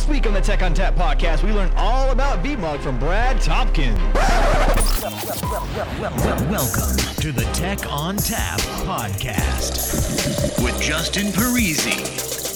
This 0.00 0.08
week 0.08 0.26
on 0.26 0.32
the 0.32 0.40
Tech 0.40 0.60
ONTAP 0.60 0.94
podcast, 0.94 1.42
we 1.42 1.52
learn 1.52 1.70
all 1.76 2.10
about 2.10 2.42
VMUG 2.42 2.80
from 2.80 2.98
Brad 2.98 3.38
Tompkins. 3.38 3.98
Welcome 6.48 6.96
to 7.16 7.32
the 7.32 7.46
Tech 7.52 7.80
ONTAP 7.80 8.60
podcast 8.86 10.64
with 10.64 10.80
Justin 10.80 11.26
Parisi. 11.26 12.00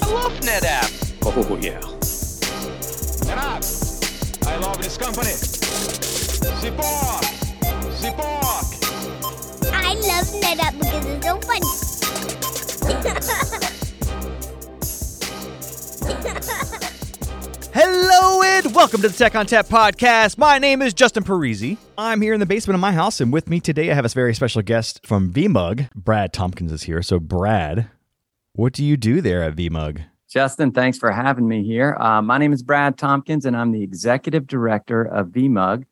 I 0.02 0.06
love 0.14 0.32
NetApp. 0.40 0.90
Oh, 1.22 1.56
yeah. 1.60 1.80
NetApp. 3.28 4.46
I 4.46 4.56
love 4.56 4.78
this 4.78 4.96
company. 4.96 5.32
Support. 6.62 7.24
Support. 7.92 8.64
I 9.70 9.92
love 9.96 10.24
NetApp 10.40 10.78
because 10.78 11.04
it's 11.04 11.26
so 11.26 11.38
funny. 16.80 16.80
Hello 17.96 18.42
and 18.42 18.74
welcome 18.74 19.00
to 19.02 19.08
the 19.08 19.16
Tech 19.16 19.34
ONTAP 19.34 19.68
podcast. 19.68 20.36
My 20.36 20.58
name 20.58 20.82
is 20.82 20.92
Justin 20.92 21.22
Parisi. 21.22 21.78
I'm 21.96 22.20
here 22.20 22.34
in 22.34 22.40
the 22.40 22.44
basement 22.44 22.74
of 22.74 22.80
my 22.80 22.90
house, 22.90 23.20
and 23.20 23.32
with 23.32 23.48
me 23.48 23.60
today 23.60 23.88
I 23.88 23.94
have 23.94 24.04
a 24.04 24.08
very 24.08 24.34
special 24.34 24.62
guest 24.62 25.06
from 25.06 25.32
VMUG. 25.32 25.92
Brad 25.94 26.32
Tompkins 26.32 26.72
is 26.72 26.82
here. 26.82 27.02
So, 27.02 27.20
Brad, 27.20 27.88
what 28.54 28.72
do 28.72 28.84
you 28.84 28.96
do 28.96 29.20
there 29.20 29.44
at 29.44 29.54
VMUG? 29.54 30.06
Justin, 30.28 30.72
thanks 30.72 30.98
for 30.98 31.12
having 31.12 31.46
me 31.46 31.62
here. 31.62 31.94
Uh, 32.00 32.20
my 32.20 32.36
name 32.36 32.52
is 32.52 32.64
Brad 32.64 32.98
Tompkins, 32.98 33.46
and 33.46 33.56
I'm 33.56 33.70
the 33.70 33.84
executive 33.84 34.48
director 34.48 35.04
of 35.04 35.28
VMUG, 35.28 35.84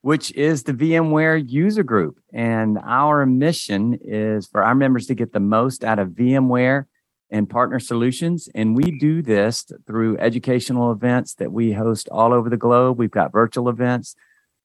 which 0.00 0.32
is 0.32 0.62
the 0.62 0.72
VMware 0.72 1.44
user 1.46 1.82
group. 1.82 2.18
And 2.32 2.78
our 2.82 3.26
mission 3.26 3.98
is 4.00 4.46
for 4.46 4.64
our 4.64 4.74
members 4.74 5.06
to 5.08 5.14
get 5.14 5.34
the 5.34 5.40
most 5.40 5.84
out 5.84 5.98
of 5.98 6.08
VMware 6.12 6.86
and 7.32 7.50
partner 7.50 7.80
solutions. 7.80 8.48
And 8.54 8.76
we 8.76 8.98
do 8.98 9.22
this 9.22 9.66
through 9.86 10.18
educational 10.18 10.92
events 10.92 11.34
that 11.34 11.50
we 11.50 11.72
host 11.72 12.08
all 12.10 12.32
over 12.32 12.48
the 12.48 12.56
globe. 12.56 12.98
We've 12.98 13.10
got 13.10 13.32
virtual 13.32 13.68
events, 13.68 14.14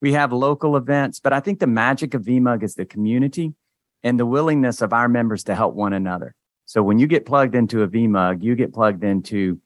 we 0.02 0.14
have 0.14 0.32
local 0.32 0.78
events, 0.78 1.20
but 1.20 1.34
I 1.34 1.40
think 1.40 1.60
the 1.60 1.66
magic 1.66 2.14
of 2.14 2.24
VMUG 2.24 2.62
is 2.62 2.76
the 2.76 2.86
community 2.86 3.54
and 4.04 4.20
the 4.20 4.28
willingness 4.28 4.82
of 4.82 4.94
our 4.94 5.10
members 5.10 5.44
to 5.46 5.56
help 5.56 5.74
one 5.74 5.94
another. 5.94 6.36
So 6.66 6.84
when 6.84 7.00
you 7.00 7.08
get 7.08 7.26
plugged 7.26 7.56
into 7.56 7.82
a 7.82 7.88
VMUG, 7.88 8.44
you 8.44 8.54
get 8.56 8.74
plugged 8.74 9.04
into 9.04 9.60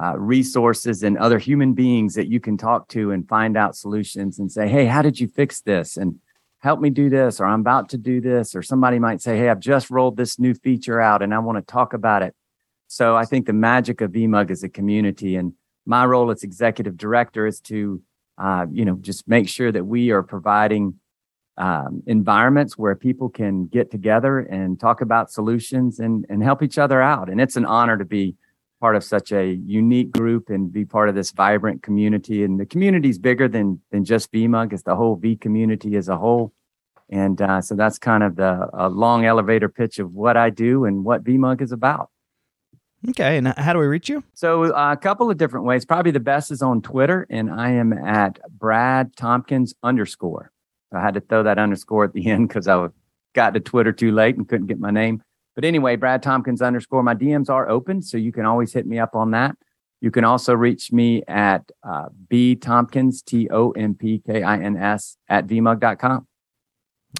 uh, 0.00 0.18
resources 0.18 1.02
and 1.02 1.18
other 1.18 1.38
human 1.38 1.74
beings 1.74 2.14
that 2.14 2.28
you 2.28 2.40
can 2.40 2.56
talk 2.56 2.88
to 2.88 3.10
and 3.10 3.28
find 3.28 3.56
out 3.56 3.76
solutions 3.76 4.38
and 4.38 4.50
say, 4.50 4.68
Hey, 4.68 4.86
how 4.86 5.02
did 5.02 5.20
you 5.20 5.28
fix 5.28 5.60
this? 5.60 5.96
And 5.96 6.18
help 6.60 6.80
me 6.80 6.90
do 6.90 7.10
this, 7.10 7.40
or 7.40 7.46
I'm 7.46 7.60
about 7.60 7.90
to 7.90 7.98
do 7.98 8.20
this. 8.20 8.54
Or 8.54 8.62
somebody 8.62 8.98
might 8.98 9.20
say, 9.20 9.36
Hey, 9.36 9.50
I've 9.50 9.60
just 9.60 9.90
rolled 9.90 10.16
this 10.16 10.38
new 10.38 10.54
feature 10.54 11.00
out 11.00 11.22
and 11.22 11.34
I 11.34 11.38
want 11.40 11.58
to 11.58 11.72
talk 11.72 11.92
about 11.92 12.22
it. 12.22 12.34
So 12.94 13.16
I 13.16 13.24
think 13.24 13.46
the 13.46 13.52
magic 13.52 14.00
of 14.02 14.12
VMUG 14.12 14.52
is 14.52 14.62
a 14.62 14.68
community, 14.68 15.34
and 15.34 15.54
my 15.84 16.04
role 16.06 16.30
as 16.30 16.44
executive 16.44 16.96
director 16.96 17.44
is 17.44 17.60
to, 17.62 18.00
uh, 18.38 18.66
you 18.70 18.84
know, 18.84 18.98
just 19.00 19.26
make 19.26 19.48
sure 19.48 19.72
that 19.72 19.84
we 19.84 20.12
are 20.12 20.22
providing 20.22 21.00
um, 21.56 22.04
environments 22.06 22.78
where 22.78 22.94
people 22.94 23.28
can 23.28 23.66
get 23.66 23.90
together 23.90 24.38
and 24.38 24.78
talk 24.78 25.00
about 25.00 25.32
solutions 25.32 25.98
and 25.98 26.24
and 26.28 26.44
help 26.44 26.62
each 26.62 26.78
other 26.78 27.02
out. 27.02 27.28
And 27.28 27.40
it's 27.40 27.56
an 27.56 27.64
honor 27.64 27.98
to 27.98 28.04
be 28.04 28.36
part 28.80 28.94
of 28.94 29.02
such 29.02 29.32
a 29.32 29.44
unique 29.66 30.12
group 30.12 30.48
and 30.48 30.72
be 30.72 30.84
part 30.84 31.08
of 31.08 31.16
this 31.16 31.32
vibrant 31.32 31.82
community. 31.82 32.44
And 32.44 32.60
the 32.60 32.66
community 32.66 33.08
is 33.08 33.18
bigger 33.18 33.48
than 33.48 33.80
than 33.90 34.04
just 34.04 34.30
VMUG; 34.30 34.72
it's 34.72 34.84
the 34.84 34.94
whole 34.94 35.16
V 35.16 35.34
community 35.34 35.96
as 35.96 36.08
a 36.08 36.16
whole. 36.16 36.52
And 37.10 37.42
uh, 37.42 37.60
so 37.60 37.74
that's 37.74 37.98
kind 37.98 38.22
of 38.22 38.36
the 38.36 38.68
long 38.88 39.24
elevator 39.24 39.68
pitch 39.68 39.98
of 39.98 40.14
what 40.14 40.36
I 40.36 40.50
do 40.50 40.84
and 40.84 41.04
what 41.04 41.24
VMUG 41.24 41.60
is 41.60 41.72
about. 41.72 42.10
Okay, 43.10 43.36
and 43.36 43.48
how 43.48 43.72
do 43.72 43.78
we 43.78 43.86
reach 43.86 44.08
you? 44.08 44.24
So 44.34 44.74
uh, 44.74 44.92
a 44.92 44.96
couple 44.96 45.30
of 45.30 45.36
different 45.36 45.66
ways. 45.66 45.84
Probably 45.84 46.10
the 46.10 46.20
best 46.20 46.50
is 46.50 46.62
on 46.62 46.80
Twitter, 46.80 47.26
and 47.28 47.50
I 47.50 47.70
am 47.70 47.92
at 47.92 48.38
Brad 48.50 49.14
Tompkins 49.16 49.74
underscore. 49.82 50.50
I 50.92 51.00
had 51.00 51.14
to 51.14 51.20
throw 51.20 51.42
that 51.42 51.58
underscore 51.58 52.04
at 52.04 52.12
the 52.12 52.26
end 52.30 52.48
because 52.48 52.68
I 52.68 52.88
got 53.34 53.54
to 53.54 53.60
Twitter 53.60 53.92
too 53.92 54.12
late 54.12 54.36
and 54.36 54.48
couldn't 54.48 54.68
get 54.68 54.78
my 54.78 54.90
name. 54.90 55.22
But 55.54 55.64
anyway, 55.64 55.96
Brad 55.96 56.22
Tompkins 56.22 56.62
underscore. 56.62 57.02
My 57.02 57.14
DMs 57.14 57.50
are 57.50 57.68
open, 57.68 58.02
so 58.02 58.16
you 58.16 58.32
can 58.32 58.44
always 58.44 58.72
hit 58.72 58.86
me 58.86 58.98
up 58.98 59.14
on 59.14 59.32
that. 59.32 59.56
You 60.00 60.10
can 60.10 60.24
also 60.24 60.54
reach 60.54 60.92
me 60.92 61.22
at 61.28 61.70
uh, 61.82 62.08
B 62.28 62.56
Tompkins, 62.56 63.22
T 63.22 63.48
O 63.50 63.70
M 63.72 63.94
P 63.94 64.22
K 64.26 64.42
I 64.42 64.58
N 64.58 64.76
S, 64.76 65.16
at 65.28 65.46
vmug.com. 65.46 66.26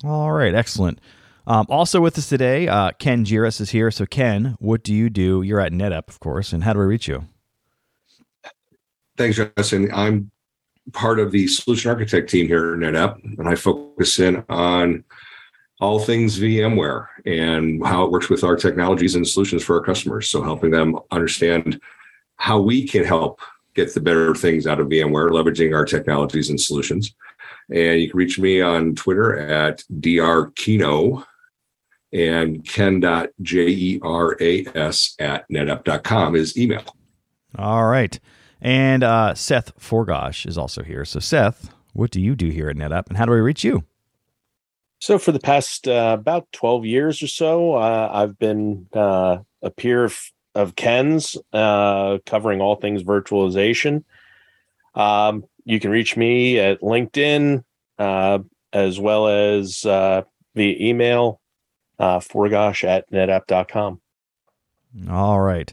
All 0.02 0.32
right, 0.32 0.54
excellent. 0.54 1.00
Um, 1.46 1.66
also 1.68 2.00
with 2.00 2.16
us 2.16 2.28
today, 2.28 2.68
uh, 2.68 2.92
Ken 2.98 3.24
Giras 3.24 3.60
is 3.60 3.70
here. 3.70 3.90
So, 3.90 4.06
Ken, 4.06 4.56
what 4.60 4.82
do 4.82 4.94
you 4.94 5.10
do? 5.10 5.42
You're 5.42 5.60
at 5.60 5.72
NetApp, 5.72 6.08
of 6.08 6.20
course, 6.20 6.52
and 6.52 6.64
how 6.64 6.72
do 6.72 6.78
we 6.78 6.86
reach 6.86 7.06
you? 7.06 7.26
Thanks, 9.16 9.36
Justin. 9.36 9.90
I'm 9.92 10.30
part 10.92 11.18
of 11.18 11.30
the 11.30 11.46
solution 11.46 11.90
architect 11.90 12.30
team 12.30 12.46
here 12.46 12.72
at 12.72 12.78
NetApp, 12.78 13.38
and 13.38 13.48
I 13.48 13.54
focus 13.54 14.18
in 14.18 14.44
on 14.48 15.04
all 15.80 15.98
things 15.98 16.38
VMware 16.38 17.06
and 17.26 17.84
how 17.84 18.04
it 18.04 18.10
works 18.10 18.30
with 18.30 18.42
our 18.42 18.56
technologies 18.56 19.14
and 19.14 19.26
solutions 19.26 19.62
for 19.62 19.76
our 19.76 19.84
customers. 19.84 20.28
So, 20.28 20.42
helping 20.42 20.70
them 20.70 20.98
understand 21.10 21.80
how 22.36 22.60
we 22.60 22.88
can 22.88 23.04
help 23.04 23.40
get 23.74 23.92
the 23.92 24.00
better 24.00 24.34
things 24.34 24.66
out 24.66 24.80
of 24.80 24.88
VMware, 24.88 25.30
leveraging 25.30 25.74
our 25.74 25.84
technologies 25.84 26.48
and 26.48 26.60
solutions. 26.60 27.14
And 27.70 28.00
you 28.00 28.10
can 28.10 28.18
reach 28.18 28.38
me 28.38 28.60
on 28.60 28.94
Twitter 28.94 29.38
at 29.38 29.82
drkino, 30.00 31.24
and 32.14 32.64
ken.jeras 32.66 34.00
at 35.18 35.50
netapp.com 35.50 36.36
is 36.36 36.56
email. 36.56 36.84
All 37.58 37.84
right. 37.86 38.18
And 38.60 39.02
uh, 39.02 39.34
Seth 39.34 39.72
Forgosh 39.78 40.46
is 40.46 40.56
also 40.56 40.82
here. 40.82 41.04
So, 41.04 41.20
Seth, 41.20 41.74
what 41.92 42.10
do 42.10 42.20
you 42.20 42.34
do 42.36 42.48
here 42.48 42.70
at 42.70 42.76
NetApp 42.76 43.08
and 43.08 43.18
how 43.18 43.26
do 43.26 43.32
I 43.32 43.36
reach 43.36 43.64
you? 43.64 43.84
So, 45.00 45.18
for 45.18 45.32
the 45.32 45.40
past 45.40 45.88
uh, 45.88 46.16
about 46.18 46.50
12 46.52 46.86
years 46.86 47.22
or 47.22 47.26
so, 47.26 47.74
uh, 47.74 48.10
I've 48.12 48.38
been 48.38 48.86
uh, 48.94 49.38
a 49.60 49.70
peer 49.70 50.04
of, 50.04 50.18
of 50.54 50.76
Ken's 50.76 51.36
uh, 51.52 52.18
covering 52.24 52.60
all 52.60 52.76
things 52.76 53.02
virtualization. 53.02 54.04
Um, 54.94 55.44
you 55.64 55.80
can 55.80 55.90
reach 55.90 56.16
me 56.16 56.58
at 56.58 56.80
LinkedIn 56.80 57.64
uh, 57.98 58.38
as 58.72 59.00
well 59.00 59.28
as 59.28 59.82
via 59.82 60.26
email 60.56 61.40
uh, 61.98 62.20
forgosh 62.20 62.84
at 62.84 63.10
netapp.com. 63.10 64.00
All 65.10 65.40
right. 65.40 65.72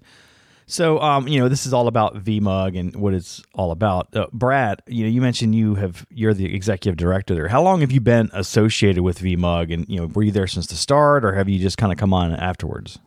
So, 0.71 1.01
um, 1.01 1.27
you 1.27 1.37
know, 1.37 1.49
this 1.49 1.65
is 1.65 1.73
all 1.73 1.87
about 1.87 2.23
VMUG 2.23 2.79
and 2.79 2.95
what 2.95 3.13
it's 3.13 3.43
all 3.53 3.71
about. 3.71 4.15
Uh, 4.15 4.27
Brad, 4.31 4.81
you 4.87 5.03
know, 5.03 5.09
you 5.09 5.19
mentioned 5.19 5.53
you 5.53 5.75
have 5.75 6.05
you're 6.09 6.33
the 6.33 6.55
executive 6.55 6.95
director 6.95 7.35
there. 7.35 7.49
How 7.49 7.61
long 7.61 7.81
have 7.81 7.91
you 7.91 7.99
been 7.99 8.29
associated 8.31 9.03
with 9.03 9.19
VMUG, 9.19 9.73
and 9.73 9.85
you 9.89 9.99
know, 9.99 10.07
were 10.07 10.23
you 10.23 10.31
there 10.31 10.47
since 10.47 10.67
the 10.67 10.75
start, 10.75 11.25
or 11.25 11.33
have 11.33 11.49
you 11.49 11.59
just 11.59 11.77
kind 11.77 11.91
of 11.91 11.97
come 11.97 12.13
on 12.13 12.33
afterwards? 12.33 12.99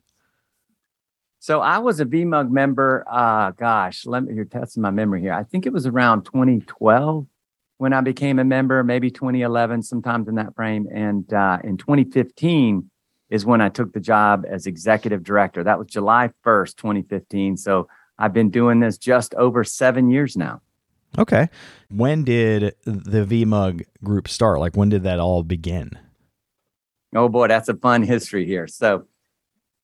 So 1.38 1.60
I 1.60 1.78
was 1.78 2.00
a 2.00 2.04
VMUG 2.04 2.50
member. 2.50 3.02
Uh, 3.10 3.52
gosh, 3.52 4.04
let 4.04 4.24
me. 4.24 4.34
You're 4.34 4.44
testing 4.44 4.82
my 4.82 4.90
memory 4.90 5.22
here. 5.22 5.32
I 5.32 5.44
think 5.44 5.64
it 5.64 5.72
was 5.72 5.86
around 5.86 6.24
2012 6.24 7.26
when 7.78 7.92
I 7.94 8.02
became 8.02 8.38
a 8.38 8.44
member, 8.44 8.84
maybe 8.84 9.10
2011, 9.10 9.82
sometimes 9.84 10.28
in 10.28 10.34
that 10.34 10.54
frame, 10.54 10.86
and 10.92 11.32
uh, 11.32 11.58
in 11.64 11.78
2015 11.78 12.90
is 13.34 13.44
when 13.44 13.60
I 13.60 13.68
took 13.68 13.92
the 13.92 13.98
job 13.98 14.44
as 14.48 14.64
executive 14.64 15.24
director. 15.24 15.64
That 15.64 15.76
was 15.76 15.88
July 15.88 16.30
1st, 16.46 16.76
2015. 16.76 17.56
So 17.56 17.88
I've 18.16 18.32
been 18.32 18.48
doing 18.48 18.78
this 18.78 18.96
just 18.96 19.34
over 19.34 19.64
seven 19.64 20.08
years 20.08 20.36
now. 20.36 20.62
Okay. 21.18 21.48
When 21.90 22.22
did 22.22 22.76
the 22.84 23.24
VMUG 23.24 23.86
group 24.04 24.28
start? 24.28 24.60
Like, 24.60 24.76
when 24.76 24.88
did 24.88 25.02
that 25.02 25.18
all 25.18 25.42
begin? 25.42 25.98
Oh, 27.12 27.28
boy, 27.28 27.48
that's 27.48 27.68
a 27.68 27.74
fun 27.74 28.04
history 28.04 28.46
here. 28.46 28.68
So, 28.68 29.06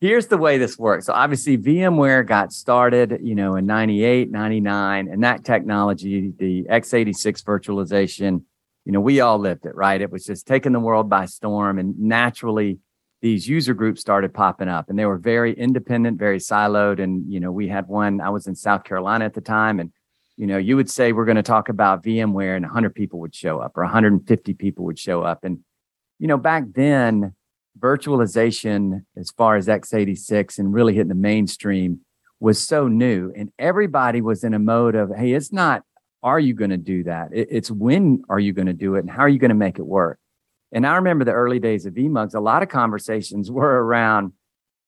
here's 0.01 0.29
the 0.29 0.39
way 0.39 0.59
this 0.59 0.79
works. 0.79 1.07
So, 1.07 1.13
obviously, 1.13 1.59
VMware 1.59 2.27
got 2.27 2.53
started, 2.53 3.19
you 3.21 3.35
know, 3.35 3.57
in 3.57 3.67
98, 3.67 4.31
99, 4.31 5.09
and 5.09 5.23
that 5.25 5.45
technology, 5.45 6.33
the 6.37 6.65
x86 6.65 7.45
virtualization, 7.45 8.43
you 8.85 8.93
know, 8.93 9.01
we 9.01 9.21
all 9.21 9.39
lived 9.39 9.67
it, 9.67 9.75
right? 9.75 10.01
It 10.01 10.11
was 10.11 10.25
just 10.25 10.47
taking 10.47 10.73
the 10.73 10.81
world 10.81 11.09
by 11.09 11.27
storm 11.27 11.79
and 11.79 11.99
naturally 11.99 12.79
these 13.23 13.47
user 13.49 13.75
groups 13.75 14.01
started 14.01 14.33
popping 14.33 14.69
up 14.69 14.89
and 14.89 14.99
they 14.99 15.05
were 15.05 15.19
very 15.19 15.53
independent, 15.53 16.19
very 16.19 16.39
siloed. 16.39 17.03
And, 17.03 17.31
you 17.31 17.39
know, 17.41 17.53
we 17.53 17.69
had 17.69 17.87
one, 17.87 18.21
I 18.21 18.31
was 18.31 18.47
in 18.47 18.55
South 18.55 18.85
Carolina 18.85 19.25
at 19.25 19.35
the 19.35 19.41
time. 19.41 19.79
And, 19.79 19.93
you 20.37 20.47
know, 20.47 20.57
you 20.57 20.77
would 20.77 20.89
say 20.89 21.13
we're 21.13 21.27
going 21.27 21.37
to 21.37 21.43
talk 21.43 21.69
about 21.69 22.03
VMware 22.03 22.57
and 22.57 22.65
100 22.65 22.95
people 22.95 23.21
would 23.21 23.35
show 23.35 23.61
up 23.61 23.77
or 23.77 23.83
150 23.83 24.55
people 24.55 24.87
would 24.87 24.99
show 24.99 25.23
up. 25.23 25.45
And, 25.45 25.59
you 26.19 26.29
know, 26.29 26.39
back 26.39 26.65
then, 26.75 27.35
virtualization, 27.79 29.05
as 29.17 29.31
far 29.31 29.57
as 29.57 29.67
x86 29.67 30.59
and 30.59 30.73
really 30.73 30.95
hitting 30.95 31.09
the 31.09 31.15
mainstream, 31.15 32.01
was 32.41 32.67
so 32.67 32.89
new. 32.89 33.33
And 33.37 33.53
everybody 33.59 34.23
was 34.23 34.45
in 34.45 34.55
a 34.55 34.59
mode 34.59 34.95
of, 34.95 35.15
hey, 35.15 35.33
it's 35.33 35.53
not, 35.53 35.83
are 36.23 36.41
you 36.41 36.55
going 36.55 36.71
to 36.71 36.79
do 36.79 37.05
that? 37.05 37.29
It's 37.33 37.71
when 37.71 38.23
are 38.29 38.41
you 38.41 38.53
going 38.55 38.67
to 38.67 38.73
do 38.73 38.95
it 38.95 39.01
and 39.01 39.11
how 39.11 39.21
are 39.21 39.29
you 39.29 39.39
going 39.39 39.51
to 39.51 39.55
make 39.55 39.79
it 39.79 39.87
work? 39.87 40.19
And 40.73 40.87
I 40.87 40.97
remember 40.97 41.25
the 41.25 41.33
early 41.33 41.59
days 41.59 41.87
of 41.87 41.95
VMUGs, 41.95 42.35
a 42.35 42.41
lot 42.41 42.63
of 42.63 42.69
conversations 42.69 43.51
were 43.59 43.85
around, 43.85 44.33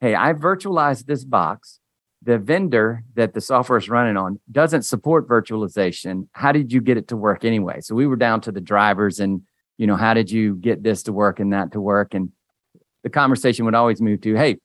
hey, 0.00 0.14
I 0.14 0.32
virtualized 0.32 1.06
this 1.06 1.24
box. 1.24 1.78
the 2.24 2.38
vendor 2.38 3.02
that 3.14 3.34
the 3.34 3.40
software 3.40 3.78
is 3.78 3.88
running 3.88 4.16
on 4.16 4.38
doesn't 4.50 4.82
support 4.82 5.28
virtualization. 5.28 6.28
How 6.32 6.52
did 6.52 6.72
you 6.72 6.80
get 6.80 6.96
it 6.96 7.08
to 7.08 7.16
work 7.16 7.44
anyway? 7.44 7.80
So 7.80 7.96
we 7.96 8.06
were 8.06 8.16
down 8.16 8.40
to 8.42 8.52
the 8.52 8.60
drivers 8.60 9.18
and, 9.18 9.42
you 9.76 9.88
know, 9.88 9.96
how 9.96 10.14
did 10.14 10.30
you 10.30 10.54
get 10.54 10.84
this 10.84 11.02
to 11.04 11.12
work 11.12 11.40
and 11.40 11.52
that 11.52 11.72
to 11.72 11.80
work? 11.80 12.14
And 12.14 12.30
the 13.02 13.10
conversation 13.10 13.64
would 13.64 13.74
always 13.74 14.00
move 14.00 14.20
to, 14.20 14.36
hey, 14.36 14.58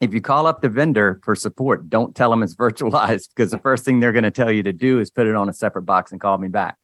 if 0.00 0.14
you 0.14 0.20
call 0.20 0.46
up 0.46 0.62
the 0.62 0.68
vendor 0.70 1.20
for 1.22 1.34
support, 1.34 1.90
don't 1.90 2.14
tell 2.14 2.30
them 2.30 2.42
it's 2.42 2.54
virtualized 2.66 3.28
because 3.34 3.50
the 3.50 3.58
first 3.58 3.84
thing 3.84 4.00
they're 4.00 4.12
going 4.12 4.24
to 4.24 4.30
tell 4.30 4.50
you 4.50 4.62
to 4.62 4.72
do 4.72 5.00
is 5.00 5.10
put 5.10 5.26
it 5.26 5.34
on 5.34 5.48
a 5.48 5.52
separate 5.52 5.82
box 5.82 6.12
and 6.12 6.20
call 6.20 6.38
me 6.38 6.48
back. 6.48 6.76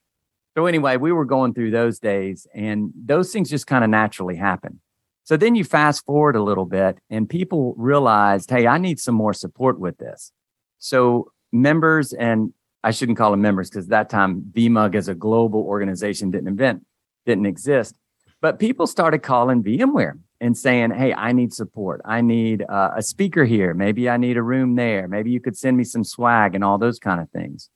So 0.57 0.67
anyway, 0.67 0.97
we 0.97 1.13
were 1.13 1.25
going 1.25 1.55
through 1.55 1.71
those 1.71 1.99
days 1.99 2.47
and 2.55 2.91
those 2.95 3.33
things 3.33 3.51
just 3.51 3.67
kind 3.67 3.85
of 3.85 3.91
naturally 3.91 4.37
happen. 4.37 4.81
So 5.25 5.37
then 5.37 5.55
you 5.55 5.63
fast 5.63 6.05
forward 6.05 6.35
a 6.35 6.43
little 6.43 6.65
bit 6.65 6.99
and 7.09 7.29
people 7.29 7.75
realized, 7.77 8.51
hey, 8.51 8.67
I 8.67 8.79
need 8.79 8.99
some 8.99 9.15
more 9.15 9.33
support 9.33 9.79
with 9.79 9.99
this. 9.99 10.33
So 10.79 11.31
members, 11.53 12.13
and 12.13 12.53
I 12.83 12.91
shouldn't 12.91 13.19
call 13.19 13.31
them 13.31 13.43
members 13.43 13.71
because 13.71 13.89
that 13.89 14.11
time 14.11 14.43
VMUG 14.53 14.95
as 14.97 15.09
a 15.09 15.15
global 15.15 15.61
organization 15.61 16.31
didn't 16.31 16.49
invent, 16.49 16.85
didn't 17.27 17.47
exist. 17.47 17.95
But 18.41 18.59
people 18.59 18.87
started 18.87 19.23
calling 19.23 19.63
VMware 19.63 20.19
and 20.41 20.57
saying, 20.57 20.93
hey, 20.93 21.13
I 21.13 21.33
need 21.33 21.53
support. 21.53 22.01
I 22.05 22.23
need 22.23 22.65
uh, 22.69 22.93
a 22.97 23.03
speaker 23.03 23.45
here. 23.45 23.75
Maybe 23.75 24.09
I 24.09 24.17
need 24.17 24.39
a 24.39 24.43
room 24.43 24.75
there. 24.75 25.07
Maybe 25.07 25.31
you 25.31 25.41
could 25.41 25.57
send 25.57 25.77
me 25.77 25.85
some 25.85 26.03
swag 26.03 26.55
and 26.55 26.65
all 26.65 26.79
those 26.79 26.99
kind 26.99 27.21
of 27.21 27.31
things. 27.31 27.69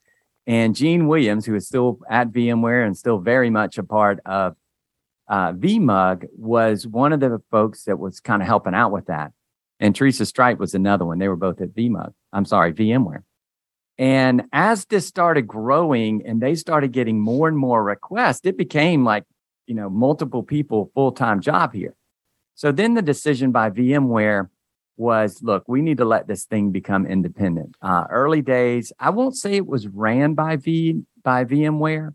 And 0.47 0.75
Gene 0.75 1.07
Williams, 1.07 1.47
who 1.47 1.55
is 1.55 1.67
still 1.67 2.01
at 2.09 2.31
VMware 2.31 2.85
and 2.85 2.97
still 2.97 3.19
very 3.19 3.51
much 3.51 3.79
a 3.79 3.83
part 3.83 4.21
of 4.27 4.57
uh, 5.29 5.53
VMUG, 5.53 6.27
was 6.37 6.87
one 6.87 7.13
of 7.13 7.21
the 7.21 7.41
folks 7.51 7.85
that 7.85 7.99
was 7.99 8.21
kind 8.21 8.43
of 8.43 8.49
helping 8.49 8.75
out 8.75 8.93
with 8.93 9.07
that. 9.07 9.33
And 9.81 9.95
Teresa 9.95 10.27
Stripe 10.27 10.59
was 10.59 10.75
another 10.75 11.05
one. 11.05 11.19
They 11.19 11.29
were 11.29 11.37
both 11.37 11.61
at 11.61 11.75
VMUG. 11.75 12.13
I'm 12.33 12.45
sorry, 12.45 12.73
VMware. 12.73 13.23
And 13.97 14.45
as 14.53 14.85
this 14.87 15.07
started 15.07 15.47
growing 15.47 16.27
and 16.27 16.41
they 16.41 16.55
started 16.57 16.93
getting 16.93 17.21
more 17.21 17.49
and 17.49 17.57
more 17.57 17.83
requests, 17.83 18.45
it 18.45 18.57
became 18.57 19.05
like, 19.05 19.25
you 19.67 19.75
know, 19.75 19.89
multiple 19.89 20.43
people 20.43 20.91
full 20.95 21.13
time 21.13 21.41
job 21.41 21.73
here. 21.73 21.95
So 22.55 22.71
then 22.71 22.95
the 22.95 23.03
decision 23.03 23.51
by 23.51 23.71
VMware 23.71 24.49
was 24.97 25.43
look, 25.43 25.65
we 25.67 25.83
need 25.83 25.99
to 25.99 26.05
let 26.05 26.27
this 26.27 26.45
thing 26.45 26.71
become 26.71 27.07
independent. 27.07 27.77
Uh, 27.83 28.05
early 28.11 28.43
days, 28.43 28.93
I 28.99 29.11
won't 29.11 29.37
say 29.37 29.55
it 29.55 29.67
was 29.67 29.89
ran 29.89 30.35
by 30.35 30.57
V 30.57 31.03
by 31.23 31.45
VMware, 31.45 32.15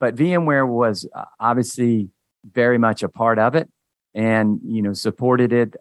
but 0.00 0.16
VMware 0.16 0.68
was 0.68 1.08
uh, 1.14 1.24
obviously 1.40 2.10
very 2.50 2.78
much 2.78 3.02
a 3.02 3.08
part 3.08 3.38
of 3.38 3.54
it 3.54 3.68
and 4.14 4.60
you 4.64 4.82
know 4.82 4.92
supported 4.92 5.52
it 5.52 5.76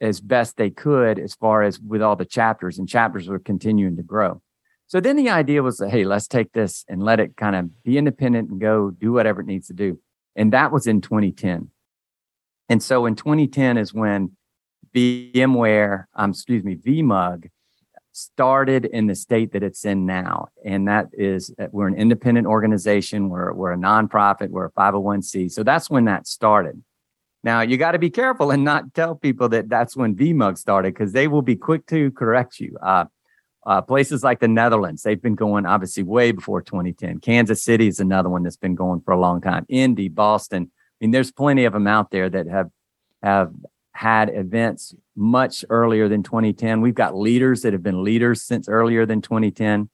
as 0.00 0.20
best 0.20 0.56
they 0.56 0.70
could 0.70 1.18
as 1.18 1.34
far 1.34 1.62
as 1.62 1.80
with 1.80 2.02
all 2.02 2.16
the 2.16 2.24
chapters 2.24 2.78
and 2.78 2.88
chapters 2.88 3.28
were 3.28 3.38
continuing 3.38 3.96
to 3.96 4.02
grow. 4.02 4.40
So 4.86 5.00
then 5.00 5.16
the 5.16 5.30
idea 5.30 5.62
was 5.62 5.78
that, 5.78 5.90
hey, 5.90 6.04
let's 6.04 6.28
take 6.28 6.52
this 6.52 6.84
and 6.88 7.02
let 7.02 7.20
it 7.20 7.36
kind 7.36 7.56
of 7.56 7.82
be 7.82 7.96
independent 7.96 8.50
and 8.50 8.60
go 8.60 8.90
do 8.90 9.12
whatever 9.12 9.40
it 9.40 9.46
needs 9.46 9.68
to 9.68 9.72
do. 9.72 9.98
And 10.36 10.52
that 10.52 10.72
was 10.72 10.86
in 10.86 11.00
2010. 11.00 11.70
And 12.68 12.82
so 12.82 13.06
in 13.06 13.16
2010 13.16 13.78
is 13.78 13.94
when 13.94 14.36
VMware, 14.94 16.04
um, 16.14 16.30
excuse 16.30 16.64
me, 16.64 16.76
VMUG 16.76 17.50
started 18.12 18.84
in 18.84 19.08
the 19.08 19.14
state 19.14 19.52
that 19.52 19.62
it's 19.62 19.84
in 19.84 20.06
now. 20.06 20.48
And 20.64 20.86
that 20.86 21.08
is 21.12 21.52
that 21.58 21.74
we're 21.74 21.88
an 21.88 21.96
independent 21.96 22.46
organization, 22.46 23.28
we're, 23.28 23.52
we're 23.52 23.72
a 23.72 23.76
nonprofit, 23.76 24.50
we're 24.50 24.66
a 24.66 24.70
501c. 24.72 25.50
So 25.50 25.64
that's 25.64 25.90
when 25.90 26.04
that 26.04 26.28
started. 26.28 26.82
Now 27.42 27.60
you 27.60 27.76
got 27.76 27.92
to 27.92 27.98
be 27.98 28.10
careful 28.10 28.52
and 28.52 28.64
not 28.64 28.94
tell 28.94 29.16
people 29.16 29.48
that 29.50 29.68
that's 29.68 29.96
when 29.96 30.14
VMUG 30.14 30.56
started 30.56 30.94
because 30.94 31.12
they 31.12 31.26
will 31.26 31.42
be 31.42 31.56
quick 31.56 31.86
to 31.86 32.10
correct 32.12 32.60
you. 32.60 32.76
Uh, 32.80 33.06
uh, 33.66 33.80
places 33.80 34.22
like 34.22 34.40
the 34.40 34.48
Netherlands, 34.48 35.02
they've 35.02 35.20
been 35.20 35.34
going 35.34 35.66
obviously 35.66 36.02
way 36.02 36.30
before 36.32 36.62
2010. 36.62 37.18
Kansas 37.20 37.64
City 37.64 37.88
is 37.88 37.98
another 37.98 38.28
one 38.28 38.42
that's 38.42 38.56
been 38.56 38.74
going 38.74 39.00
for 39.00 39.12
a 39.12 39.18
long 39.18 39.40
time. 39.40 39.66
Indy, 39.68 40.08
Boston. 40.08 40.70
I 40.70 41.04
mean, 41.04 41.10
there's 41.10 41.32
plenty 41.32 41.64
of 41.64 41.72
them 41.72 41.86
out 41.86 42.10
there 42.10 42.28
that 42.30 42.46
have 42.46 42.70
have 43.22 43.52
had 43.94 44.28
events 44.34 44.94
much 45.16 45.64
earlier 45.70 46.08
than 46.08 46.22
2010. 46.22 46.80
We've 46.80 46.94
got 46.94 47.16
leaders 47.16 47.62
that 47.62 47.72
have 47.72 47.82
been 47.82 48.02
leaders 48.02 48.42
since 48.42 48.68
earlier 48.68 49.06
than 49.06 49.22
2010. 49.22 49.88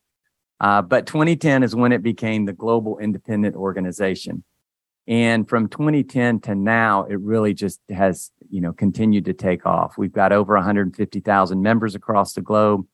Uh, 0.59 0.83
but 0.83 1.07
2010 1.07 1.63
is 1.63 1.75
when 1.75 1.93
it 1.93 2.03
became 2.03 2.45
the 2.45 2.53
global 2.53 2.99
independent 2.99 3.57
organization. 3.57 4.43
And 5.07 5.49
from 5.49 5.69
2010 5.69 6.41
to 6.41 6.55
now, 6.55 7.05
it 7.05 7.19
really 7.21 7.53
just 7.53 7.81
has, 7.91 8.31
you 8.51 8.61
know, 8.61 8.73
continued 8.73 9.25
to 9.27 9.33
take 9.33 9.67
off. 9.67 9.99
We've 9.99 10.13
got 10.13 10.33
over 10.33 10.55
150,000 10.55 11.63
members 11.63 11.95
across 11.95 12.35
the 12.35 12.43
globe. 12.43 12.87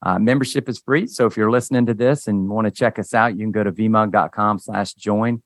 Uh, 0.00 0.18
membership 0.18 0.68
is 0.68 0.78
free. 0.78 1.06
So 1.06 1.26
if 1.26 1.36
you're 1.36 1.50
listening 1.50 1.86
to 1.86 1.94
this 1.94 2.26
and 2.26 2.48
want 2.48 2.66
to 2.66 2.70
check 2.70 2.98
us 2.98 3.14
out, 3.14 3.36
you 3.36 3.40
can 3.44 3.52
go 3.52 3.64
to 3.64 3.72
vmug.com 3.72 4.60
slash 4.60 4.94
join. 4.94 5.42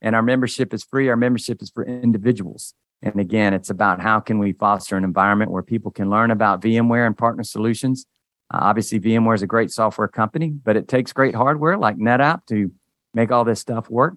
And 0.00 0.16
our 0.16 0.22
membership 0.22 0.74
is 0.74 0.82
free. 0.82 1.08
Our 1.08 1.16
membership 1.16 1.62
is 1.62 1.70
for 1.70 1.84
individuals. 1.84 2.74
And 3.02 3.18
again, 3.18 3.52
it's 3.52 3.70
about 3.70 4.00
how 4.00 4.20
can 4.20 4.38
we 4.38 4.52
foster 4.52 4.96
an 4.96 5.04
environment 5.04 5.50
where 5.50 5.62
people 5.62 5.90
can 5.90 6.08
learn 6.08 6.30
about 6.30 6.62
VMware 6.62 7.06
and 7.06 7.18
partner 7.18 7.42
solutions. 7.42 8.06
Uh, 8.52 8.58
obviously, 8.62 9.00
VMware 9.00 9.34
is 9.34 9.42
a 9.42 9.46
great 9.46 9.70
software 9.70 10.08
company, 10.08 10.50
but 10.50 10.76
it 10.76 10.86
takes 10.86 11.12
great 11.12 11.34
hardware 11.34 11.76
like 11.76 11.96
NetApp 11.96 12.46
to 12.46 12.70
make 13.12 13.32
all 13.32 13.44
this 13.44 13.60
stuff 13.60 13.90
work. 13.90 14.14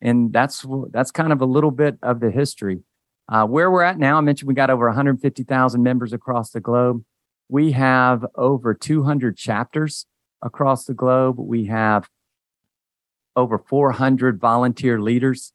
And 0.00 0.32
that's 0.32 0.66
that's 0.90 1.10
kind 1.10 1.32
of 1.32 1.40
a 1.40 1.46
little 1.46 1.70
bit 1.70 1.96
of 2.02 2.20
the 2.20 2.30
history. 2.30 2.80
Uh, 3.28 3.46
where 3.46 3.70
we're 3.70 3.82
at 3.82 3.98
now, 3.98 4.18
I 4.18 4.20
mentioned 4.20 4.48
we 4.48 4.54
got 4.54 4.68
over 4.68 4.86
150,000 4.86 5.82
members 5.82 6.12
across 6.12 6.50
the 6.50 6.60
globe. 6.60 7.04
We 7.48 7.72
have 7.72 8.26
over 8.34 8.74
200 8.74 9.36
chapters 9.36 10.06
across 10.42 10.84
the 10.84 10.94
globe. 10.94 11.38
We 11.38 11.66
have 11.66 12.08
over 13.36 13.58
400 13.58 14.40
volunteer 14.40 15.00
leaders. 15.00 15.52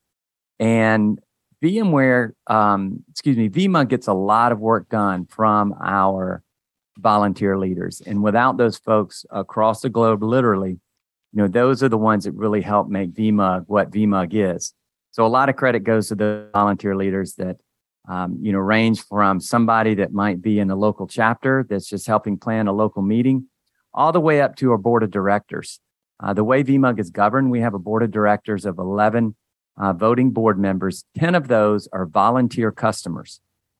And 0.59 1.19
VMware, 1.63 2.31
um, 2.47 3.03
excuse 3.09 3.37
me, 3.37 3.49
VMUG 3.49 3.89
gets 3.89 4.07
a 4.07 4.13
lot 4.13 4.51
of 4.51 4.59
work 4.59 4.89
done 4.89 5.25
from 5.25 5.75
our 5.81 6.41
volunteer 6.97 7.57
leaders. 7.57 8.01
And 8.05 8.23
without 8.23 8.57
those 8.57 8.77
folks 8.77 9.25
across 9.29 9.81
the 9.81 9.89
globe, 9.89 10.23
literally, 10.23 10.79
you 11.31 11.41
know, 11.41 11.47
those 11.47 11.83
are 11.83 11.89
the 11.89 11.97
ones 11.97 12.23
that 12.23 12.33
really 12.33 12.61
help 12.61 12.87
make 12.87 13.13
VMUG 13.13 13.65
what 13.67 13.91
VMUG 13.91 14.55
is. 14.55 14.73
So 15.11 15.25
a 15.25 15.27
lot 15.27 15.49
of 15.49 15.55
credit 15.55 15.83
goes 15.83 16.07
to 16.09 16.15
the 16.15 16.49
volunteer 16.53 16.95
leaders 16.95 17.35
that, 17.35 17.57
um, 18.07 18.37
you 18.41 18.51
know, 18.51 18.59
range 18.59 19.03
from 19.03 19.39
somebody 19.39 19.95
that 19.95 20.13
might 20.13 20.41
be 20.41 20.59
in 20.59 20.69
a 20.69 20.75
local 20.75 21.07
chapter 21.07 21.65
that's 21.69 21.87
just 21.87 22.07
helping 22.07 22.37
plan 22.37 22.67
a 22.67 22.73
local 22.73 23.01
meeting, 23.01 23.47
all 23.93 24.11
the 24.11 24.19
way 24.19 24.41
up 24.41 24.55
to 24.57 24.71
our 24.71 24.77
board 24.77 25.03
of 25.03 25.11
directors. 25.11 25.79
Uh, 26.21 26.33
the 26.33 26.43
way 26.43 26.63
VMUG 26.63 26.99
is 26.99 27.09
governed, 27.09 27.51
we 27.51 27.61
have 27.61 27.73
a 27.73 27.79
board 27.79 28.03
of 28.03 28.11
directors 28.11 28.65
of 28.65 28.77
11 28.77 29.35
uh, 29.79 29.93
voting 29.93 30.31
board 30.31 30.59
members. 30.59 31.05
10 31.17 31.35
of 31.35 31.47
those 31.47 31.87
are 31.93 32.05
volunteer 32.05 32.71
customers. 32.71 33.39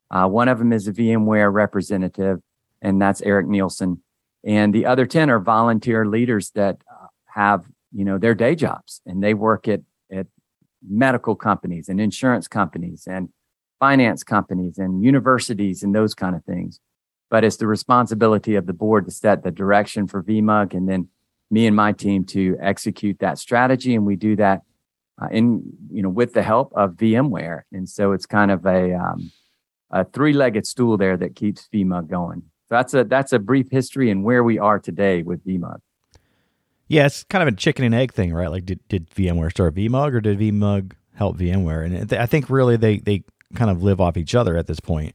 Uh, 0.10 0.27
one 0.27 0.48
of 0.48 0.58
them 0.58 0.74
is 0.74 0.88
a 0.88 0.94
VMware 0.94 1.51
representative, 1.53 2.39
and 2.82 3.01
that's 3.01 3.22
Eric 3.22 3.48
Nielsen. 3.48 4.01
And 4.44 4.74
the 4.74 4.86
other 4.86 5.06
10 5.06 5.29
are 5.29 5.39
volunteer 5.39 6.06
leaders 6.06 6.51
that 6.51 6.77
uh, 6.89 7.08
have, 7.25 7.65
you 7.91 8.06
know, 8.06 8.18
their 8.18 8.34
day 8.34 8.56
jobs 8.56 9.01
and 9.06 9.22
they 9.22 9.34
work 9.34 9.68
at, 9.68 9.82
at 10.12 10.27
medical 10.88 11.36
companies 11.36 11.89
and 11.89 12.00
insurance 12.00 12.48
companies 12.48 13.06
and 13.06 13.29
finance 13.79 14.24
companies 14.24 14.77
and 14.77 15.03
universities 15.03 15.84
and 15.84 15.94
those 15.94 16.15
kind 16.15 16.36
of 16.36 16.44
things. 16.46 16.79
But 17.29 17.44
it's 17.44 17.58
the 17.58 17.68
responsibility 17.68 18.56
of 18.56 18.65
the 18.65 18.74
board 18.74 19.06
to 19.06 19.12
set 19.12 19.44
the 19.44 19.51
direction 19.51 20.08
for 20.08 20.24
VMUG 20.24 20.74
and 20.74 20.88
then 20.88 21.10
me 21.51 21.68
and 21.68 21.75
my 21.75 21.91
team 21.91 22.24
to 22.25 22.58
execute 22.62 23.20
that 23.20 23.38
strategy. 23.38 23.94
And 23.96 24.06
we 24.06 24.15
do 24.15 24.36
that 24.38 24.62
uh, 25.22 25.28
in 25.32 25.64
you 25.92 26.02
know 26.02 26.10
with 26.10 26.34
the 26.34 26.44
help 26.44 26.72
of 26.76 26.92
VMware, 26.92 27.62
and 27.72 27.88
so 27.88 28.12
it's 28.12 28.26
kind 28.26 28.52
of 28.52 28.66
a 28.66 28.94
um, 28.94 29.32
a 29.92 30.06
three-legged 30.06 30.66
stool 30.66 30.98
there 30.98 31.18
that 31.18 31.36
keeps 31.36 31.68
VMUG 31.74 32.10
going. 32.10 32.44
So 32.70 32.76
that's 32.76 32.94
a 32.94 33.04
that's 33.04 33.34
a 33.34 33.40
brief 33.40 33.70
history 33.72 34.12
and 34.12 34.24
where 34.24 34.44
we 34.44 34.60
are 34.60 34.80
today 34.80 35.24
with 35.24 35.46
VMUG. 35.46 35.80
Yeah, 36.88 37.06
it's 37.06 37.24
kind 37.24 37.48
of 37.48 37.54
a 37.54 37.56
chicken 37.56 37.86
and 37.86 37.94
egg 37.94 38.14
thing, 38.14 38.34
right? 38.34 38.50
Like, 38.50 38.66
did, 38.66 38.80
did 38.88 39.12
VMware 39.12 39.52
start 39.52 39.76
VMUG 39.76 40.14
or 40.14 40.22
did 40.22 40.40
VMUG 40.40 40.94
help 41.14 41.38
VMware? 41.38 41.86
And 41.86 42.14
I 42.14 42.26
think 42.26 42.50
really 42.50 42.78
they 42.78 42.98
they 42.98 43.24
kind 43.56 43.72
of 43.72 43.84
live 43.84 44.00
off 44.02 44.18
each 44.18 44.36
other 44.36 44.58
at 44.58 44.68
this 44.68 44.80
point. 44.80 45.14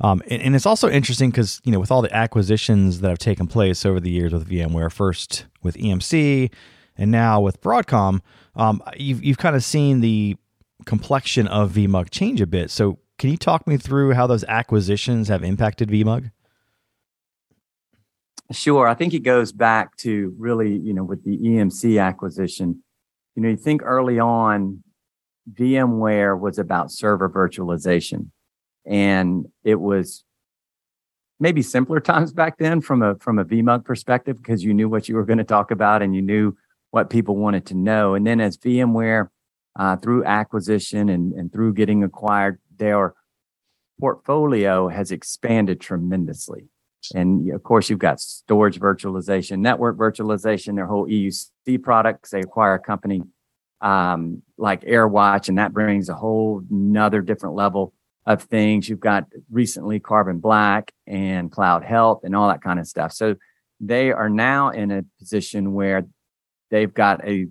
Um, 0.00 0.22
and, 0.28 0.42
and, 0.42 0.54
it's 0.54 0.66
also 0.66 0.90
interesting 0.90 1.30
because 1.30 1.60
you 1.64 1.72
know 1.72 1.80
with 1.80 1.90
all 1.90 2.02
the 2.02 2.14
acquisitions 2.14 3.00
that 3.00 3.08
have 3.08 3.18
taken 3.18 3.46
place 3.46 3.86
over 3.86 3.98
the 3.98 4.10
years 4.10 4.32
with 4.32 4.48
VMware, 4.48 4.92
first 4.92 5.46
with 5.62 5.76
EMC, 5.76 6.52
and 6.98 7.10
now 7.10 7.40
with 7.40 7.60
Broadcom, 7.60 8.20
um, 8.54 8.82
you've 8.96 9.22
you've 9.24 9.38
kind 9.38 9.56
of 9.56 9.64
seen 9.64 10.00
the 10.00 10.36
complexion 10.84 11.46
of 11.48 11.72
VMUG 11.72 12.10
change 12.10 12.40
a 12.40 12.46
bit. 12.46 12.70
So 12.70 12.98
can 13.18 13.30
you 13.30 13.36
talk 13.36 13.66
me 13.66 13.76
through 13.76 14.12
how 14.12 14.26
those 14.26 14.44
acquisitions 14.44 15.28
have 15.28 15.42
impacted 15.42 15.88
VMUG? 15.88 16.30
Sure. 18.52 18.86
I 18.86 18.94
think 18.94 19.12
it 19.12 19.20
goes 19.20 19.52
back 19.52 19.96
to 19.98 20.34
really, 20.38 20.76
you 20.76 20.94
know, 20.94 21.02
with 21.02 21.24
the 21.24 21.36
EMC 21.36 22.00
acquisition. 22.00 22.82
You 23.34 23.42
know, 23.42 23.48
you 23.48 23.56
think 23.56 23.82
early 23.84 24.20
on, 24.20 24.82
VMware 25.52 26.38
was 26.38 26.58
about 26.58 26.90
server 26.90 27.28
virtualization, 27.28 28.30
and 28.84 29.46
it 29.64 29.80
was 29.80 30.24
maybe 31.38 31.62
simpler 31.62 32.00
times 32.00 32.32
back 32.32 32.58
then 32.58 32.80
from 32.80 33.02
a 33.02 33.16
from 33.16 33.38
a 33.38 33.44
VMUG 33.44 33.84
perspective 33.84 34.36
because 34.36 34.64
you 34.64 34.74
knew 34.74 34.88
what 34.88 35.08
you 35.08 35.16
were 35.16 35.24
going 35.24 35.38
to 35.38 35.44
talk 35.44 35.70
about 35.70 36.02
and 36.02 36.14
you 36.14 36.22
knew 36.22 36.56
what 36.96 37.10
people 37.10 37.36
wanted 37.36 37.66
to 37.66 37.74
know. 37.74 38.14
And 38.14 38.26
then 38.26 38.40
as 38.40 38.56
VMware 38.56 39.28
uh, 39.78 39.96
through 39.96 40.24
acquisition 40.24 41.10
and, 41.10 41.34
and 41.34 41.52
through 41.52 41.74
getting 41.74 42.02
acquired, 42.02 42.58
their 42.78 43.12
portfolio 44.00 44.88
has 44.88 45.12
expanded 45.12 45.78
tremendously. 45.78 46.70
And 47.14 47.52
of 47.52 47.62
course, 47.62 47.90
you've 47.90 47.98
got 47.98 48.18
storage 48.18 48.80
virtualization, 48.80 49.58
network 49.58 49.98
virtualization, 49.98 50.74
their 50.74 50.86
whole 50.86 51.06
EUC 51.06 51.82
products. 51.82 52.30
They 52.30 52.40
acquire 52.40 52.76
a 52.76 52.78
company 52.78 53.20
um, 53.82 54.42
like 54.56 54.80
AirWatch, 54.80 55.50
and 55.50 55.58
that 55.58 55.74
brings 55.74 56.08
a 56.08 56.14
whole 56.14 56.62
another 56.70 57.20
different 57.20 57.56
level 57.56 57.92
of 58.24 58.44
things. 58.44 58.88
You've 58.88 59.00
got 59.00 59.26
recently 59.50 60.00
Carbon 60.00 60.38
Black 60.38 60.92
and 61.06 61.52
Cloud 61.52 61.84
Health 61.84 62.22
and 62.24 62.34
all 62.34 62.48
that 62.48 62.62
kind 62.62 62.80
of 62.80 62.86
stuff. 62.86 63.12
So 63.12 63.34
they 63.80 64.12
are 64.12 64.30
now 64.30 64.70
in 64.70 64.90
a 64.90 65.02
position 65.18 65.74
where 65.74 66.06
they've 66.70 66.92
got 66.92 67.26
a 67.26 67.48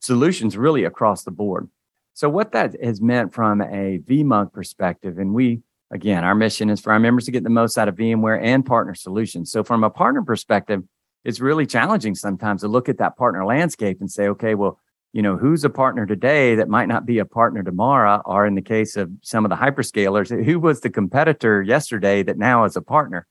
solutions 0.00 0.56
really 0.56 0.84
across 0.84 1.24
the 1.24 1.30
board. 1.30 1.68
So 2.14 2.28
what 2.28 2.52
that 2.52 2.76
has 2.82 3.00
meant 3.00 3.34
from 3.34 3.60
a 3.60 3.98
VMUG 3.98 4.52
perspective, 4.52 5.18
and 5.18 5.34
we 5.34 5.62
again, 5.90 6.24
our 6.24 6.34
mission 6.34 6.70
is 6.70 6.80
for 6.80 6.92
our 6.92 6.98
members 6.98 7.24
to 7.26 7.30
get 7.30 7.44
the 7.44 7.50
most 7.50 7.78
out 7.78 7.88
of 7.88 7.96
VMware 7.96 8.40
and 8.42 8.64
partner 8.64 8.94
solutions. 8.94 9.50
So 9.50 9.64
from 9.64 9.84
a 9.84 9.90
partner 9.90 10.22
perspective, 10.22 10.82
it's 11.24 11.40
really 11.40 11.66
challenging 11.66 12.14
sometimes 12.14 12.62
to 12.62 12.68
look 12.68 12.88
at 12.88 12.98
that 12.98 13.16
partner 13.16 13.44
landscape 13.44 13.98
and 14.00 14.10
say, 14.10 14.28
okay, 14.28 14.54
well, 14.54 14.78
you 15.12 15.22
know, 15.22 15.36
who's 15.36 15.64
a 15.64 15.70
partner 15.70 16.04
today 16.04 16.54
that 16.56 16.68
might 16.68 16.86
not 16.86 17.06
be 17.06 17.18
a 17.18 17.24
partner 17.24 17.62
tomorrow, 17.62 18.22
or 18.26 18.46
in 18.46 18.54
the 18.54 18.62
case 18.62 18.96
of 18.96 19.10
some 19.22 19.44
of 19.44 19.48
the 19.48 19.56
hyperscalers, 19.56 20.44
who 20.44 20.60
was 20.60 20.80
the 20.80 20.90
competitor 20.90 21.62
yesterday 21.62 22.22
that 22.22 22.36
now 22.36 22.64
is 22.64 22.76
a 22.76 22.82
partner. 22.82 23.26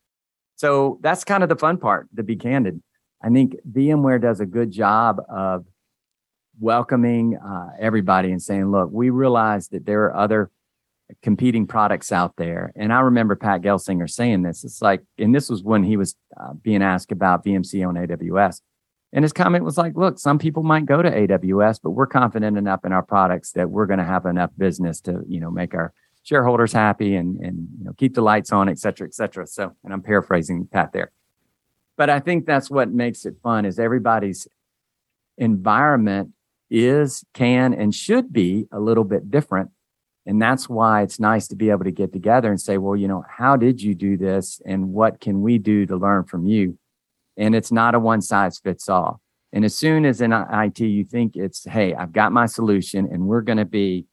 So 0.56 0.98
that's 1.02 1.24
kind 1.24 1.44
of 1.44 1.50
the 1.50 1.56
fun 1.56 1.78
part, 1.78 2.08
to 2.16 2.24
be 2.24 2.36
candid. 2.36 2.82
I 3.22 3.30
think 3.30 3.56
VMware 3.70 4.22
does 4.22 4.40
a 4.40 4.46
good 4.46 4.72
job 4.72 5.20
of 5.30 5.66
welcoming 6.60 7.38
uh, 7.38 7.70
everybody 7.80 8.32
and 8.32 8.42
saying, 8.42 8.72
look, 8.72 8.90
we 8.92 9.10
realize 9.10 9.70
that 9.70 9.86
there 9.86 10.06
are 10.06 10.16
other 10.16 10.52
competing 11.22 11.66
products 11.66 12.12
out 12.12 12.36
there. 12.38 12.72
And 12.76 12.92
I 12.92 13.00
remember 13.00 13.36
Pat 13.36 13.62
Gelsinger 13.62 14.10
saying 14.10 14.44
this. 14.44 14.64
It's 14.64 14.82
like, 14.82 15.04
and 15.18 15.34
this 15.34 15.50
was 15.50 15.64
when 15.64 15.84
he 15.84 15.98
was 15.98 16.16
uh, 16.40 16.54
being 16.54 16.82
asked 16.82 17.12
about 17.12 17.46
VMC 17.46 17.88
on 17.88 17.96
AWS. 17.96 18.62
And 19.14 19.24
his 19.24 19.32
comment 19.32 19.64
was 19.64 19.78
like, 19.78 19.96
look, 19.96 20.20
some 20.20 20.38
people 20.38 20.64
might 20.64 20.86
go 20.86 21.02
to 21.02 21.10
AWS, 21.10 21.80
but 21.82 21.92
we're 21.92 22.08
confident 22.08 22.58
enough 22.58 22.84
in 22.84 22.92
our 22.92 23.04
products 23.04 23.54
that 23.54 23.70
we're 23.70 23.86
going 23.86 24.00
to 24.00 24.06
have 24.06 24.26
enough 24.26 24.52
business 24.58 25.00
to, 25.02 25.22
you 25.28 25.40
know, 25.40 25.50
make 25.50 25.74
our 25.74 25.94
shareholders 26.24 26.74
happy 26.74 27.16
and, 27.16 27.40
and, 27.40 27.70
you 27.80 27.86
know, 27.86 27.94
keep 27.98 28.16
the 28.16 28.22
lights 28.22 28.52
on, 28.52 28.68
et 28.68 28.78
cetera, 28.78 29.08
et 29.08 29.14
cetera. 29.14 29.48
So, 29.48 29.72
and 29.86 29.94
I'm 29.94 30.02
paraphrasing 30.02 30.68
Pat 30.68 30.92
there. 30.92 31.14
But 31.98 32.10
I 32.10 32.20
think 32.20 32.46
that's 32.46 32.70
what 32.70 32.92
makes 32.92 33.26
it 33.26 33.36
fun 33.42 33.66
is 33.66 33.80
everybody's 33.80 34.48
environment 35.38 36.32
is, 36.70 37.24
can, 37.34 37.74
and 37.74 37.94
should 37.94 38.32
be 38.32 38.68
a 38.72 38.80
little 38.80 39.04
bit 39.04 39.32
different. 39.32 39.72
And 40.26 40.42
that's 40.42 40.70
why 40.70 41.02
it's 41.02 41.20
nice 41.20 41.48
to 41.48 41.56
be 41.56 41.70
able 41.70 41.86
to 41.86 41.92
get 41.92 42.14
together 42.14 42.50
and 42.50 42.60
say, 42.60 42.78
well, 42.78 42.96
you 42.96 43.08
know, 43.08 43.24
how 43.30 43.56
did 43.56 43.82
you 43.82 43.96
do 43.96 44.18
this? 44.18 44.62
And 44.66 44.92
what 44.94 45.22
can 45.22 45.42
we 45.42 45.58
do 45.58 45.86
to 45.86 45.96
learn 45.96 46.26
from 46.26 46.46
you? 46.46 46.78
and 47.38 47.56
it's 47.56 47.72
not 47.72 47.96
a 47.96 48.00
one 48.00 48.22
size 48.22 48.58
fits 48.58 48.90
all. 48.90 49.22
And 49.54 49.64
as 49.64 49.76
soon 49.76 50.06
as 50.06 50.20
in 50.20 50.34
IT 50.34 50.80
you 50.80 51.06
think 51.06 51.36
it's, 51.36 51.64
hey, 51.66 51.94
I've 51.94 52.12
got 52.12 52.32
my 52.32 52.48
solution 52.48 53.08
and 53.10 53.28
we're 53.28 53.42
going 53.42 53.60
to 53.60 53.66
be 53.66 54.06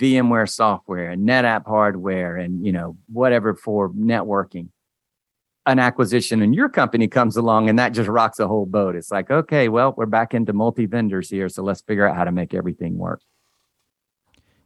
VMware 0.00 0.48
software 0.48 1.10
and 1.10 1.28
NetApp 1.28 1.66
hardware 1.66 2.36
and 2.36 2.64
you 2.64 2.72
know 2.72 2.96
whatever 3.12 3.54
for 3.54 3.90
networking, 3.90 4.68
an 5.70 5.78
acquisition 5.78 6.42
and 6.42 6.54
your 6.54 6.68
company 6.68 7.08
comes 7.08 7.36
along 7.36 7.68
and 7.68 7.78
that 7.78 7.90
just 7.90 8.08
rocks 8.08 8.38
the 8.38 8.48
whole 8.48 8.66
boat. 8.66 8.96
It's 8.96 9.10
like, 9.10 9.30
okay, 9.30 9.68
well, 9.68 9.94
we're 9.96 10.06
back 10.06 10.34
into 10.34 10.52
multi 10.52 10.86
vendors 10.86 11.30
here, 11.30 11.48
so 11.48 11.62
let's 11.62 11.80
figure 11.80 12.06
out 12.06 12.16
how 12.16 12.24
to 12.24 12.32
make 12.32 12.54
everything 12.54 12.98
work. 12.98 13.22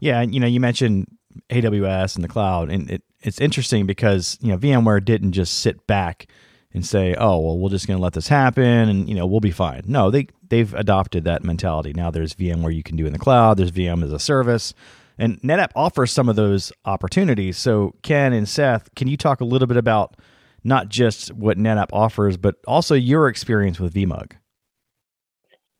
Yeah, 0.01 0.23
you 0.23 0.41
know, 0.41 0.47
you 0.47 0.61
mentioned 0.61 1.07
AWS 1.51 2.17
and 2.17 2.25
the 2.25 2.29
cloud, 2.29 2.71
and 2.71 2.91
it, 2.91 3.03
it's 3.21 3.41
interesting 3.41 3.87
because 3.87 4.39
you 4.41 4.49
know 4.49 4.59
VMware 4.59 5.05
didn't 5.05 5.33
just 5.33 5.61
sit 5.61 5.87
back 5.87 6.27
and 6.73 6.85
say, 6.85 7.15
"Oh, 7.17 7.39
well, 7.39 7.59
we're 7.59 7.71
just 7.71 7.87
going 7.87 7.99
to 7.99 8.03
let 8.03 8.13
this 8.13 8.29
happen, 8.29 8.65
and 8.65 9.09
you 9.09 9.15
know, 9.15 9.27
we'll 9.27 9.41
be 9.41 9.51
fine." 9.51 9.83
No, 9.87 10.11
they 10.11 10.29
they've 10.49 10.73
adopted 10.75 11.25
that 11.25 11.45
mentality. 11.45 11.93
Now 11.95 12.11
there's 12.11 12.35
VMware 12.35 12.75
you 12.75 12.83
can 12.83 12.97
do 12.97 13.07
in 13.07 13.13
the 13.13 13.19
cloud. 13.19 13.57
There's 13.57 13.73
VM 13.73 14.05
as 14.05 14.13
a 14.13 14.19
service, 14.19 14.75
and 15.19 15.41
NetApp 15.43 15.71
offers 15.75 16.13
some 16.13 16.29
of 16.29 16.37
those 16.37 16.73
opportunities. 16.85 17.57
So, 17.57 17.95
Ken 18.03 18.33
and 18.33 18.49
Seth, 18.49 18.95
can 18.95 19.09
you 19.09 19.17
talk 19.17 19.41
a 19.41 19.45
little 19.45 19.69
bit 19.69 19.77
about 19.77 20.17
not 20.65 20.89
just 20.89 21.33
what 21.33 21.59
NetApp 21.59 21.91
offers, 21.93 22.37
but 22.37 22.57
also 22.67 22.95
your 22.95 23.29
experience 23.29 23.79
with 23.79 23.95
VMUG? 23.95 24.33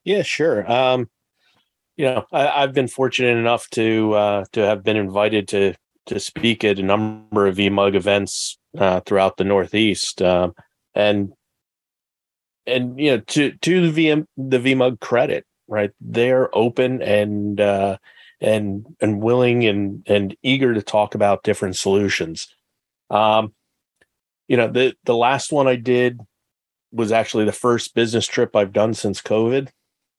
Yeah, 0.05 0.23
sure. 0.23 0.71
Um, 0.71 1.09
you 1.97 2.05
know, 2.05 2.27
I, 2.33 2.61
have 2.61 2.75
been 2.75 2.89
fortunate 2.89 3.37
enough 3.39 3.69
to 3.71 4.13
uh, 4.15 4.45
to 4.53 4.61
have 4.61 4.85
been 4.85 4.97
invited 4.97 5.49
to 5.49 5.75
to 6.07 6.21
speak 6.21 6.65
at 6.65 6.79
a 6.79 6.83
number 6.83 7.47
of 7.47 7.57
VMUG 7.57 7.95
events 7.95 8.59
uh, 8.77 9.01
throughout 9.01 9.37
the 9.37 9.45
Northeast. 9.45 10.21
Um, 10.21 10.55
and 10.95 11.33
and 12.67 12.99
you 12.99 13.13
know 13.13 13.21
to 13.21 13.53
to 13.53 13.91
the 13.91 14.07
VM 14.07 14.27
the 14.37 14.59
VMUG 14.59 15.01
credit, 15.01 15.47
right? 15.69 15.91
They're 16.01 16.55
open 16.57 17.03
and 17.03 17.61
uh, 17.61 17.99
and 18.41 18.87
and 19.01 19.23
willing 19.23 19.65
and 19.65 20.03
and 20.07 20.37
eager 20.43 20.75
to 20.75 20.83
talk 20.83 21.15
about 21.15 21.43
different 21.43 21.77
solutions. 21.77 22.49
Um, 23.11 23.55
you 24.49 24.57
know 24.57 24.69
the 24.69 24.95
the 25.05 25.17
last 25.17 25.53
one 25.53 25.67
I 25.67 25.77
did 25.77 26.21
was 26.93 27.13
actually 27.13 27.45
the 27.45 27.53
first 27.53 27.95
business 27.95 28.27
trip 28.27 28.55
I've 28.55 28.73
done 28.73 28.95
since 28.95 29.21
COVID. 29.21 29.69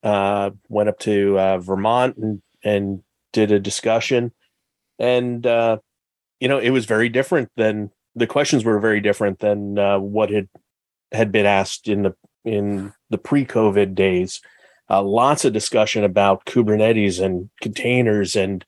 Uh, 0.03 0.51
went 0.70 0.89
up 0.89 1.00
to 1.00 1.39
uh, 1.39 1.58
Vermont 1.58 2.17
and 2.17 2.41
and 2.63 3.03
did 3.34 3.51
a 3.51 3.60
discussion, 3.60 4.32
and 5.00 5.46
uh, 5.46 5.77
you 6.39 6.48
know 6.48 6.60
it 6.60 6.72
was 6.72 6.86
very 6.86 7.10
different 7.10 7.50
than 7.55 7.91
the 8.15 8.27
questions 8.27 8.63
were 8.63 8.79
very 8.79 9.01
different 9.01 9.39
than 9.39 9.77
uh, 9.77 10.00
what 10.00 10.29
had 10.29 10.48
had 11.12 11.32
been 11.32 11.46
asked 11.46 11.88
in 11.88 12.03
the 12.03 12.15
in 12.44 12.94
the 13.10 13.17
pre-COVID 13.17 13.96
days. 13.96 14.41
Uh, 14.89 15.01
lots 15.01 15.46
of 15.46 15.53
discussion 15.53 16.03
about 16.03 16.46
Kubernetes 16.46 17.20
and 17.20 17.50
containers 17.60 18.36
and 18.36 18.63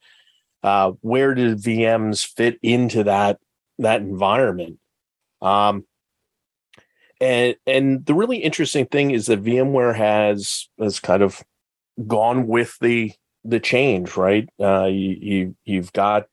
uh, 0.64 0.92
where 1.02 1.36
do 1.36 1.56
VMs 1.56 2.26
fit 2.26 2.58
into 2.64 3.04
that 3.04 3.40
that 3.78 4.02
environment. 4.02 4.80
Um, 5.41 5.86
and 7.20 7.56
and 7.65 8.06
the 8.06 8.13
really 8.13 8.38
interesting 8.38 8.86
thing 8.86 9.12
is 9.12 9.25
that 9.27 9.44
VMware 9.44 9.96
has 9.96 10.70
has 10.79 11.00
kind 11.00 11.24
of 11.24 11.44
gone 12.06 12.48
with 12.48 12.77
the 12.79 13.13
the 13.44 13.60
change, 13.60 14.15
right? 14.17 14.48
Uh, 14.60 14.86
you, 14.86 15.17
you 15.20 15.56
you've 15.65 15.94
got 15.94 16.25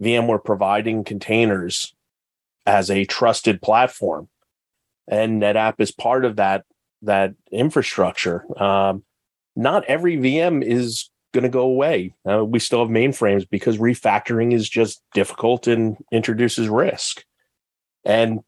VMware 0.00 0.44
providing 0.44 1.04
containers 1.04 1.94
as 2.66 2.90
a 2.90 3.04
trusted 3.04 3.60
platform 3.60 4.28
and 5.08 5.42
NetApp 5.42 5.74
is 5.78 5.90
part 5.90 6.24
of 6.24 6.36
that 6.36 6.64
that 7.02 7.34
infrastructure. 7.50 8.44
Um, 8.60 9.02
not 9.56 9.84
every 9.86 10.16
VM 10.16 10.62
is 10.64 11.10
going 11.34 11.42
to 11.42 11.50
go 11.50 11.62
away. 11.62 12.14
Uh, 12.28 12.44
we 12.44 12.58
still 12.58 12.80
have 12.80 12.88
mainframes 12.88 13.48
because 13.48 13.78
refactoring 13.78 14.52
is 14.52 14.68
just 14.68 15.02
difficult 15.12 15.66
and 15.66 15.96
introduces 16.12 16.68
risk. 16.68 17.24
And 18.04 18.40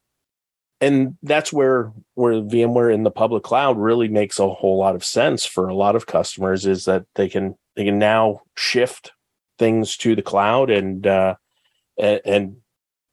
and 0.81 1.17
that's 1.23 1.53
where 1.53 1.91
where 2.15 2.33
VMware 2.33 2.93
in 2.93 3.03
the 3.03 3.11
public 3.11 3.43
cloud 3.43 3.77
really 3.77 4.07
makes 4.07 4.39
a 4.39 4.49
whole 4.49 4.77
lot 4.77 4.95
of 4.95 5.05
sense 5.05 5.45
for 5.45 5.67
a 5.67 5.75
lot 5.75 5.95
of 5.95 6.05
customers 6.05 6.65
is 6.65 6.85
that 6.85 7.05
they 7.15 7.29
can 7.29 7.55
they 7.75 7.85
can 7.85 7.97
now 7.97 8.41
shift 8.55 9.11
things 9.57 9.97
to 9.97 10.15
the 10.15 10.21
cloud 10.21 10.69
and 10.69 11.07
uh, 11.07 11.35
and, 11.97 12.21
and 12.25 12.55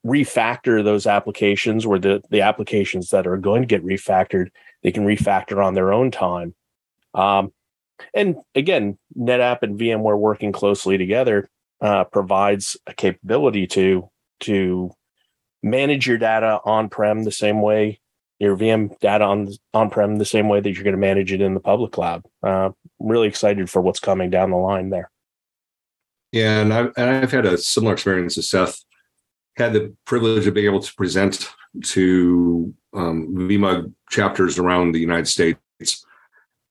refactor 0.05 0.83
those 0.83 1.07
applications 1.07 1.87
where 1.87 1.99
the 1.99 2.21
the 2.31 2.41
applications 2.41 3.11
that 3.11 3.27
are 3.27 3.37
going 3.37 3.63
to 3.63 3.67
get 3.67 3.85
refactored 3.85 4.49
they 4.83 4.91
can 4.91 5.07
refactor 5.07 5.65
on 5.65 5.75
their 5.75 5.93
own 5.93 6.11
time. 6.11 6.55
Um, 7.15 7.53
and 8.13 8.37
again 8.57 8.99
netapp 9.17 9.63
and 9.63 9.79
vmware 9.79 10.19
working 10.19 10.51
closely 10.51 10.99
together 10.99 11.49
uh, 11.81 12.05
provides 12.05 12.77
a 12.89 12.95
capability 12.95 13.69
to 13.69 14.11
to 14.41 14.91
manage 15.63 16.07
your 16.07 16.19
data 16.19 16.61
on-prem 16.65 17.25
the 17.25 17.33
same 17.33 17.61
way 17.61 18.01
your 18.39 18.57
vm 18.57 18.99
data 19.01 19.25
on 19.25 19.49
on-prem 19.73 20.17
the 20.17 20.25
same 20.25 20.49
way 20.49 20.61
that 20.61 20.73
you're 20.73 20.85
going 20.85 20.95
to 20.95 21.01
manage 21.01 21.33
it 21.33 21.41
in 21.41 21.55
the 21.55 21.61
public 21.61 21.93
cloud 21.93 22.25
uh, 22.45 22.67
i'm 22.69 22.75
really 22.99 23.29
excited 23.29 23.71
for 23.71 23.81
what's 23.81 24.01
coming 24.01 24.31
down 24.31 24.51
the 24.51 24.57
line 24.57 24.91
there 24.91 25.11
yeah 26.33 26.61
and 26.61 26.73
i've, 26.73 26.93
and 26.97 27.11
I've 27.11 27.33
had 27.33 27.47
a 27.47 27.57
similar 27.59 27.93
experience 27.93 28.37
as 28.39 28.51
seth 28.51 28.85
had 29.57 29.73
the 29.73 29.95
privilege 30.05 30.47
of 30.47 30.55
being 30.55 30.67
able 30.67 30.81
to 30.81 30.95
present 30.95 31.49
to 31.85 32.75
um, 32.95 33.29
VMUG 33.35 33.93
chapters 34.11 34.59
around 34.59 34.93
the 34.93 35.01
United 35.01 35.29
States. 35.29 36.07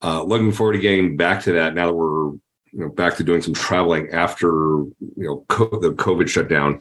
Uh, 0.02 0.22
looking 0.22 0.52
forward 0.52 0.72
to 0.72 0.78
getting 0.78 1.16
back 1.16 1.42
to 1.42 1.52
that 1.52 1.74
now 1.74 1.86
that 1.86 1.94
we're 1.94 2.30
you 2.72 2.80
know 2.80 2.88
back 2.88 3.16
to 3.16 3.24
doing 3.24 3.42
some 3.42 3.54
traveling 3.54 4.08
after 4.10 4.48
you 4.48 5.12
know 5.16 5.44
co- 5.48 5.78
the 5.80 5.92
COVID 5.92 6.28
shutdown. 6.28 6.80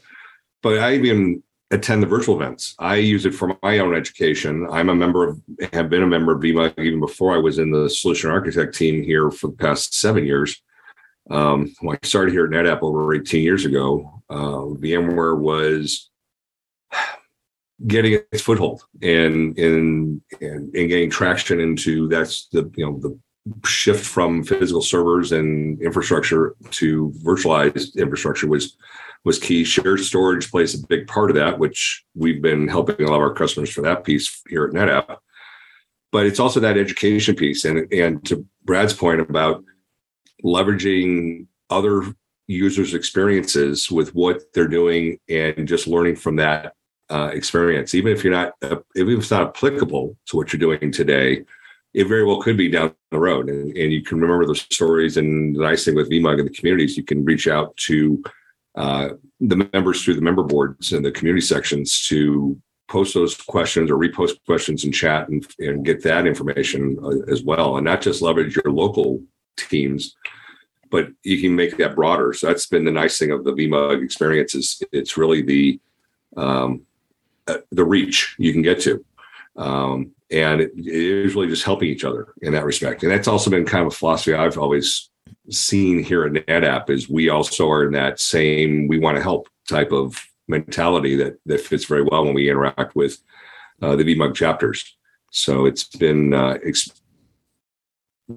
But 0.64 0.80
I 0.80 0.96
even 0.96 1.44
attend 1.72 2.04
the 2.04 2.08
virtual 2.08 2.36
events. 2.36 2.76
I 2.80 2.96
use 2.96 3.26
it 3.26 3.34
for 3.34 3.58
my 3.64 3.80
own 3.80 3.96
education. 3.96 4.68
I'm 4.70 4.90
a 4.90 4.96
member 4.96 5.28
of, 5.28 5.42
have 5.74 5.90
been 5.90 6.04
a 6.04 6.08
member 6.08 6.34
of 6.34 6.42
VMUG 6.42 6.78
even 6.80 7.00
before 7.00 7.34
I 7.34 7.38
was 7.38 7.60
in 7.60 7.72
the 7.72 7.90
solution 7.90 8.30
architect 8.30 8.76
team 8.76 9.02
here 9.02 9.32
for 9.32 9.48
the 9.48 9.58
past 9.58 9.94
seven 9.94 10.26
years. 10.26 10.62
Um, 11.30 11.74
when 11.82 11.98
I 12.02 12.06
started 12.06 12.34
here 12.34 12.46
at 12.46 12.52
NetApp 12.52 12.82
over 12.82 13.14
18 13.14 13.44
years 13.44 13.66
ago, 13.66 14.22
uh, 14.30 14.76
VMware 14.80 15.40
was 15.40 16.10
getting 17.88 18.14
its 18.32 18.42
foothold 18.42 18.84
and 19.02 19.58
in 19.58 20.22
and 20.40 20.72
getting 20.72 21.10
traction 21.10 21.60
into 21.60 22.08
that's 22.08 22.48
the 22.48 22.72
you 22.76 22.86
know 22.86 23.00
the 23.00 23.18
shift 23.68 24.06
from 24.06 24.44
physical 24.44 24.82
servers 24.82 25.32
and 25.32 25.82
infrastructure 25.82 26.56
to 26.70 27.12
virtualized 27.24 27.96
infrastructure 27.96 28.48
was 28.48 28.78
was 29.24 29.40
key. 29.40 29.64
Shared 29.64 30.00
storage 30.00 30.50
plays 30.50 30.74
a 30.74 30.88
big 30.88 31.08
part 31.08 31.30
of 31.30 31.36
that, 31.36 31.60
which 31.60 32.04
we've 32.16 32.42
been 32.42 32.68
helping 32.68 33.06
a 33.06 33.10
lot 33.10 33.18
of 33.18 33.22
our 33.22 33.34
customers 33.34 33.70
for 33.70 33.82
that 33.82 34.04
piece 34.04 34.42
here 34.50 34.66
at 34.66 34.74
NetApp. 34.74 35.18
But 36.12 36.26
it's 36.26 36.40
also 36.40 36.60
that 36.60 36.78
education 36.78 37.36
piece, 37.36 37.66
and 37.66 37.92
and 37.94 38.24
to 38.26 38.46
Brad's 38.64 38.94
point 38.94 39.22
about 39.22 39.64
leveraging 40.44 41.48
other 41.70 42.04
users' 42.48 42.94
experiences 42.94 43.90
with 43.90 44.14
what 44.14 44.42
they're 44.54 44.68
doing 44.68 45.20
and 45.30 45.68
just 45.68 45.88
learning 45.88 46.18
from 46.18 46.36
that 46.36 46.74
uh, 47.10 47.30
experience, 47.34 47.94
even 47.94 48.12
if 48.12 48.24
you're 48.24 48.34
not, 48.34 48.54
uh, 48.62 48.78
even 48.96 49.14
if 49.14 49.20
it's 49.20 49.32
not 49.32 49.50
applicable 49.50 50.18
to 50.26 50.38
what 50.38 50.52
you're 50.52 50.60
doing 50.60 50.92
today, 50.92 51.44
it 51.94 52.08
very 52.08 52.26
well 52.26 52.42
could 52.42 52.58
be 52.58 52.70
down 52.70 52.94
the 53.12 53.20
road. 53.20 53.50
And, 53.50 53.76
and 53.76 53.92
you 53.92 54.02
can 54.02 54.20
remember 54.20 54.46
those 54.46 54.62
stories. 54.62 55.18
And 55.18 55.56
the 55.56 55.62
nice 55.62 55.84
thing 55.84 55.96
with 55.96 56.10
VMUG 56.10 56.40
and 56.40 56.50
the 56.50 56.54
communities, 56.54 56.96
you 56.96 57.04
can 57.04 57.26
reach 57.26 57.48
out 57.48 57.76
to 57.78 58.24
uh, 58.76 59.10
the 59.40 59.70
members 59.74 60.04
through 60.04 60.16
the 60.16 60.22
member 60.22 60.44
boards 60.44 60.94
and 60.94 61.04
the 61.04 61.12
community 61.12 61.46
sections 61.46 62.08
to 62.08 62.60
post 62.88 63.14
those 63.14 63.36
questions 63.36 63.90
or 63.90 63.98
repost 63.98 64.44
questions 64.46 64.84
in 64.84 64.92
chat 64.92 65.30
and, 65.30 65.48
and 65.60 65.86
get 65.86 66.04
that 66.04 66.28
information 66.28 66.98
uh, 67.04 67.32
as 67.32 67.42
well. 67.44 67.78
And 67.78 67.86
not 67.86 68.02
just 68.02 68.22
leverage 68.22 68.56
your 68.56 68.74
local 68.74 69.22
teams, 69.58 70.16
but 70.90 71.10
you 71.24 71.40
can 71.42 71.56
make 71.56 71.78
that 71.78 71.96
broader. 71.96 72.34
So 72.34 72.48
that's 72.48 72.66
been 72.66 72.86
the 72.86 72.92
nice 72.92 73.18
thing 73.18 73.32
of 73.32 73.44
the 73.44 73.54
VMUG 73.54 74.04
experience 74.04 74.56
is 74.56 74.84
it's 74.92 75.18
really 75.18 75.42
the 75.42 75.80
um, 76.38 76.86
uh, 77.48 77.58
the 77.72 77.84
reach 77.84 78.36
you 78.38 78.54
can 78.54 78.62
get 78.62 78.82
to. 78.82 79.04
Um, 79.58 80.12
and 80.30 80.62
it, 80.62 80.72
it 80.78 80.86
is 80.86 81.36
really 81.36 81.48
just 81.48 81.66
helping 81.66 81.90
each 81.90 82.06
other 82.06 82.34
in 82.42 82.54
that 82.54 82.66
respect. 82.66 83.04
And 83.04 83.12
that's 83.12 83.28
also 83.28 83.50
been 83.50 83.66
kind 83.66 83.86
of 83.86 83.94
a 83.94 83.96
philosophy 83.96 84.34
I've 84.34 84.58
always 84.58 85.10
seen 85.50 86.04
here 86.04 86.24
at 86.26 86.34
NetApp 86.34 86.90
is 86.90 87.10
we 87.10 87.30
also 87.30 87.70
are 87.70 87.86
in 87.86 87.94
that 87.94 88.20
same 88.20 88.88
we 88.88 89.00
want 89.00 89.18
to 89.18 89.24
help 89.24 89.50
type 89.68 89.92
of 89.92 90.24
mentality 90.48 91.16
that 91.16 91.40
that 91.46 91.62
fits 91.62 91.86
very 91.86 92.04
well 92.04 92.26
when 92.26 92.34
we 92.34 92.50
interact 92.50 92.96
with 92.96 93.18
uh, 93.82 93.96
the 93.96 94.04
VMUG 94.04 94.36
chapters. 94.36 94.98
So 95.32 95.66
it's 95.66 95.86
been 95.86 96.34
uh, 96.34 96.58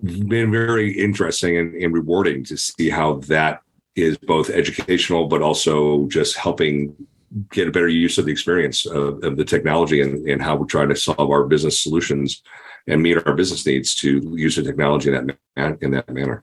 been 0.02 0.50
very 0.50 0.92
interesting 0.98 1.58
and, 1.58 1.74
and 1.74 1.92
rewarding 1.92 2.44
to 2.44 2.56
see 2.56 2.88
how 2.88 3.14
that 3.26 3.62
is 3.96 4.16
both 4.18 4.50
educational 4.50 5.28
but 5.28 5.42
also 5.42 6.06
just 6.08 6.36
helping 6.36 6.94
get 7.50 7.68
a 7.68 7.70
better 7.70 7.88
use 7.88 8.18
of 8.18 8.26
the 8.26 8.32
experience 8.32 8.86
of, 8.86 9.22
of 9.24 9.36
the 9.36 9.44
technology 9.44 10.00
and, 10.00 10.28
and 10.28 10.42
how 10.42 10.56
we're 10.56 10.66
trying 10.66 10.88
to 10.88 10.96
solve 10.96 11.30
our 11.30 11.44
business 11.44 11.82
solutions 11.82 12.42
and 12.86 13.02
meet 13.02 13.24
our 13.26 13.34
business 13.34 13.66
needs 13.66 13.94
to 13.94 14.20
use 14.36 14.56
the 14.56 14.62
technology 14.62 15.12
in 15.12 15.26
that 15.56 15.78
in 15.82 15.90
that 15.90 16.08
manner. 16.12 16.42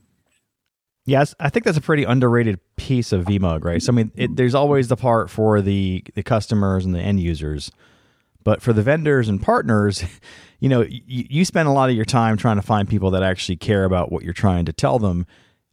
Yes, 1.06 1.34
I 1.40 1.50
think 1.50 1.66
that's 1.66 1.78
a 1.78 1.82
pretty 1.82 2.04
underrated 2.04 2.60
piece 2.76 3.12
of 3.12 3.26
VMUG, 3.26 3.64
right? 3.64 3.82
So 3.82 3.92
I 3.92 3.96
mean, 3.96 4.12
it, 4.16 4.36
there's 4.36 4.54
always 4.54 4.88
the 4.88 4.96
part 4.96 5.30
for 5.30 5.62
the 5.62 6.04
the 6.14 6.24
customers 6.24 6.86
and 6.86 6.94
the 6.94 7.00
end 7.00 7.20
users, 7.20 7.72
but 8.44 8.62
for 8.62 8.72
the 8.72 8.84
vendors 8.84 9.28
and 9.28 9.42
partners, 9.42 10.04
you 10.60 10.70
know, 10.70 10.82
you, 10.82 11.26
you 11.30 11.46
spend 11.46 11.68
a 11.68 11.72
lot 11.72 11.90
of 11.90 11.96
your 11.96 12.06
time 12.06 12.38
trying 12.38 12.58
to 12.58 12.62
find 12.62 12.88
people 12.88 13.12
that 13.12 13.24
actually 13.24 13.56
care 13.56 13.84
about 13.84 14.12
what 14.12 14.24
you're 14.24 14.34
trying 14.34 14.66
to 14.66 14.74
tell 14.74 15.00
them. 15.00 15.26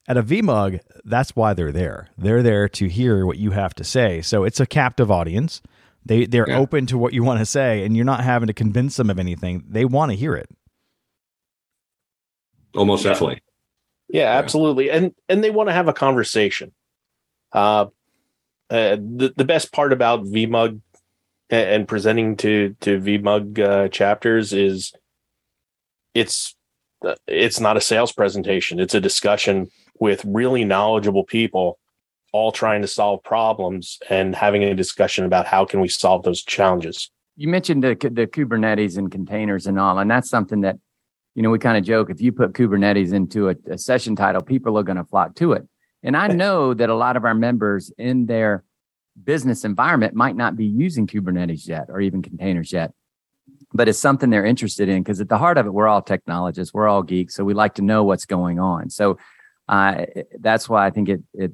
At 0.06 0.16
a 0.16 0.22
VMUG, 0.22 0.80
that's 1.04 1.36
why 1.36 1.52
they're 1.52 1.72
there. 1.72 2.08
They're 2.16 2.42
there 2.42 2.66
to 2.70 2.88
hear 2.88 3.26
what 3.26 3.36
you 3.36 3.50
have 3.50 3.74
to 3.74 3.84
say. 3.84 4.22
So 4.22 4.44
it's 4.44 4.58
a 4.58 4.64
captive 4.64 5.10
audience. 5.10 5.60
They 6.06 6.24
they're 6.24 6.48
yeah. 6.48 6.56
open 6.56 6.86
to 6.86 6.96
what 6.96 7.12
you 7.12 7.22
want 7.22 7.40
to 7.40 7.46
say, 7.46 7.84
and 7.84 7.94
you're 7.94 8.06
not 8.06 8.24
having 8.24 8.46
to 8.46 8.54
convince 8.54 8.96
them 8.96 9.10
of 9.10 9.18
anything. 9.18 9.64
They 9.68 9.84
want 9.84 10.10
to 10.10 10.16
hear 10.16 10.34
it. 10.34 10.48
Almost 12.74 13.04
definitely. 13.04 13.40
Yeah, 14.08 14.30
absolutely. 14.38 14.90
And 14.90 15.14
and 15.28 15.44
they 15.44 15.50
want 15.50 15.68
to 15.68 15.74
have 15.74 15.88
a 15.88 15.92
conversation. 15.92 16.72
Uh, 17.52 17.86
uh, 18.70 18.96
the 18.96 19.32
the 19.36 19.44
best 19.44 19.72
part 19.72 19.92
about 19.92 20.24
VMUG 20.24 20.80
and, 21.50 21.70
and 21.70 21.88
presenting 21.88 22.36
to 22.38 22.74
to 22.80 22.98
VMUG 22.98 23.58
uh, 23.58 23.88
chapters 23.88 24.52
is 24.52 24.92
it's 26.14 26.56
uh, 27.04 27.14
it's 27.26 27.60
not 27.60 27.76
a 27.76 27.80
sales 27.80 28.12
presentation. 28.12 28.80
It's 28.80 28.94
a 28.94 29.00
discussion 29.00 29.70
with 30.00 30.24
really 30.24 30.64
knowledgeable 30.64 31.24
people, 31.24 31.78
all 32.32 32.52
trying 32.52 32.82
to 32.82 32.88
solve 32.88 33.22
problems 33.22 33.98
and 34.08 34.34
having 34.34 34.62
a 34.64 34.74
discussion 34.74 35.24
about 35.24 35.46
how 35.46 35.64
can 35.64 35.80
we 35.80 35.88
solve 35.88 36.22
those 36.22 36.42
challenges. 36.42 37.10
You 37.36 37.48
mentioned 37.48 37.84
the 37.84 37.94
the 37.94 38.26
Kubernetes 38.26 38.96
and 38.96 39.10
containers 39.10 39.66
and 39.66 39.78
all, 39.78 39.98
and 39.98 40.10
that's 40.10 40.30
something 40.30 40.62
that 40.62 40.78
you 41.38 41.42
know, 41.42 41.50
we 41.50 41.60
kind 41.60 41.78
of 41.78 41.84
joke 41.84 42.10
if 42.10 42.20
you 42.20 42.32
put 42.32 42.52
Kubernetes 42.52 43.12
into 43.12 43.48
a, 43.48 43.54
a 43.70 43.78
session 43.78 44.16
title, 44.16 44.42
people 44.42 44.76
are 44.76 44.82
going 44.82 44.96
to 44.96 45.04
flock 45.04 45.36
to 45.36 45.52
it. 45.52 45.68
And 46.02 46.16
I 46.16 46.26
know 46.42 46.74
that 46.74 46.90
a 46.90 46.96
lot 46.96 47.16
of 47.16 47.24
our 47.24 47.32
members 47.32 47.92
in 47.96 48.26
their 48.26 48.64
business 49.22 49.64
environment 49.64 50.14
might 50.14 50.34
not 50.34 50.56
be 50.56 50.66
using 50.66 51.06
Kubernetes 51.06 51.68
yet 51.68 51.90
or 51.90 52.00
even 52.00 52.22
containers 52.22 52.72
yet, 52.72 52.92
but 53.72 53.88
it's 53.88 54.00
something 54.00 54.30
they're 54.30 54.44
interested 54.44 54.88
in 54.88 55.00
because 55.00 55.20
at 55.20 55.28
the 55.28 55.38
heart 55.38 55.58
of 55.58 55.66
it, 55.66 55.72
we're 55.72 55.86
all 55.86 56.02
technologists, 56.02 56.74
we're 56.74 56.88
all 56.88 57.04
geeks, 57.04 57.36
so 57.36 57.44
we 57.44 57.54
like 57.54 57.76
to 57.76 57.82
know 57.82 58.02
what's 58.02 58.26
going 58.26 58.58
on. 58.58 58.90
So 58.90 59.16
uh, 59.68 60.06
that's 60.40 60.68
why 60.68 60.86
I 60.86 60.90
think 60.90 61.08
it 61.08 61.22
it 61.34 61.52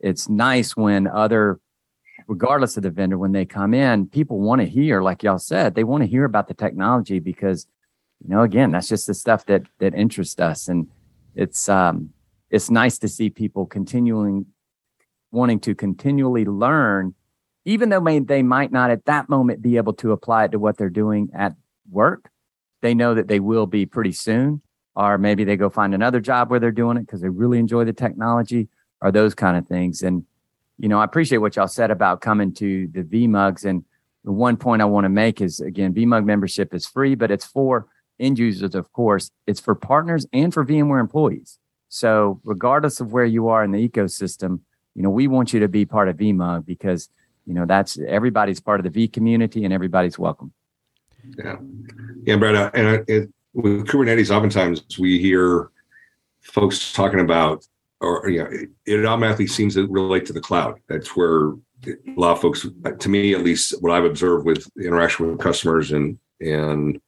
it's 0.00 0.30
nice 0.30 0.74
when 0.74 1.06
other, 1.06 1.60
regardless 2.26 2.78
of 2.78 2.84
the 2.84 2.90
vendor, 2.90 3.18
when 3.18 3.32
they 3.32 3.44
come 3.44 3.74
in, 3.74 4.06
people 4.06 4.40
want 4.40 4.62
to 4.62 4.66
hear, 4.66 5.02
like 5.02 5.22
y'all 5.22 5.38
said, 5.38 5.74
they 5.74 5.84
want 5.84 6.04
to 6.04 6.06
hear 6.06 6.24
about 6.24 6.48
the 6.48 6.54
technology 6.54 7.18
because 7.18 7.66
you 8.22 8.28
know, 8.28 8.42
again, 8.42 8.70
that's 8.70 8.88
just 8.88 9.06
the 9.06 9.14
stuff 9.14 9.46
that 9.46 9.62
that 9.78 9.94
interests 9.94 10.40
us, 10.40 10.68
and 10.68 10.88
it's 11.34 11.68
um, 11.68 12.10
it's 12.50 12.70
nice 12.70 12.98
to 12.98 13.08
see 13.08 13.30
people 13.30 13.66
continuing 13.66 14.46
wanting 15.32 15.60
to 15.60 15.74
continually 15.74 16.44
learn, 16.44 17.14
even 17.64 17.88
though 17.88 18.00
may, 18.00 18.18
they 18.18 18.42
might 18.42 18.72
not 18.72 18.90
at 18.90 19.04
that 19.04 19.28
moment 19.28 19.62
be 19.62 19.76
able 19.76 19.92
to 19.92 20.12
apply 20.12 20.44
it 20.44 20.52
to 20.52 20.58
what 20.58 20.76
they're 20.76 20.90
doing 20.90 21.30
at 21.34 21.54
work. 21.90 22.30
They 22.82 22.94
know 22.94 23.14
that 23.14 23.28
they 23.28 23.40
will 23.40 23.66
be 23.66 23.86
pretty 23.86 24.12
soon, 24.12 24.60
or 24.96 25.18
maybe 25.18 25.44
they 25.44 25.56
go 25.56 25.70
find 25.70 25.94
another 25.94 26.20
job 26.20 26.50
where 26.50 26.60
they're 26.60 26.72
doing 26.72 26.96
it 26.96 27.06
because 27.06 27.20
they 27.20 27.28
really 27.28 27.58
enjoy 27.58 27.84
the 27.84 27.92
technology, 27.92 28.68
or 29.00 29.10
those 29.12 29.34
kind 29.34 29.56
of 29.56 29.66
things. 29.66 30.02
And 30.02 30.24
you 30.78 30.88
know, 30.88 30.98
I 30.98 31.04
appreciate 31.04 31.38
what 31.38 31.56
y'all 31.56 31.68
said 31.68 31.90
about 31.90 32.22
coming 32.22 32.54
to 32.54 32.88
the 32.88 33.02
VMUGs. 33.02 33.66
And 33.66 33.84
the 34.24 34.32
one 34.32 34.56
point 34.56 34.80
I 34.80 34.86
want 34.86 35.04
to 35.04 35.10
make 35.10 35.40
is 35.40 35.60
again, 35.60 35.94
VMUG 35.94 36.24
membership 36.24 36.74
is 36.74 36.86
free, 36.86 37.14
but 37.14 37.30
it's 37.30 37.44
for 37.44 37.86
end 38.20 38.38
users, 38.38 38.74
of 38.74 38.92
course, 38.92 39.30
it's 39.46 39.60
for 39.60 39.74
partners 39.74 40.26
and 40.32 40.52
for 40.52 40.64
VMware 40.64 41.00
employees. 41.00 41.58
So 41.88 42.40
regardless 42.44 43.00
of 43.00 43.12
where 43.12 43.24
you 43.24 43.48
are 43.48 43.64
in 43.64 43.72
the 43.72 43.88
ecosystem, 43.88 44.60
you 44.94 45.02
know, 45.02 45.10
we 45.10 45.26
want 45.26 45.52
you 45.52 45.60
to 45.60 45.68
be 45.68 45.84
part 45.84 46.08
of 46.08 46.16
VMUG 46.16 46.64
because, 46.66 47.08
you 47.46 47.54
know, 47.54 47.66
that's 47.66 47.98
everybody's 48.06 48.60
part 48.60 48.78
of 48.80 48.84
the 48.84 48.90
V 48.90 49.08
community 49.08 49.64
and 49.64 49.74
everybody's 49.74 50.18
welcome. 50.18 50.52
Yeah. 51.36 51.56
Yeah, 52.24 52.36
Brad. 52.36 52.54
Uh, 52.54 52.70
and 52.74 53.04
it, 53.08 53.30
with 53.54 53.86
Kubernetes, 53.86 54.30
oftentimes 54.30 54.84
we 54.98 55.18
hear 55.18 55.70
folks 56.40 56.92
talking 56.92 57.20
about, 57.20 57.66
or, 58.00 58.28
you 58.28 58.38
know, 58.38 58.50
it, 58.50 58.70
it 58.86 59.04
automatically 59.04 59.46
seems 59.46 59.74
to 59.74 59.86
relate 59.88 60.26
to 60.26 60.32
the 60.32 60.40
cloud. 60.40 60.78
That's 60.88 61.16
where 61.16 61.54
a 61.86 61.94
lot 62.16 62.32
of 62.32 62.40
folks, 62.40 62.66
to 62.98 63.08
me, 63.08 63.34
at 63.34 63.42
least 63.42 63.74
what 63.82 63.92
I've 63.92 64.04
observed 64.04 64.46
with 64.46 64.66
interaction 64.78 65.28
with 65.28 65.40
customers 65.40 65.92
and, 65.92 66.18
and 66.40 67.00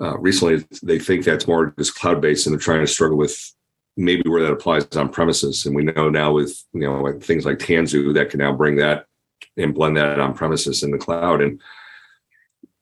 uh, 0.00 0.18
recently 0.18 0.64
they 0.82 0.98
think 0.98 1.24
that's 1.24 1.46
more 1.46 1.74
just 1.78 1.94
cloud 1.94 2.20
based 2.20 2.46
and 2.46 2.52
they're 2.52 2.60
trying 2.60 2.80
to 2.80 2.86
struggle 2.86 3.16
with 3.16 3.52
maybe 3.96 4.28
where 4.28 4.42
that 4.42 4.52
applies 4.52 4.84
on 4.96 5.08
premises. 5.08 5.66
And 5.66 5.74
we 5.74 5.84
know 5.84 6.08
now 6.08 6.32
with 6.32 6.64
you 6.72 6.80
know 6.80 7.00
like 7.00 7.22
things 7.22 7.44
like 7.44 7.58
Tanzu 7.58 8.12
that 8.14 8.30
can 8.30 8.38
now 8.38 8.52
bring 8.52 8.76
that 8.76 9.06
and 9.56 9.74
blend 9.74 9.96
that 9.96 10.18
on 10.18 10.34
premises 10.34 10.82
in 10.82 10.90
the 10.90 10.98
cloud. 10.98 11.40
And 11.40 11.60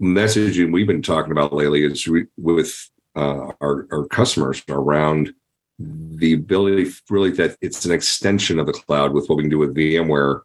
messaging 0.00 0.72
we've 0.72 0.86
been 0.86 1.02
talking 1.02 1.32
about 1.32 1.52
lately 1.52 1.84
is 1.84 2.08
with 2.36 2.90
uh, 3.14 3.52
our, 3.60 3.86
our 3.92 4.06
customers 4.06 4.62
around 4.68 5.34
the 5.78 6.32
ability 6.34 6.90
really 7.10 7.30
that 7.30 7.56
it's 7.60 7.84
an 7.84 7.92
extension 7.92 8.58
of 8.58 8.66
the 8.66 8.72
cloud 8.72 9.12
with 9.12 9.28
what 9.28 9.36
we 9.36 9.42
can 9.42 9.50
do 9.50 9.58
with 9.58 9.74
VMware 9.74 10.40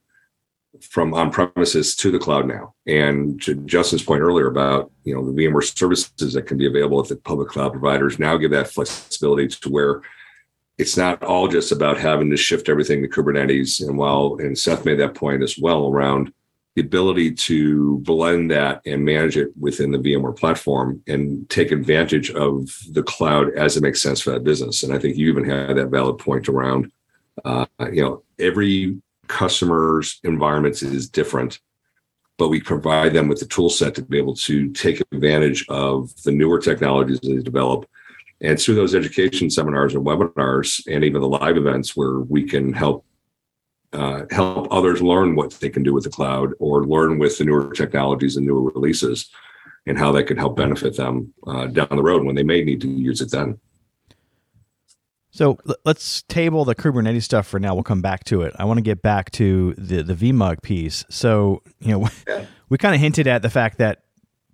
from 0.83 1.13
on 1.13 1.31
premises 1.31 1.95
to 1.95 2.11
the 2.11 2.19
cloud 2.19 2.47
now. 2.47 2.73
And 2.85 3.41
to 3.43 3.55
Justin's 3.55 4.03
point 4.03 4.21
earlier 4.21 4.47
about 4.47 4.91
you 5.03 5.13
know 5.13 5.25
the 5.25 5.31
VMware 5.31 5.77
services 5.77 6.33
that 6.33 6.43
can 6.43 6.57
be 6.57 6.67
available 6.67 6.99
at 6.99 7.07
the 7.07 7.15
public 7.15 7.49
cloud 7.49 7.71
providers 7.71 8.19
now 8.19 8.37
give 8.37 8.51
that 8.51 8.69
flexibility 8.69 9.47
to 9.47 9.69
where 9.69 10.01
it's 10.77 10.95
not 10.95 11.23
all 11.23 11.47
just 11.47 11.71
about 11.71 11.97
having 11.97 12.29
to 12.29 12.37
shift 12.37 12.69
everything 12.69 13.01
to 13.01 13.07
Kubernetes. 13.07 13.85
And 13.85 13.97
while 13.97 14.37
and 14.39 14.57
Seth 14.57 14.85
made 14.85 14.99
that 14.99 15.15
point 15.15 15.43
as 15.43 15.57
well 15.57 15.87
around 15.87 16.31
the 16.75 16.81
ability 16.81 17.33
to 17.33 17.97
blend 17.99 18.51
that 18.51 18.81
and 18.85 19.03
manage 19.03 19.35
it 19.35 19.49
within 19.59 19.89
the 19.89 19.97
VMware 19.97 20.37
platform 20.37 21.01
and 21.07 21.49
take 21.49 21.71
advantage 21.71 22.29
of 22.29 22.69
the 22.91 23.01
cloud 23.01 23.51
as 23.55 23.75
it 23.75 23.81
makes 23.81 23.99
sense 23.99 24.21
for 24.21 24.29
that 24.29 24.43
business. 24.43 24.83
And 24.83 24.93
I 24.93 24.99
think 24.99 25.17
you 25.17 25.27
even 25.27 25.43
had 25.43 25.77
that 25.77 25.87
valid 25.87 26.19
point 26.19 26.47
around, 26.47 26.91
uh, 27.43 27.65
you 27.91 28.03
know, 28.03 28.23
every 28.37 29.01
customer's 29.27 30.19
environments 30.23 30.81
is 30.81 31.09
different, 31.09 31.59
but 32.37 32.49
we 32.49 32.61
provide 32.61 33.13
them 33.13 33.27
with 33.27 33.39
the 33.39 33.45
tool 33.45 33.69
set 33.69 33.95
to 33.95 34.01
be 34.01 34.17
able 34.17 34.35
to 34.35 34.71
take 34.71 35.01
advantage 35.11 35.65
of 35.69 36.11
the 36.23 36.31
newer 36.31 36.59
technologies 36.59 37.19
that 37.19 37.29
they 37.29 37.41
develop. 37.41 37.89
And 38.41 38.59
through 38.59 38.75
those 38.75 38.93
education 38.93 39.49
seminars 39.49 39.95
and 39.95 40.05
webinars, 40.05 40.81
and 40.87 41.03
even 41.03 41.21
the 41.21 41.27
live 41.27 41.57
events 41.57 41.95
where 41.95 42.19
we 42.19 42.43
can 42.43 42.71
help 42.73 43.03
uh, 43.93 44.25
help 44.31 44.67
others 44.69 45.01
learn 45.01 45.35
what 45.35 45.51
they 45.51 45.69
can 45.69 45.81
do 45.81 45.93
with 45.93 46.03
the 46.03 46.09
cloud 46.09 46.51
or 46.59 46.85
learn 46.85 47.17
with 47.17 47.37
the 47.37 47.45
newer 47.45 47.73
technologies 47.73 48.35
and 48.35 48.45
newer 48.45 48.69
releases 48.71 49.29
and 49.87 49.97
how 49.97 50.11
that 50.11 50.25
could 50.25 50.37
help 50.37 50.57
benefit 50.57 50.97
them 50.97 51.33
uh, 51.47 51.65
down 51.67 51.87
the 51.91 52.03
road 52.03 52.23
when 52.23 52.35
they 52.35 52.43
may 52.43 52.63
need 52.63 52.81
to 52.81 52.89
use 52.89 53.21
it 53.21 53.31
then. 53.31 53.57
So 55.37 55.59
let's 55.85 56.23
table 56.23 56.65
the 56.65 56.73
Kubernetes 56.73 57.21
stuff 57.21 57.45
for 57.45 57.59
now. 57.59 57.75
We'll 57.75 57.83
come 57.83 58.01
back 58.01 58.23
to 58.23 58.41
it. 58.41 58.55
I 58.57 58.65
want 58.65 58.79
to 58.79 58.81
get 58.81 59.03
back 59.03 59.29
to 59.33 59.75
the 59.77 60.01
the 60.01 60.15
vmug 60.15 60.63
piece. 60.63 61.05
So 61.11 61.61
you 61.79 61.91
know, 61.91 62.09
yeah. 62.27 62.47
we 62.69 62.79
kind 62.79 62.95
of 62.95 63.01
hinted 63.01 63.27
at 63.27 63.43
the 63.43 63.49
fact 63.51 63.77
that 63.77 64.01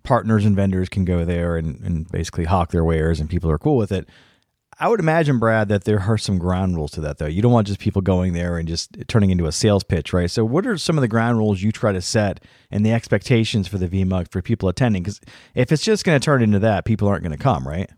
partners 0.02 0.44
and 0.44 0.54
vendors 0.54 0.90
can 0.90 1.06
go 1.06 1.24
there 1.24 1.56
and, 1.56 1.80
and 1.80 2.12
basically 2.12 2.44
hawk 2.44 2.70
their 2.70 2.84
wares, 2.84 3.18
and 3.18 3.30
people 3.30 3.50
are 3.50 3.56
cool 3.58 3.78
with 3.78 3.92
it. 3.92 4.06
I 4.78 4.88
would 4.88 5.00
imagine, 5.00 5.38
Brad, 5.38 5.68
that 5.68 5.84
there 5.84 6.00
are 6.00 6.18
some 6.18 6.36
ground 6.36 6.76
rules 6.76 6.90
to 6.92 7.00
that, 7.00 7.16
though. 7.16 7.26
You 7.26 7.40
don't 7.40 7.52
want 7.52 7.68
just 7.68 7.80
people 7.80 8.02
going 8.02 8.34
there 8.34 8.58
and 8.58 8.68
just 8.68 8.94
turning 9.08 9.30
into 9.30 9.46
a 9.46 9.52
sales 9.52 9.84
pitch, 9.84 10.12
right? 10.12 10.30
So, 10.30 10.44
what 10.44 10.66
are 10.66 10.76
some 10.76 10.98
of 10.98 11.02
the 11.02 11.08
ground 11.08 11.38
rules 11.38 11.62
you 11.62 11.72
try 11.72 11.92
to 11.92 12.02
set 12.02 12.44
and 12.70 12.84
the 12.84 12.92
expectations 12.92 13.68
for 13.68 13.78
the 13.78 13.88
VMUG 13.88 14.30
for 14.30 14.42
people 14.42 14.68
attending? 14.68 15.02
Because 15.02 15.20
if 15.54 15.72
it's 15.72 15.82
just 15.82 16.04
going 16.04 16.20
to 16.20 16.22
turn 16.22 16.42
into 16.42 16.58
that, 16.58 16.84
people 16.84 17.08
aren't 17.08 17.22
going 17.22 17.34
to 17.34 17.42
come, 17.42 17.66
right? 17.66 17.88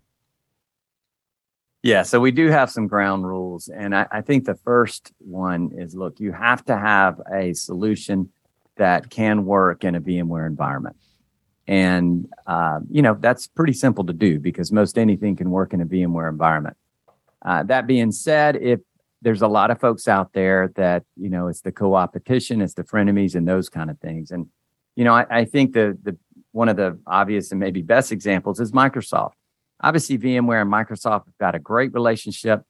Yeah, 1.87 2.03
so 2.03 2.19
we 2.19 2.33
do 2.33 2.49
have 2.49 2.69
some 2.69 2.89
ground 2.89 3.29
rules. 3.29 3.69
And 3.69 3.95
I, 3.95 4.09
I 4.11 4.21
think 4.21 4.45
the 4.45 4.57
first 4.57 5.13
one 5.19 5.71
is 5.79 5.95
look, 5.95 6.19
you 6.19 6.33
have 6.33 6.65
to 6.65 6.77
have 6.77 7.21
a 7.33 7.53
solution 7.53 8.31
that 8.77 9.09
can 9.09 9.45
work 9.45 9.85
in 9.85 9.95
a 9.95 10.01
VMware 10.01 10.49
environment. 10.49 10.97
And, 11.69 12.29
uh, 12.45 12.81
you 12.91 13.03
know, 13.03 13.17
that's 13.21 13.47
pretty 13.47 13.73
simple 13.73 14.05
to 14.07 14.13
do 14.13 14.41
because 14.41 14.73
most 14.73 14.99
anything 14.99 15.37
can 15.37 15.53
work 15.53 15.73
in 15.73 15.81
a 15.81 15.87
VMware 15.87 16.29
environment. 16.29 16.77
Uh, 17.41 17.63
that 17.63 17.87
being 17.87 18.11
said, 18.11 18.57
if 18.57 18.81
there's 19.23 19.43
a 19.43 19.49
lot 19.49 19.71
of 19.71 19.79
folks 19.79 20.09
out 20.09 20.33
there 20.33 20.73
that, 20.75 21.05
you 21.17 21.31
know, 21.31 21.47
it's 21.47 21.61
the 21.61 21.71
co-opetition, 21.71 22.63
it's 22.63 22.75
the 22.75 22.83
frenemies 22.83 23.37
and 23.37 23.47
those 23.47 23.69
kind 23.69 23.91
of 23.91 24.01
things. 24.01 24.33
And, 24.33 24.49
you 24.97 25.05
know, 25.05 25.15
I, 25.15 25.27
I 25.31 25.45
think 25.45 25.73
the, 25.73 25.97
the, 26.03 26.19
one 26.51 26.69
of 26.69 26.77
the 26.77 26.99
obvious 27.07 27.53
and 27.53 27.61
maybe 27.61 27.83
best 27.83 28.11
examples 28.11 28.59
is 28.59 28.73
Microsoft. 28.73 29.35
Obviously, 29.81 30.19
VMware 30.19 30.63
and 30.63 30.73
Microsoft 30.73 31.27
have 31.27 31.39
got 31.39 31.55
a 31.55 31.59
great 31.59 31.93
relationship, 31.93 32.63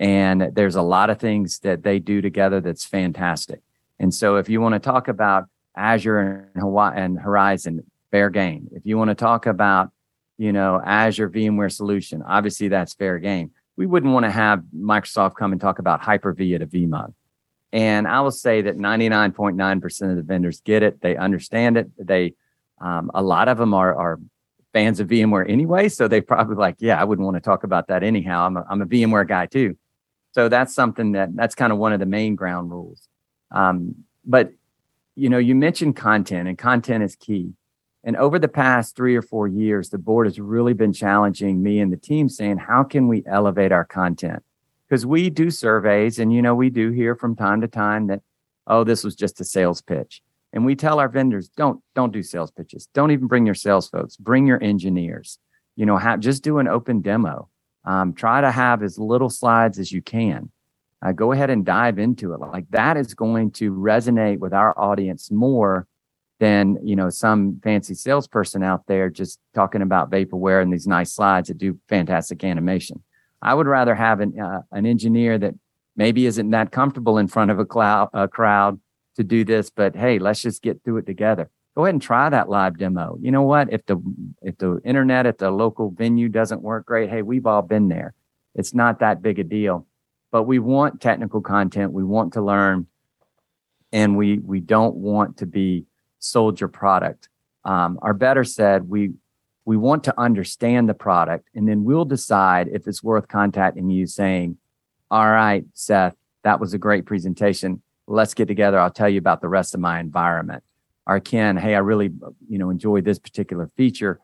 and 0.00 0.50
there's 0.52 0.76
a 0.76 0.82
lot 0.82 1.10
of 1.10 1.18
things 1.18 1.58
that 1.60 1.82
they 1.82 1.98
do 1.98 2.20
together 2.20 2.60
that's 2.60 2.84
fantastic. 2.84 3.60
And 3.98 4.12
so, 4.12 4.36
if 4.36 4.48
you 4.48 4.60
want 4.60 4.74
to 4.74 4.78
talk 4.78 5.08
about 5.08 5.46
Azure 5.76 6.50
and 6.54 6.62
Hawaii 6.62 6.98
and 6.98 7.18
Horizon, 7.18 7.84
fair 8.10 8.30
game. 8.30 8.68
If 8.72 8.86
you 8.86 8.96
want 8.96 9.10
to 9.10 9.14
talk 9.14 9.46
about, 9.46 9.90
you 10.38 10.52
know, 10.52 10.80
Azure 10.84 11.28
VMware 11.28 11.72
solution, 11.72 12.22
obviously 12.22 12.68
that's 12.68 12.94
fair 12.94 13.18
game. 13.18 13.50
We 13.76 13.86
wouldn't 13.86 14.12
want 14.12 14.24
to 14.24 14.30
have 14.30 14.62
Microsoft 14.74 15.34
come 15.36 15.52
and 15.52 15.60
talk 15.60 15.78
about 15.78 16.00
Hyper-V 16.00 16.54
at 16.54 16.62
a 16.62 16.66
VMUG. 16.66 17.12
And 17.72 18.08
I 18.08 18.20
will 18.22 18.30
say 18.30 18.62
that 18.62 18.78
99.9% 18.78 20.10
of 20.10 20.16
the 20.16 20.22
vendors 20.22 20.60
get 20.62 20.82
it. 20.82 21.02
They 21.02 21.16
understand 21.16 21.76
it. 21.76 21.90
They, 21.98 22.34
um, 22.80 23.10
a 23.12 23.22
lot 23.22 23.48
of 23.48 23.58
them 23.58 23.74
are, 23.74 23.94
are 23.94 24.20
fans 24.76 25.00
of 25.00 25.08
VMware 25.08 25.48
anyway. 25.48 25.88
So 25.88 26.06
they 26.06 26.20
probably 26.20 26.56
like, 26.56 26.76
yeah, 26.80 27.00
I 27.00 27.04
wouldn't 27.04 27.24
want 27.24 27.38
to 27.38 27.40
talk 27.40 27.64
about 27.64 27.88
that 27.88 28.02
anyhow. 28.02 28.44
I'm 28.44 28.58
a, 28.58 28.66
I'm 28.68 28.82
a 28.82 28.86
VMware 28.86 29.26
guy 29.26 29.46
too. 29.46 29.74
So 30.32 30.50
that's 30.50 30.74
something 30.74 31.12
that 31.12 31.34
that's 31.34 31.54
kind 31.54 31.72
of 31.72 31.78
one 31.78 31.94
of 31.94 32.00
the 32.00 32.04
main 32.04 32.34
ground 32.34 32.70
rules. 32.70 33.08
Um, 33.50 33.94
but 34.26 34.52
you 35.14 35.30
know, 35.30 35.38
you 35.38 35.54
mentioned 35.54 35.96
content 35.96 36.46
and 36.46 36.58
content 36.58 37.02
is 37.02 37.16
key. 37.16 37.54
And 38.04 38.18
over 38.18 38.38
the 38.38 38.48
past 38.48 38.96
three 38.96 39.16
or 39.16 39.22
four 39.22 39.48
years, 39.48 39.88
the 39.88 39.96
board 39.96 40.26
has 40.26 40.38
really 40.38 40.74
been 40.74 40.92
challenging 40.92 41.62
me 41.62 41.80
and 41.80 41.90
the 41.90 41.96
team 41.96 42.28
saying, 42.28 42.58
how 42.58 42.84
can 42.84 43.08
we 43.08 43.24
elevate 43.24 43.72
our 43.72 43.86
content? 43.86 44.42
Because 44.86 45.06
we 45.06 45.30
do 45.30 45.50
surveys 45.50 46.18
and, 46.18 46.34
you 46.34 46.42
know, 46.42 46.54
we 46.54 46.68
do 46.68 46.90
hear 46.90 47.16
from 47.16 47.34
time 47.34 47.62
to 47.62 47.66
time 47.66 48.08
that, 48.08 48.20
oh, 48.66 48.84
this 48.84 49.04
was 49.04 49.14
just 49.14 49.40
a 49.40 49.44
sales 49.44 49.80
pitch. 49.80 50.20
And 50.56 50.64
we 50.64 50.74
tell 50.74 51.00
our 51.00 51.08
vendors, 51.10 51.50
don't, 51.50 51.82
don't 51.94 52.14
do 52.14 52.22
sales 52.22 52.50
pitches. 52.50 52.88
Don't 52.94 53.10
even 53.10 53.26
bring 53.26 53.44
your 53.44 53.54
sales 53.54 53.90
folks, 53.90 54.16
bring 54.16 54.46
your 54.46 54.60
engineers, 54.64 55.38
you 55.76 55.84
know, 55.84 55.98
have, 55.98 56.20
just 56.20 56.42
do 56.42 56.58
an 56.58 56.66
open 56.66 57.02
demo. 57.02 57.50
Um, 57.84 58.14
try 58.14 58.40
to 58.40 58.50
have 58.50 58.82
as 58.82 58.98
little 58.98 59.28
slides 59.28 59.78
as 59.78 59.92
you 59.92 60.00
can. 60.00 60.50
Uh, 61.04 61.12
go 61.12 61.32
ahead 61.32 61.50
and 61.50 61.66
dive 61.66 61.98
into 61.98 62.32
it. 62.32 62.40
Like 62.40 62.70
that 62.70 62.96
is 62.96 63.12
going 63.12 63.50
to 63.52 63.70
resonate 63.70 64.38
with 64.38 64.54
our 64.54 64.76
audience 64.80 65.30
more 65.30 65.86
than 66.38 66.78
you 66.82 66.96
know 66.96 67.10
some 67.10 67.60
fancy 67.62 67.94
salesperson 67.94 68.62
out 68.62 68.86
there 68.86 69.08
just 69.10 69.38
talking 69.54 69.82
about 69.82 70.10
vaporware 70.10 70.62
and 70.62 70.72
these 70.72 70.86
nice 70.86 71.12
slides 71.12 71.48
that 71.48 71.58
do 71.58 71.78
fantastic 71.88 72.42
animation. 72.44 73.02
I 73.42 73.52
would 73.52 73.66
rather 73.66 73.94
have 73.94 74.20
an 74.20 74.40
uh, 74.40 74.62
an 74.72 74.86
engineer 74.86 75.36
that 75.36 75.54
maybe 75.96 76.24
isn't 76.24 76.50
that 76.50 76.72
comfortable 76.72 77.18
in 77.18 77.28
front 77.28 77.50
of 77.50 77.58
a, 77.58 77.64
cloud, 77.66 78.08
a 78.14 78.26
crowd 78.26 78.80
to 79.16 79.24
do 79.24 79.44
this, 79.44 79.70
but 79.70 79.96
hey, 79.96 80.18
let's 80.18 80.40
just 80.40 80.62
get 80.62 80.82
through 80.84 80.98
it 80.98 81.06
together. 81.06 81.50
Go 81.74 81.84
ahead 81.84 81.94
and 81.94 82.02
try 82.02 82.30
that 82.30 82.48
live 82.48 82.78
demo. 82.78 83.18
You 83.20 83.30
know 83.30 83.42
what? 83.42 83.72
If 83.72 83.84
the 83.86 84.00
if 84.40 84.56
the 84.56 84.80
internet 84.84 85.26
at 85.26 85.38
the 85.38 85.50
local 85.50 85.90
venue 85.90 86.28
doesn't 86.28 86.62
work 86.62 86.86
great, 86.86 87.10
hey, 87.10 87.22
we've 87.22 87.46
all 87.46 87.62
been 87.62 87.88
there. 87.88 88.14
It's 88.54 88.72
not 88.72 89.00
that 89.00 89.20
big 89.20 89.38
a 89.38 89.44
deal. 89.44 89.86
But 90.30 90.44
we 90.44 90.58
want 90.58 91.00
technical 91.00 91.40
content. 91.40 91.92
We 91.92 92.02
want 92.02 92.32
to 92.32 92.42
learn, 92.42 92.86
and 93.92 94.16
we 94.16 94.38
we 94.38 94.60
don't 94.60 94.96
want 94.96 95.38
to 95.38 95.46
be 95.46 95.84
sold 96.18 96.60
your 96.60 96.68
product. 96.68 97.28
Um, 97.64 97.98
or 98.00 98.14
better 98.14 98.44
said, 98.44 98.88
we 98.88 99.12
we 99.66 99.76
want 99.76 100.04
to 100.04 100.18
understand 100.18 100.88
the 100.88 100.94
product, 100.94 101.48
and 101.54 101.68
then 101.68 101.84
we'll 101.84 102.04
decide 102.04 102.68
if 102.68 102.86
it's 102.86 103.02
worth 103.02 103.28
contacting 103.28 103.90
you, 103.90 104.06
saying, 104.06 104.56
"All 105.10 105.28
right, 105.30 105.64
Seth, 105.74 106.14
that 106.42 106.60
was 106.60 106.72
a 106.72 106.78
great 106.78 107.04
presentation. 107.04 107.82
Let's 108.06 108.34
get 108.34 108.46
together. 108.46 108.78
I'll 108.78 108.90
tell 108.90 109.08
you 109.08 109.18
about 109.18 109.40
the 109.40 109.48
rest 109.48 109.74
of 109.74 109.80
my 109.80 110.00
environment." 110.00 110.62
Or 111.06 111.20
Ken, 111.20 111.56
hey, 111.56 111.74
I 111.74 111.78
really 111.78 112.10
you 112.48 112.58
know 112.58 112.70
enjoy 112.70 113.00
this 113.00 113.18
particular 113.18 113.70
feature. 113.76 114.20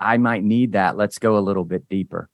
I 0.00 0.16
might 0.18 0.42
need 0.42 0.72
that. 0.72 0.96
Let's 0.96 1.18
go 1.18 1.38
a 1.38 1.40
little 1.40 1.64
bit 1.64 1.88
deeper. 1.88 2.28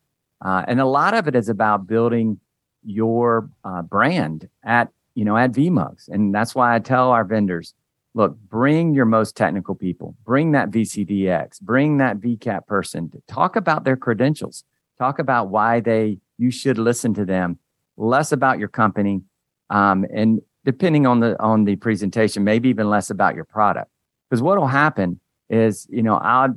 Uh, 0.44 0.64
and 0.68 0.80
a 0.80 0.86
lot 0.86 1.14
of 1.14 1.28
it 1.28 1.34
is 1.34 1.48
about 1.48 1.86
building 1.86 2.40
your 2.84 3.50
uh, 3.64 3.82
brand 3.82 4.48
at 4.64 4.88
you 5.14 5.24
know 5.24 5.36
at 5.36 5.52
VMUGs, 5.52 6.08
and 6.08 6.34
that's 6.34 6.54
why 6.54 6.74
I 6.74 6.78
tell 6.78 7.10
our 7.10 7.24
vendors 7.24 7.74
look, 8.18 8.36
bring 8.48 8.94
your 8.94 9.04
most 9.04 9.36
technical 9.36 9.76
people, 9.76 10.16
bring 10.24 10.50
that 10.52 10.70
VCDX, 10.70 11.60
bring 11.60 11.98
that 11.98 12.18
VCAP 12.18 12.66
person, 12.66 13.08
to 13.10 13.22
talk 13.28 13.54
about 13.54 13.84
their 13.84 13.96
credentials, 13.96 14.64
talk 14.98 15.20
about 15.20 15.50
why 15.50 15.80
they 15.80 16.18
you 16.36 16.50
should 16.50 16.78
listen 16.78 17.14
to 17.14 17.24
them, 17.24 17.58
less 17.96 18.32
about 18.32 18.58
your 18.58 18.68
company, 18.68 19.22
um, 19.70 20.04
and 20.12 20.40
depending 20.68 21.06
on 21.06 21.20
the 21.20 21.40
on 21.40 21.64
the 21.64 21.76
presentation, 21.76 22.44
maybe 22.44 22.68
even 22.68 22.90
less 22.90 23.08
about 23.08 23.34
your 23.34 23.46
product. 23.46 23.90
Because 24.28 24.42
what 24.42 24.58
will 24.58 24.66
happen 24.66 25.18
is, 25.48 25.86
you 25.88 26.02
know, 26.02 26.16
I'll 26.18 26.54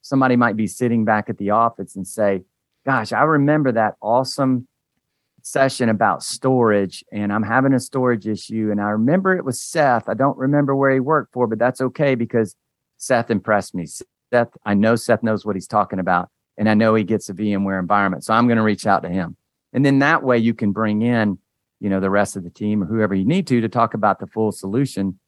somebody 0.00 0.36
might 0.36 0.56
be 0.56 0.68
sitting 0.68 1.04
back 1.04 1.28
at 1.28 1.38
the 1.38 1.50
office 1.50 1.96
and 1.96 2.06
say, 2.06 2.44
"Gosh, 2.86 3.12
I 3.12 3.24
remember 3.24 3.72
that 3.72 3.96
awesome 4.00 4.68
session 5.42 5.88
about 5.88 6.22
storage 6.22 7.02
and 7.10 7.32
I'm 7.32 7.42
having 7.42 7.72
a 7.72 7.80
storage 7.80 8.28
issue. 8.28 8.68
And 8.70 8.80
I 8.80 8.90
remember 8.90 9.36
it 9.36 9.44
was 9.44 9.60
Seth. 9.60 10.08
I 10.08 10.14
don't 10.14 10.38
remember 10.38 10.76
where 10.76 10.92
he 10.92 11.00
worked 11.00 11.32
for, 11.32 11.48
but 11.48 11.58
that's 11.58 11.80
okay 11.80 12.14
because 12.14 12.54
Seth 12.96 13.28
impressed 13.28 13.74
me. 13.74 13.86
Seth, 13.86 14.50
I 14.64 14.74
know 14.74 14.94
Seth 14.94 15.24
knows 15.24 15.44
what 15.44 15.56
he's 15.56 15.66
talking 15.66 15.98
about. 15.98 16.28
And 16.56 16.68
I 16.68 16.74
know 16.74 16.94
he 16.94 17.02
gets 17.02 17.28
a 17.28 17.34
VMware 17.34 17.80
environment. 17.80 18.24
So 18.24 18.34
I'm 18.34 18.46
going 18.46 18.58
to 18.58 18.62
reach 18.62 18.86
out 18.86 19.02
to 19.02 19.08
him. 19.08 19.36
And 19.72 19.84
then 19.84 19.98
that 20.00 20.22
way 20.22 20.38
you 20.38 20.54
can 20.54 20.72
bring 20.72 21.02
in, 21.02 21.38
you 21.80 21.88
know, 21.88 22.00
the 22.00 22.10
rest 22.10 22.36
of 22.36 22.44
the 22.44 22.50
team 22.50 22.82
or 22.82 22.86
whoever 22.86 23.14
you 23.14 23.24
need 23.24 23.46
to 23.48 23.60
to 23.60 23.68
talk 23.68 23.94
about 23.94 24.18
the 24.18 24.26
full 24.26 24.52
solution 24.52 25.18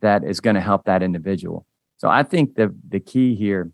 that 0.00 0.24
is 0.24 0.40
going 0.40 0.54
to 0.54 0.60
help 0.60 0.84
that 0.84 1.02
individual. 1.02 1.66
So 1.96 2.08
I 2.08 2.22
think 2.22 2.54
the 2.54 2.74
the 2.88 3.00
key 3.00 3.34
here 3.34 3.70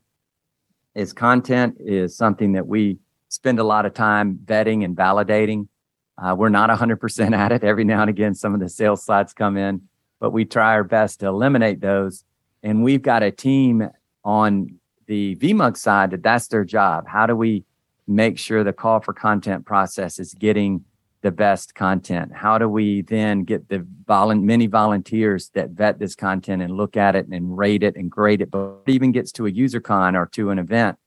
is 0.94 1.12
content 1.12 1.76
is 1.80 2.16
something 2.16 2.52
that 2.52 2.66
we 2.66 2.98
spend 3.28 3.58
a 3.58 3.64
lot 3.64 3.84
of 3.84 3.94
time 3.94 4.38
vetting 4.44 4.84
and 4.84 4.96
validating. 4.96 5.68
Uh, 6.16 6.34
we're 6.38 6.48
not 6.48 6.70
100% 6.70 7.36
at 7.36 7.50
it. 7.50 7.64
Every 7.64 7.84
now 7.84 8.02
and 8.02 8.10
again, 8.10 8.34
some 8.34 8.54
of 8.54 8.60
the 8.60 8.68
sales 8.68 9.04
slides 9.04 9.32
come 9.32 9.56
in, 9.56 9.82
but 10.20 10.30
we 10.30 10.44
try 10.44 10.72
our 10.74 10.84
best 10.84 11.20
to 11.20 11.26
eliminate 11.26 11.80
those. 11.80 12.24
And 12.62 12.84
we've 12.84 13.02
got 13.02 13.24
a 13.24 13.32
team 13.32 13.88
on 14.24 14.78
the 15.06 15.36
VMUG 15.36 15.76
side 15.76 16.12
that 16.12 16.22
that's 16.22 16.46
their 16.46 16.64
job. 16.64 17.08
How 17.08 17.26
do 17.26 17.34
we 17.34 17.64
make 18.06 18.38
sure 18.38 18.62
the 18.62 18.72
call 18.72 19.00
for 19.00 19.12
content 19.12 19.66
process 19.66 20.18
is 20.18 20.32
getting 20.34 20.84
the 21.24 21.32
best 21.32 21.74
content? 21.74 22.32
How 22.32 22.58
do 22.58 22.68
we 22.68 23.00
then 23.00 23.44
get 23.44 23.68
the 23.70 23.84
many 24.06 24.66
volunteers 24.66 25.48
that 25.54 25.70
vet 25.70 25.98
this 25.98 26.14
content 26.14 26.62
and 26.62 26.76
look 26.76 26.98
at 26.98 27.16
it 27.16 27.26
and 27.26 27.56
rate 27.56 27.82
it 27.82 27.96
and 27.96 28.10
grade 28.10 28.42
it? 28.42 28.50
But 28.50 28.82
it 28.86 28.92
even 28.92 29.10
gets 29.10 29.32
to 29.32 29.46
a 29.46 29.50
user 29.50 29.80
con 29.80 30.14
or 30.14 30.26
to 30.26 30.50
an 30.50 30.58
event, 30.58 30.98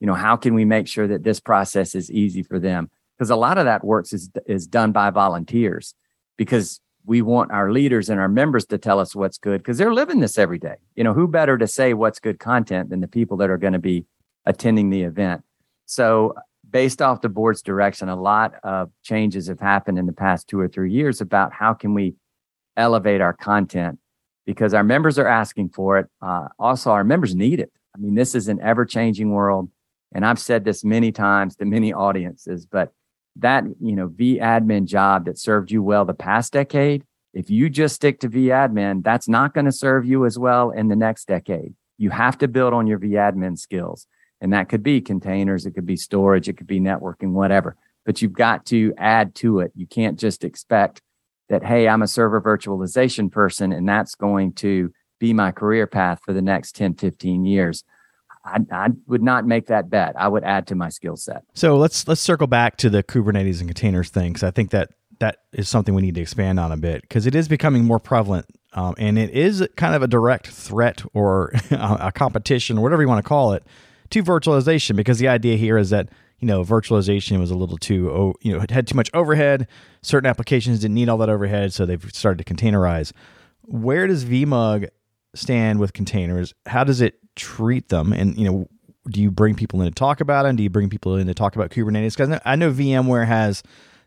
you 0.00 0.06
know, 0.06 0.14
how 0.14 0.36
can 0.36 0.54
we 0.54 0.64
make 0.64 0.88
sure 0.88 1.06
that 1.06 1.22
this 1.22 1.38
process 1.38 1.94
is 1.94 2.10
easy 2.10 2.42
for 2.42 2.58
them? 2.58 2.90
Because 3.16 3.28
a 3.28 3.36
lot 3.36 3.58
of 3.58 3.66
that 3.66 3.84
works 3.84 4.14
is 4.14 4.30
is 4.46 4.66
done 4.66 4.90
by 4.90 5.10
volunteers 5.10 5.94
because 6.38 6.80
we 7.04 7.20
want 7.20 7.52
our 7.52 7.70
leaders 7.70 8.08
and 8.08 8.18
our 8.18 8.28
members 8.28 8.64
to 8.66 8.78
tell 8.78 8.98
us 9.00 9.14
what's 9.14 9.36
good 9.36 9.58
because 9.58 9.76
they're 9.76 9.92
living 9.92 10.20
this 10.20 10.38
every 10.38 10.58
day. 10.58 10.76
You 10.96 11.04
know, 11.04 11.12
who 11.12 11.28
better 11.28 11.58
to 11.58 11.66
say 11.66 11.92
what's 11.92 12.20
good 12.20 12.38
content 12.38 12.88
than 12.88 13.02
the 13.02 13.08
people 13.08 13.36
that 13.36 13.50
are 13.50 13.58
going 13.58 13.74
to 13.74 13.78
be 13.78 14.06
attending 14.46 14.88
the 14.88 15.02
event? 15.02 15.42
So 15.84 16.34
based 16.72 17.00
off 17.00 17.20
the 17.20 17.28
board's 17.28 17.62
direction, 17.62 18.08
a 18.08 18.20
lot 18.20 18.54
of 18.64 18.90
changes 19.04 19.46
have 19.46 19.60
happened 19.60 19.98
in 19.98 20.06
the 20.06 20.12
past 20.12 20.48
two 20.48 20.58
or 20.58 20.66
three 20.66 20.90
years 20.90 21.20
about 21.20 21.52
how 21.52 21.74
can 21.74 21.94
we 21.94 22.14
elevate 22.76 23.20
our 23.20 23.34
content 23.34 23.98
because 24.46 24.74
our 24.74 24.82
members 24.82 25.18
are 25.18 25.28
asking 25.28 25.68
for 25.68 25.98
it. 25.98 26.08
Uh, 26.20 26.48
also, 26.58 26.90
our 26.90 27.04
members 27.04 27.34
need 27.34 27.60
it. 27.60 27.70
I 27.94 27.98
mean, 27.98 28.14
this 28.14 28.34
is 28.34 28.48
an 28.48 28.60
ever 28.60 28.84
changing 28.84 29.30
world. 29.30 29.70
And 30.14 30.26
I've 30.26 30.38
said 30.38 30.64
this 30.64 30.82
many 30.82 31.12
times 31.12 31.56
to 31.56 31.64
many 31.64 31.92
audiences, 31.92 32.66
but 32.66 32.92
that, 33.36 33.64
you 33.80 33.94
know, 33.94 34.08
V 34.08 34.38
admin 34.38 34.86
job 34.86 35.26
that 35.26 35.38
served 35.38 35.70
you 35.70 35.82
well 35.82 36.04
the 36.04 36.14
past 36.14 36.52
decade, 36.52 37.04
if 37.32 37.48
you 37.48 37.70
just 37.70 37.94
stick 37.94 38.20
to 38.20 38.28
V 38.28 38.46
admin, 38.46 39.02
that's 39.02 39.28
not 39.28 39.54
going 39.54 39.64
to 39.64 39.72
serve 39.72 40.04
you 40.04 40.26
as 40.26 40.38
well 40.38 40.70
in 40.70 40.88
the 40.88 40.96
next 40.96 41.28
decade. 41.28 41.74
You 41.96 42.10
have 42.10 42.36
to 42.38 42.48
build 42.48 42.74
on 42.74 42.86
your 42.86 42.98
V 42.98 43.10
admin 43.10 43.58
skills. 43.58 44.06
And 44.42 44.52
that 44.52 44.68
could 44.68 44.82
be 44.82 45.00
containers, 45.00 45.64
it 45.64 45.70
could 45.70 45.86
be 45.86 45.96
storage, 45.96 46.48
it 46.48 46.56
could 46.58 46.66
be 46.66 46.80
networking, 46.80 47.30
whatever. 47.30 47.76
But 48.04 48.20
you've 48.20 48.32
got 48.32 48.66
to 48.66 48.92
add 48.98 49.36
to 49.36 49.60
it. 49.60 49.70
You 49.76 49.86
can't 49.86 50.18
just 50.18 50.42
expect 50.42 51.00
that, 51.48 51.64
hey, 51.64 51.88
I'm 51.88 52.02
a 52.02 52.08
server 52.08 52.42
virtualization 52.42 53.30
person 53.30 53.72
and 53.72 53.88
that's 53.88 54.16
going 54.16 54.54
to 54.54 54.92
be 55.20 55.32
my 55.32 55.52
career 55.52 55.86
path 55.86 56.18
for 56.24 56.32
the 56.32 56.42
next 56.42 56.74
10, 56.74 56.94
15 56.94 57.44
years. 57.44 57.84
I, 58.44 58.58
I, 58.72 58.88
would 59.06 59.22
not 59.22 59.46
make 59.46 59.66
that 59.66 59.88
bet. 59.88 60.14
I 60.18 60.26
would 60.26 60.42
add 60.42 60.66
to 60.66 60.74
my 60.74 60.88
skill 60.88 61.14
set. 61.14 61.44
So 61.54 61.76
let's 61.76 62.08
let's 62.08 62.20
circle 62.20 62.48
back 62.48 62.76
to 62.78 62.90
the 62.90 63.04
Kubernetes 63.04 63.60
and 63.60 63.68
containers 63.68 64.10
thing 64.10 64.32
because 64.32 64.42
I 64.42 64.50
think 64.50 64.70
that 64.70 64.90
that 65.20 65.36
is 65.52 65.68
something 65.68 65.94
we 65.94 66.02
need 66.02 66.16
to 66.16 66.20
expand 66.20 66.58
on 66.58 66.72
a 66.72 66.76
bit 66.76 67.02
because 67.02 67.26
it 67.26 67.36
is 67.36 67.46
becoming 67.46 67.84
more 67.84 68.00
prevalent 68.00 68.46
um, 68.72 68.96
and 68.98 69.16
it 69.16 69.30
is 69.30 69.64
kind 69.76 69.94
of 69.94 70.02
a 70.02 70.08
direct 70.08 70.48
threat 70.48 71.04
or 71.14 71.52
a 71.70 72.10
competition 72.10 72.78
or 72.78 72.80
whatever 72.82 73.02
you 73.02 73.08
want 73.08 73.24
to 73.24 73.28
call 73.28 73.52
it 73.52 73.62
to 74.12 74.22
virtualization 74.22 74.96
because 74.96 75.18
the 75.18 75.28
idea 75.28 75.56
here 75.56 75.76
is 75.76 75.90
that 75.90 76.08
you 76.38 76.46
know 76.46 76.62
virtualization 76.62 77.38
was 77.38 77.50
a 77.50 77.56
little 77.56 77.78
too 77.78 78.34
you 78.40 78.52
know 78.52 78.64
had 78.70 78.86
too 78.86 78.96
much 78.96 79.10
overhead. 79.14 79.66
Certain 80.02 80.28
applications 80.28 80.80
didn't 80.80 80.94
need 80.94 81.08
all 81.08 81.18
that 81.18 81.28
overhead 81.28 81.72
so 81.72 81.86
they've 81.86 82.10
started 82.12 82.44
to 82.44 82.54
containerize. 82.54 83.12
Where 83.62 84.06
does 84.06 84.24
vmug 84.24 84.88
stand 85.34 85.78
with 85.80 85.92
containers? 85.92 86.54
How 86.66 86.84
does 86.84 87.00
it 87.00 87.18
treat 87.36 87.88
them? 87.88 88.12
And 88.12 88.36
you 88.36 88.44
know 88.44 88.68
do 89.10 89.20
you 89.20 89.32
bring 89.32 89.56
people 89.56 89.80
in 89.80 89.86
to 89.86 89.92
talk 89.92 90.20
about 90.20 90.44
them 90.44 90.54
do 90.54 90.62
you 90.62 90.70
bring 90.70 90.88
people 90.88 91.16
in 91.16 91.26
to 91.26 91.34
talk 91.34 91.56
about 91.56 91.70
kubernetes? 91.70 92.16
Because 92.16 92.40
i 92.44 92.54
know 92.54 92.70
vmware 92.70 93.26
has 93.26 93.62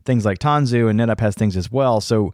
things 0.06 0.24
like 0.24 0.40
tanzu 0.40 0.90
and 0.90 1.00
netapp 1.00 1.20
has 1.20 1.36
things 1.36 1.58
as 1.58 1.72
well. 1.72 2.00
So 2.00 2.34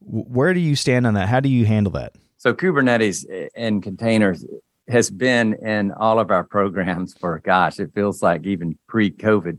where 0.00 0.54
do 0.54 0.60
you 0.60 0.76
stand 0.76 1.06
on 1.06 1.14
that? 1.14 1.28
How 1.28 1.40
do 1.40 1.48
you 1.48 1.64
handle 1.64 1.92
that? 1.94 2.12
So 2.36 2.54
kubernetes 2.54 3.24
eh, 3.30 3.48
and 3.56 3.82
containers 3.82 4.44
has 4.88 5.10
been 5.10 5.54
in 5.54 5.92
all 5.92 6.18
of 6.18 6.30
our 6.30 6.44
programs 6.44 7.14
for 7.14 7.40
gosh, 7.44 7.78
it 7.80 7.92
feels 7.94 8.22
like 8.22 8.46
even 8.46 8.78
pre-COVID. 8.88 9.58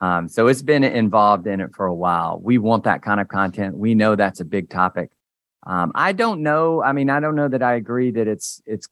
Um, 0.00 0.28
so 0.28 0.48
it's 0.48 0.62
been 0.62 0.82
involved 0.84 1.46
in 1.46 1.60
it 1.60 1.70
for 1.74 1.86
a 1.86 1.94
while. 1.94 2.40
We 2.42 2.58
want 2.58 2.84
that 2.84 3.02
kind 3.02 3.20
of 3.20 3.28
content. 3.28 3.76
We 3.76 3.94
know 3.94 4.16
that's 4.16 4.40
a 4.40 4.44
big 4.44 4.68
topic. 4.68 5.10
Um, 5.64 5.92
I 5.94 6.12
don't 6.12 6.42
know. 6.42 6.82
I 6.82 6.92
mean, 6.92 7.08
I 7.08 7.20
don't 7.20 7.36
know 7.36 7.48
that 7.48 7.62
I 7.62 7.74
agree 7.74 8.10
that 8.12 8.26
it's 8.26 8.60
it's. 8.66 8.88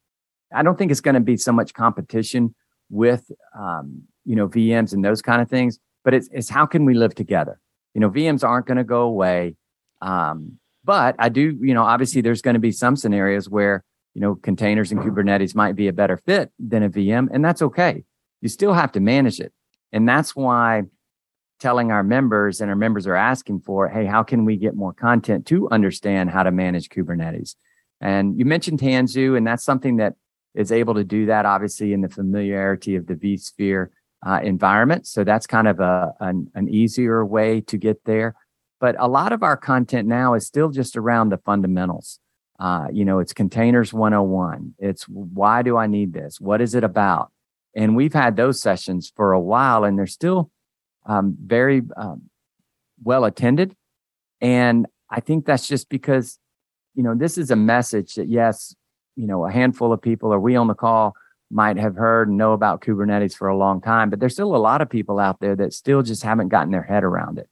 I 0.52 0.62
don't 0.62 0.78
think 0.78 0.90
it's 0.90 1.00
going 1.00 1.14
to 1.14 1.20
be 1.20 1.36
so 1.36 1.52
much 1.52 1.74
competition 1.74 2.54
with 2.90 3.30
um, 3.58 4.02
you 4.24 4.36
know 4.36 4.48
VMs 4.48 4.92
and 4.92 5.04
those 5.04 5.20
kind 5.20 5.42
of 5.42 5.50
things. 5.50 5.80
But 6.04 6.14
it's 6.14 6.28
it's 6.32 6.48
how 6.48 6.66
can 6.66 6.84
we 6.84 6.94
live 6.94 7.14
together? 7.14 7.60
You 7.94 8.00
know, 8.00 8.10
VMs 8.10 8.44
aren't 8.44 8.66
going 8.66 8.78
to 8.78 8.84
go 8.84 9.02
away. 9.02 9.56
Um, 10.00 10.58
but 10.84 11.16
I 11.18 11.28
do. 11.28 11.58
You 11.60 11.74
know, 11.74 11.82
obviously, 11.82 12.20
there's 12.20 12.40
going 12.42 12.54
to 12.54 12.60
be 12.60 12.72
some 12.72 12.94
scenarios 12.94 13.48
where 13.48 13.82
you 14.14 14.20
know, 14.20 14.34
containers 14.34 14.90
and 14.92 15.00
Kubernetes 15.00 15.54
might 15.54 15.76
be 15.76 15.88
a 15.88 15.92
better 15.92 16.16
fit 16.16 16.50
than 16.58 16.82
a 16.82 16.90
VM, 16.90 17.28
and 17.32 17.44
that's 17.44 17.62
okay. 17.62 18.04
You 18.40 18.48
still 18.48 18.72
have 18.72 18.92
to 18.92 19.00
manage 19.00 19.40
it. 19.40 19.52
And 19.92 20.08
that's 20.08 20.34
why 20.34 20.84
telling 21.58 21.92
our 21.92 22.02
members 22.02 22.60
and 22.60 22.70
our 22.70 22.76
members 22.76 23.06
are 23.06 23.14
asking 23.14 23.60
for, 23.60 23.88
hey, 23.88 24.06
how 24.06 24.22
can 24.22 24.44
we 24.44 24.56
get 24.56 24.74
more 24.74 24.92
content 24.92 25.46
to 25.46 25.68
understand 25.70 26.30
how 26.30 26.42
to 26.42 26.50
manage 26.50 26.88
Kubernetes? 26.88 27.54
And 28.00 28.38
you 28.38 28.44
mentioned 28.44 28.80
Tanzu, 28.80 29.36
and 29.36 29.46
that's 29.46 29.64
something 29.64 29.96
that 29.96 30.14
is 30.54 30.72
able 30.72 30.94
to 30.94 31.04
do 31.04 31.26
that, 31.26 31.46
obviously, 31.46 31.92
in 31.92 32.00
the 32.00 32.08
familiarity 32.08 32.96
of 32.96 33.06
the 33.06 33.14
vSphere 33.14 33.88
uh, 34.26 34.40
environment. 34.42 35.06
So 35.06 35.22
that's 35.22 35.46
kind 35.46 35.68
of 35.68 35.80
a, 35.80 36.14
an, 36.20 36.50
an 36.54 36.68
easier 36.68 37.24
way 37.24 37.60
to 37.62 37.76
get 37.76 38.04
there. 38.04 38.34
But 38.80 38.96
a 38.98 39.08
lot 39.08 39.32
of 39.32 39.42
our 39.42 39.56
content 39.56 40.08
now 40.08 40.34
is 40.34 40.46
still 40.46 40.70
just 40.70 40.96
around 40.96 41.28
the 41.28 41.38
fundamentals. 41.38 42.18
Uh, 42.60 42.88
you 42.92 43.06
know, 43.06 43.20
it's 43.20 43.32
containers 43.32 43.92
101. 43.92 44.74
It's 44.78 45.04
why 45.04 45.62
do 45.62 45.78
I 45.78 45.86
need 45.86 46.12
this? 46.12 46.38
What 46.40 46.60
is 46.60 46.74
it 46.74 46.84
about? 46.84 47.32
And 47.74 47.96
we've 47.96 48.12
had 48.12 48.36
those 48.36 48.60
sessions 48.60 49.10
for 49.16 49.32
a 49.32 49.40
while, 49.40 49.84
and 49.84 49.98
they're 49.98 50.06
still 50.06 50.50
um, 51.06 51.36
very 51.42 51.82
um, 51.96 52.28
well 53.02 53.24
attended. 53.24 53.74
And 54.42 54.86
I 55.08 55.20
think 55.20 55.46
that's 55.46 55.66
just 55.66 55.88
because, 55.88 56.38
you 56.94 57.02
know, 57.02 57.14
this 57.14 57.38
is 57.38 57.50
a 57.50 57.56
message 57.56 58.14
that, 58.14 58.28
yes, 58.28 58.74
you 59.16 59.26
know, 59.26 59.46
a 59.46 59.50
handful 59.50 59.92
of 59.92 60.02
people 60.02 60.32
or 60.32 60.38
we 60.38 60.54
on 60.54 60.66
the 60.66 60.74
call 60.74 61.14
might 61.50 61.78
have 61.78 61.96
heard 61.96 62.28
and 62.28 62.36
know 62.36 62.52
about 62.52 62.82
Kubernetes 62.82 63.34
for 63.34 63.48
a 63.48 63.56
long 63.56 63.80
time, 63.80 64.10
but 64.10 64.20
there's 64.20 64.34
still 64.34 64.54
a 64.54 64.58
lot 64.58 64.80
of 64.80 64.88
people 64.88 65.18
out 65.18 65.40
there 65.40 65.56
that 65.56 65.72
still 65.72 66.02
just 66.02 66.22
haven't 66.22 66.48
gotten 66.48 66.70
their 66.70 66.82
head 66.82 67.04
around 67.04 67.38
it. 67.38 67.48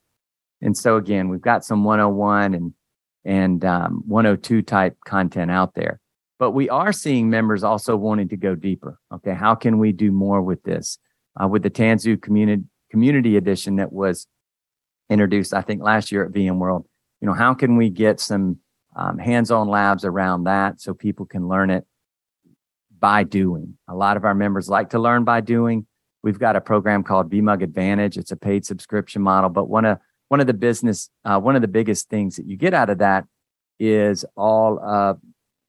And 0.60 0.76
so, 0.76 0.96
again, 0.96 1.28
we've 1.28 1.40
got 1.40 1.64
some 1.64 1.84
101 1.84 2.54
and 2.54 2.74
and 3.24 3.64
um, 3.64 4.02
102 4.06 4.62
type 4.62 4.96
content 5.04 5.50
out 5.50 5.74
there. 5.74 6.00
But 6.38 6.52
we 6.52 6.68
are 6.68 6.92
seeing 6.92 7.30
members 7.30 7.64
also 7.64 7.96
wanting 7.96 8.28
to 8.28 8.36
go 8.36 8.54
deeper. 8.54 8.98
Okay, 9.12 9.34
how 9.34 9.54
can 9.54 9.78
we 9.78 9.92
do 9.92 10.12
more 10.12 10.40
with 10.40 10.62
this? 10.62 10.98
Uh, 11.40 11.48
with 11.48 11.62
the 11.62 11.70
Tanzu 11.70 12.20
community 12.20 12.64
community 12.90 13.36
edition 13.36 13.76
that 13.76 13.92
was 13.92 14.26
introduced, 15.10 15.52
I 15.52 15.60
think 15.60 15.82
last 15.82 16.10
year 16.10 16.24
at 16.24 16.32
VMworld. 16.32 16.84
You 17.20 17.26
know, 17.26 17.34
how 17.34 17.54
can 17.54 17.76
we 17.76 17.90
get 17.90 18.20
some 18.20 18.58
um, 18.96 19.18
hands-on 19.18 19.68
labs 19.68 20.04
around 20.04 20.44
that 20.44 20.80
so 20.80 20.94
people 20.94 21.26
can 21.26 21.48
learn 21.48 21.70
it 21.70 21.84
by 22.98 23.24
doing? 23.24 23.76
A 23.88 23.94
lot 23.94 24.16
of 24.16 24.24
our 24.24 24.34
members 24.34 24.68
like 24.68 24.90
to 24.90 24.98
learn 24.98 25.24
by 25.24 25.40
doing. 25.40 25.86
We've 26.22 26.38
got 26.38 26.56
a 26.56 26.60
program 26.60 27.02
called 27.02 27.30
VMUG 27.30 27.62
Advantage. 27.62 28.16
It's 28.16 28.32
a 28.32 28.36
paid 28.36 28.64
subscription 28.64 29.22
model, 29.22 29.50
but 29.50 29.68
one 29.68 29.84
of 29.84 29.98
one 30.28 30.40
of 30.40 30.46
the 30.46 30.54
business, 30.54 31.10
uh, 31.24 31.40
one 31.40 31.56
of 31.56 31.62
the 31.62 31.68
biggest 31.68 32.08
things 32.08 32.36
that 32.36 32.46
you 32.46 32.56
get 32.56 32.74
out 32.74 32.90
of 32.90 32.98
that 32.98 33.24
is 33.78 34.24
all, 34.36 34.78
of, 34.80 35.18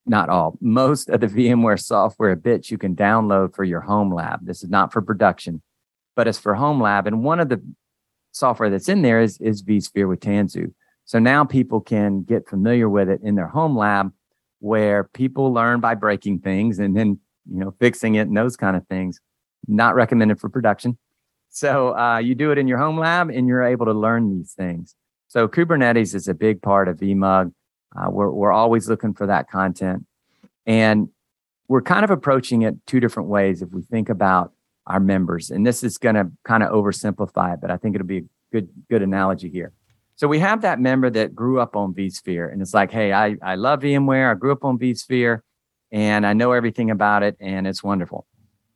not 0.06 0.30
all, 0.30 0.58
most 0.62 1.10
of 1.10 1.22
the 1.22 1.28
VMware 1.28 1.80
software 1.80 2.36
bits 2.36 2.72
you 2.72 2.78
can 2.78 2.95
download 2.95 3.56
for 3.56 3.63
your 3.63 3.82
home 3.82 4.13
lab. 4.13 4.45
This 4.45 4.63
is 4.63 4.69
not 4.69 4.91
for 4.91 5.02
production, 5.02 5.62
but 6.15 6.28
it's 6.28 6.39
for 6.39 6.56
home 6.56 6.82
lab. 6.82 7.08
And 7.08 7.24
one 7.24 7.39
of 7.39 7.50
the 7.50 7.62
software 8.32 8.69
that's 8.69 8.89
in 8.89 9.02
there 9.02 9.22
is, 9.22 9.39
is 9.39 9.63
vSphere 9.63 10.08
with 10.08 10.19
Tanzu. 10.19 10.74
So 11.06 11.17
now 11.17 11.43
people 11.43 11.82
can 11.82 12.22
get 12.22 12.48
familiar 12.48 12.88
with 12.88 13.10
it 13.10 13.22
in 13.24 13.36
their 13.36 13.48
home 13.48 13.76
lab 13.76 14.12
where 14.60 15.06
people 15.06 15.52
learn 15.54 15.80
by 15.80 15.95
breaking 15.95 16.39
things 16.39 16.80
and 16.80 16.95
then, 16.95 17.19
you 17.50 17.60
know, 17.60 17.74
fixing 17.80 18.15
it 18.15 18.28
and 18.28 18.38
those 18.38 18.56
kind 18.56 18.76
of 18.76 18.86
things. 18.88 19.19
Not 19.67 19.95
recommended 19.95 20.39
for 20.39 20.50
production. 20.50 20.98
So 21.49 21.97
uh, 21.97 22.19
you 22.19 22.35
do 22.35 22.51
it 22.51 22.57
in 22.57 22.67
your 22.67 22.77
home 22.77 22.97
lab 22.97 23.29
and 23.29 23.47
you're 23.47 23.63
able 23.63 23.85
to 23.88 23.93
learn 23.93 24.38
these 24.38 24.53
things. 24.53 24.95
So 25.27 25.47
Kubernetes 25.47 26.15
is 26.15 26.27
a 26.27 26.33
big 26.33 26.62
part 26.62 26.88
of 26.88 26.97
VMUG. 26.97 27.53
Uh, 27.95 28.09
we're, 28.09 28.29
we're 28.29 28.51
always 28.51 28.88
looking 28.88 29.13
for 29.13 29.27
that 29.27 29.49
content. 29.49 30.05
And 30.65 31.09
we're 31.67 31.81
kind 31.81 32.03
of 32.03 32.12
approaching 32.12 32.63
it 32.63 32.75
two 32.85 32.99
different 32.99 33.29
ways 33.29 33.62
if 33.62 33.71
we 33.71 33.81
think 33.81 34.09
about 34.09 34.53
our 34.88 34.99
members. 34.99 35.51
And 35.51 35.65
this 35.65 35.83
is 35.83 35.97
going 35.97 36.15
to 36.15 36.31
kind 36.43 36.63
of 36.63 36.71
oversimplify 36.71 37.55
it, 37.55 37.62
but 37.62 37.71
I 37.71 37.77
think 37.77 37.95
it'll 37.95 38.07
be 38.07 38.17
a 38.19 38.23
good, 38.51 38.69
good 38.89 39.01
analogy 39.01 39.49
here. 39.49 39.71
So 40.15 40.27
we 40.27 40.39
have 40.39 40.63
that 40.63 40.79
member 40.79 41.09
that 41.12 41.33
grew 41.33 41.59
up 41.59 41.75
on 41.75 41.93
vSphere 41.93 42.51
and 42.51 42.62
it's 42.62 42.73
like, 42.73 42.91
hey, 42.91 43.13
I, 43.13 43.38
I 43.41 43.55
love 43.55 43.81
VMware. 43.81 44.31
I 44.31 44.33
grew 44.33 44.51
up 44.51 44.65
on 44.65 44.77
vSphere 44.77 45.41
and 45.91 46.25
I 46.25 46.33
know 46.33 46.51
everything 46.51 46.91
about 46.91 47.23
it 47.23 47.38
and 47.39 47.65
it's 47.65 47.83
wonderful. 47.83 48.25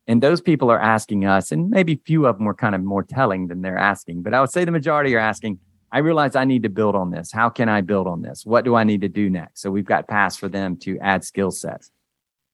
And 0.06 0.22
those 0.22 0.40
people 0.40 0.70
are 0.70 0.80
asking 0.80 1.24
us, 1.24 1.50
and 1.50 1.70
maybe 1.70 2.00
few 2.04 2.26
of 2.26 2.36
them 2.36 2.46
were 2.46 2.54
kind 2.54 2.74
of 2.74 2.82
more 2.82 3.02
telling 3.02 3.48
than 3.48 3.62
they're 3.62 3.78
asking, 3.78 4.22
but 4.22 4.34
I 4.34 4.40
would 4.40 4.50
say 4.50 4.64
the 4.64 4.70
majority 4.70 5.14
are 5.14 5.20
asking, 5.20 5.58
I 5.92 5.98
realize 5.98 6.34
I 6.34 6.44
need 6.44 6.64
to 6.64 6.68
build 6.68 6.94
on 6.94 7.10
this. 7.10 7.30
How 7.32 7.48
can 7.48 7.68
I 7.68 7.80
build 7.80 8.06
on 8.06 8.22
this? 8.22 8.44
What 8.44 8.64
do 8.64 8.74
I 8.74 8.84
need 8.84 9.00
to 9.02 9.08
do 9.08 9.30
next? 9.30 9.62
So 9.62 9.70
we've 9.70 9.84
got 9.84 10.08
paths 10.08 10.36
for 10.36 10.48
them 10.48 10.76
to 10.78 10.98
add 10.98 11.24
skill 11.24 11.50
sets. 11.50 11.90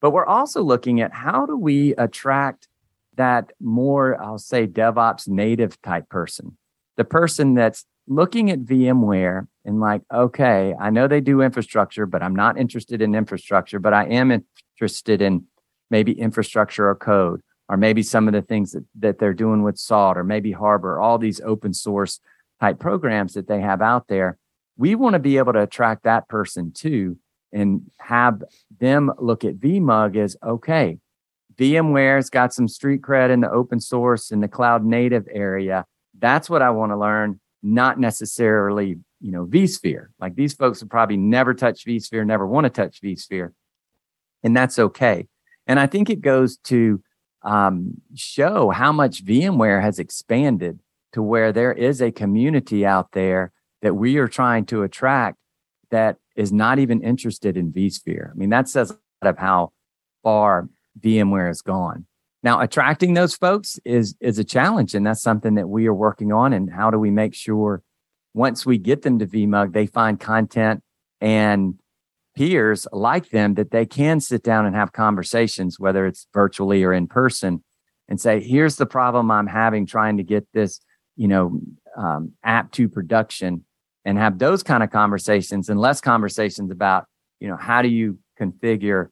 But 0.00 0.10
we're 0.10 0.26
also 0.26 0.62
looking 0.62 1.00
at 1.00 1.12
how 1.12 1.46
do 1.46 1.56
we 1.56 1.94
attract 1.96 2.68
that 3.16 3.52
more, 3.60 4.22
I'll 4.22 4.38
say, 4.38 4.66
DevOps 4.66 5.26
native 5.26 5.80
type 5.82 6.08
person, 6.08 6.56
the 6.96 7.04
person 7.04 7.54
that's 7.54 7.84
looking 8.06 8.50
at 8.50 8.60
VMware 8.60 9.46
and 9.64 9.80
like, 9.80 10.02
okay, 10.12 10.74
I 10.80 10.90
know 10.90 11.06
they 11.06 11.20
do 11.20 11.42
infrastructure, 11.42 12.06
but 12.06 12.22
I'm 12.22 12.34
not 12.34 12.58
interested 12.58 13.02
in 13.02 13.14
infrastructure, 13.14 13.78
but 13.78 13.92
I 13.94 14.06
am 14.06 14.44
interested 14.76 15.22
in 15.22 15.44
maybe 15.90 16.12
infrastructure 16.12 16.88
or 16.88 16.94
code, 16.94 17.42
or 17.68 17.76
maybe 17.76 18.02
some 18.02 18.28
of 18.28 18.34
the 18.34 18.42
things 18.42 18.72
that, 18.72 18.84
that 18.98 19.18
they're 19.18 19.34
doing 19.34 19.62
with 19.62 19.78
SALT 19.78 20.16
or 20.16 20.24
maybe 20.24 20.52
Harbor, 20.52 21.00
all 21.00 21.18
these 21.18 21.40
open 21.40 21.74
source 21.74 22.20
type 22.60 22.78
programs 22.78 23.34
that 23.34 23.48
they 23.48 23.60
have 23.60 23.82
out 23.82 24.08
there. 24.08 24.38
We 24.76 24.94
want 24.94 25.14
to 25.14 25.18
be 25.18 25.38
able 25.38 25.52
to 25.52 25.62
attract 25.62 26.04
that 26.04 26.28
person 26.28 26.72
too 26.72 27.18
and 27.52 27.90
have 27.98 28.42
them 28.78 29.12
look 29.18 29.44
at 29.44 29.56
VMUG 29.56 30.16
as 30.16 30.36
okay, 30.42 30.98
VMware's 31.56 32.30
got 32.30 32.54
some 32.54 32.68
street 32.68 33.02
cred 33.02 33.30
in 33.30 33.40
the 33.40 33.50
open 33.50 33.80
source 33.80 34.30
and 34.30 34.42
the 34.42 34.48
cloud 34.48 34.84
native 34.84 35.26
area. 35.30 35.84
That's 36.18 36.48
what 36.48 36.62
I 36.62 36.70
want 36.70 36.92
to 36.92 36.96
learn, 36.96 37.38
not 37.62 38.00
necessarily, 38.00 38.98
you 39.20 39.32
know, 39.32 39.46
vSphere. 39.46 40.06
Like 40.18 40.34
these 40.36 40.54
folks 40.54 40.80
have 40.80 40.88
probably 40.88 41.18
never 41.18 41.52
touched 41.52 41.86
vSphere, 41.86 42.26
never 42.26 42.46
want 42.46 42.64
to 42.64 42.70
touch 42.70 43.02
vSphere. 43.02 43.52
And 44.42 44.56
that's 44.56 44.78
okay. 44.78 45.28
And 45.66 45.78
I 45.78 45.86
think 45.86 46.10
it 46.10 46.20
goes 46.20 46.56
to 46.64 47.02
um, 47.42 48.00
show 48.14 48.70
how 48.70 48.92
much 48.92 49.24
VMware 49.24 49.82
has 49.82 49.98
expanded 49.98 50.80
to 51.12 51.22
where 51.22 51.52
there 51.52 51.72
is 51.72 52.00
a 52.00 52.12
community 52.12 52.84
out 52.84 53.12
there 53.12 53.52
that 53.82 53.94
we 53.94 54.18
are 54.18 54.28
trying 54.28 54.66
to 54.66 54.82
attract 54.82 55.36
that 55.90 56.16
is 56.36 56.52
not 56.52 56.78
even 56.78 57.02
interested 57.02 57.56
in 57.56 57.72
vSphere. 57.72 58.30
I 58.30 58.34
mean, 58.34 58.50
that 58.50 58.68
says 58.68 58.90
a 58.90 58.94
lot 59.24 59.30
of 59.30 59.38
how 59.38 59.72
far 60.22 60.68
VMware 61.00 61.48
has 61.48 61.62
gone. 61.62 62.06
Now, 62.42 62.60
attracting 62.60 63.14
those 63.14 63.34
folks 63.34 63.78
is 63.84 64.16
is 64.20 64.38
a 64.38 64.44
challenge, 64.44 64.94
and 64.94 65.06
that's 65.06 65.22
something 65.22 65.56
that 65.56 65.68
we 65.68 65.86
are 65.86 65.94
working 65.94 66.32
on. 66.32 66.52
And 66.52 66.70
how 66.70 66.90
do 66.90 66.98
we 66.98 67.10
make 67.10 67.34
sure 67.34 67.82
once 68.32 68.64
we 68.64 68.78
get 68.78 69.02
them 69.02 69.18
to 69.18 69.26
VMUG, 69.26 69.72
they 69.72 69.86
find 69.86 70.18
content 70.18 70.82
and 71.20 71.78
peers 72.40 72.86
like 72.90 73.28
them 73.30 73.54
that 73.54 73.70
they 73.70 73.84
can 73.84 74.18
sit 74.18 74.42
down 74.42 74.64
and 74.64 74.74
have 74.74 74.92
conversations, 74.92 75.78
whether 75.78 76.06
it's 76.06 76.26
virtually 76.32 76.82
or 76.82 76.92
in 76.92 77.06
person, 77.06 77.62
and 78.08 78.18
say, 78.18 78.40
"Here's 78.40 78.76
the 78.76 78.86
problem 78.86 79.30
I'm 79.30 79.46
having 79.46 79.84
trying 79.86 80.16
to 80.16 80.22
get 80.22 80.46
this, 80.54 80.80
you 81.16 81.28
know, 81.28 81.60
um, 81.96 82.32
app 82.42 82.72
to 82.72 82.88
production." 82.88 83.64
and 84.04 84.16
have 84.16 84.38
those 84.38 84.62
kind 84.62 84.82
of 84.82 84.90
conversations 84.90 85.68
and 85.68 85.78
less 85.78 86.00
conversations 86.00 86.70
about 86.70 87.04
you 87.38 87.48
know 87.48 87.56
how 87.56 87.82
do 87.82 87.88
you 87.88 88.18
configure 88.40 89.08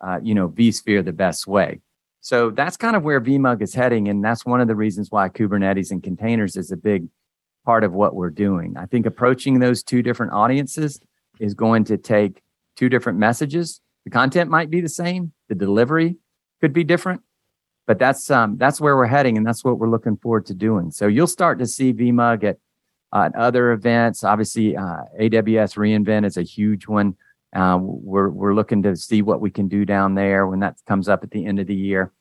uh, 0.00 0.18
you 0.22 0.34
know 0.34 0.48
vSphere 0.48 1.04
the 1.04 1.12
best 1.12 1.46
way. 1.46 1.80
So 2.22 2.50
that's 2.50 2.76
kind 2.76 2.96
of 2.96 3.02
where 3.02 3.20
VMUG 3.20 3.62
is 3.62 3.74
heading, 3.74 4.08
and 4.08 4.24
that's 4.24 4.44
one 4.44 4.60
of 4.60 4.68
the 4.68 4.74
reasons 4.74 5.10
why 5.10 5.28
Kubernetes 5.28 5.90
and 5.90 6.02
containers 6.02 6.56
is 6.56 6.70
a 6.70 6.76
big 6.76 7.08
part 7.64 7.84
of 7.84 7.92
what 7.92 8.14
we're 8.14 8.30
doing. 8.30 8.76
I 8.76 8.86
think 8.86 9.06
approaching 9.06 9.58
those 9.58 9.82
two 9.82 10.02
different 10.02 10.32
audiences 10.32 11.00
is 11.38 11.54
going 11.54 11.84
to 11.84 11.96
take 11.96 12.42
two 12.76 12.88
different 12.88 13.18
messages. 13.18 13.80
The 14.04 14.10
content 14.10 14.50
might 14.50 14.70
be 14.70 14.80
the 14.80 14.88
same, 14.88 15.32
the 15.48 15.54
delivery 15.54 16.16
could 16.60 16.72
be 16.72 16.84
different, 16.84 17.22
but 17.86 17.98
that's 17.98 18.30
um, 18.30 18.56
that's 18.56 18.80
where 18.80 18.96
we're 18.96 19.06
heading, 19.06 19.36
and 19.36 19.46
that's 19.46 19.64
what 19.64 19.78
we're 19.78 19.90
looking 19.90 20.16
forward 20.16 20.46
to 20.46 20.54
doing. 20.54 20.90
So 20.90 21.06
you'll 21.06 21.26
start 21.26 21.58
to 21.58 21.66
see 21.66 21.92
VMUG 21.92 22.44
at 22.44 22.58
uh, 23.12 23.30
other 23.36 23.72
events. 23.72 24.24
Obviously, 24.24 24.76
uh, 24.76 25.02
AWS 25.20 25.76
reInvent 25.76 26.26
is 26.26 26.36
a 26.36 26.42
huge 26.42 26.86
one. 26.86 27.16
Uh, 27.54 27.78
we're 27.80 28.28
we're 28.28 28.54
looking 28.54 28.82
to 28.84 28.94
see 28.94 29.22
what 29.22 29.40
we 29.40 29.50
can 29.50 29.68
do 29.68 29.84
down 29.84 30.14
there 30.14 30.46
when 30.46 30.60
that 30.60 30.76
comes 30.86 31.08
up 31.08 31.24
at 31.24 31.30
the 31.30 31.44
end 31.44 31.58
of 31.58 31.66
the 31.66 31.74
year, 31.74 32.12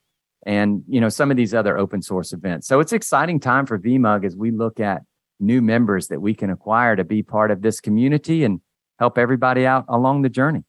and 0.46 0.84
you 0.88 1.00
know 1.00 1.10
some 1.10 1.30
of 1.32 1.38
these 1.38 1.54
other 1.54 1.78
open 1.78 2.02
source 2.02 2.34
events. 2.34 2.68
So 2.68 2.80
it's 2.80 2.94
exciting 2.94 3.40
time 3.40 3.66
for 3.66 3.78
VMUG 3.78 4.26
as 4.26 4.36
we 4.36 4.52
look 4.52 4.80
at 4.80 5.04
new 5.40 5.62
members 5.62 6.08
that 6.08 6.22
we 6.22 6.34
can 6.34 6.50
acquire 6.50 6.96
to 6.96 7.04
be 7.04 7.24
part 7.24 7.52
of 7.52 7.62
this 7.62 7.80
community 7.80 8.44
and 8.44 8.60
help 9.00 9.18
everybody 9.18 9.66
out 9.66 9.86
along 9.88 10.22
the 10.22 10.30
journey. 10.30 10.64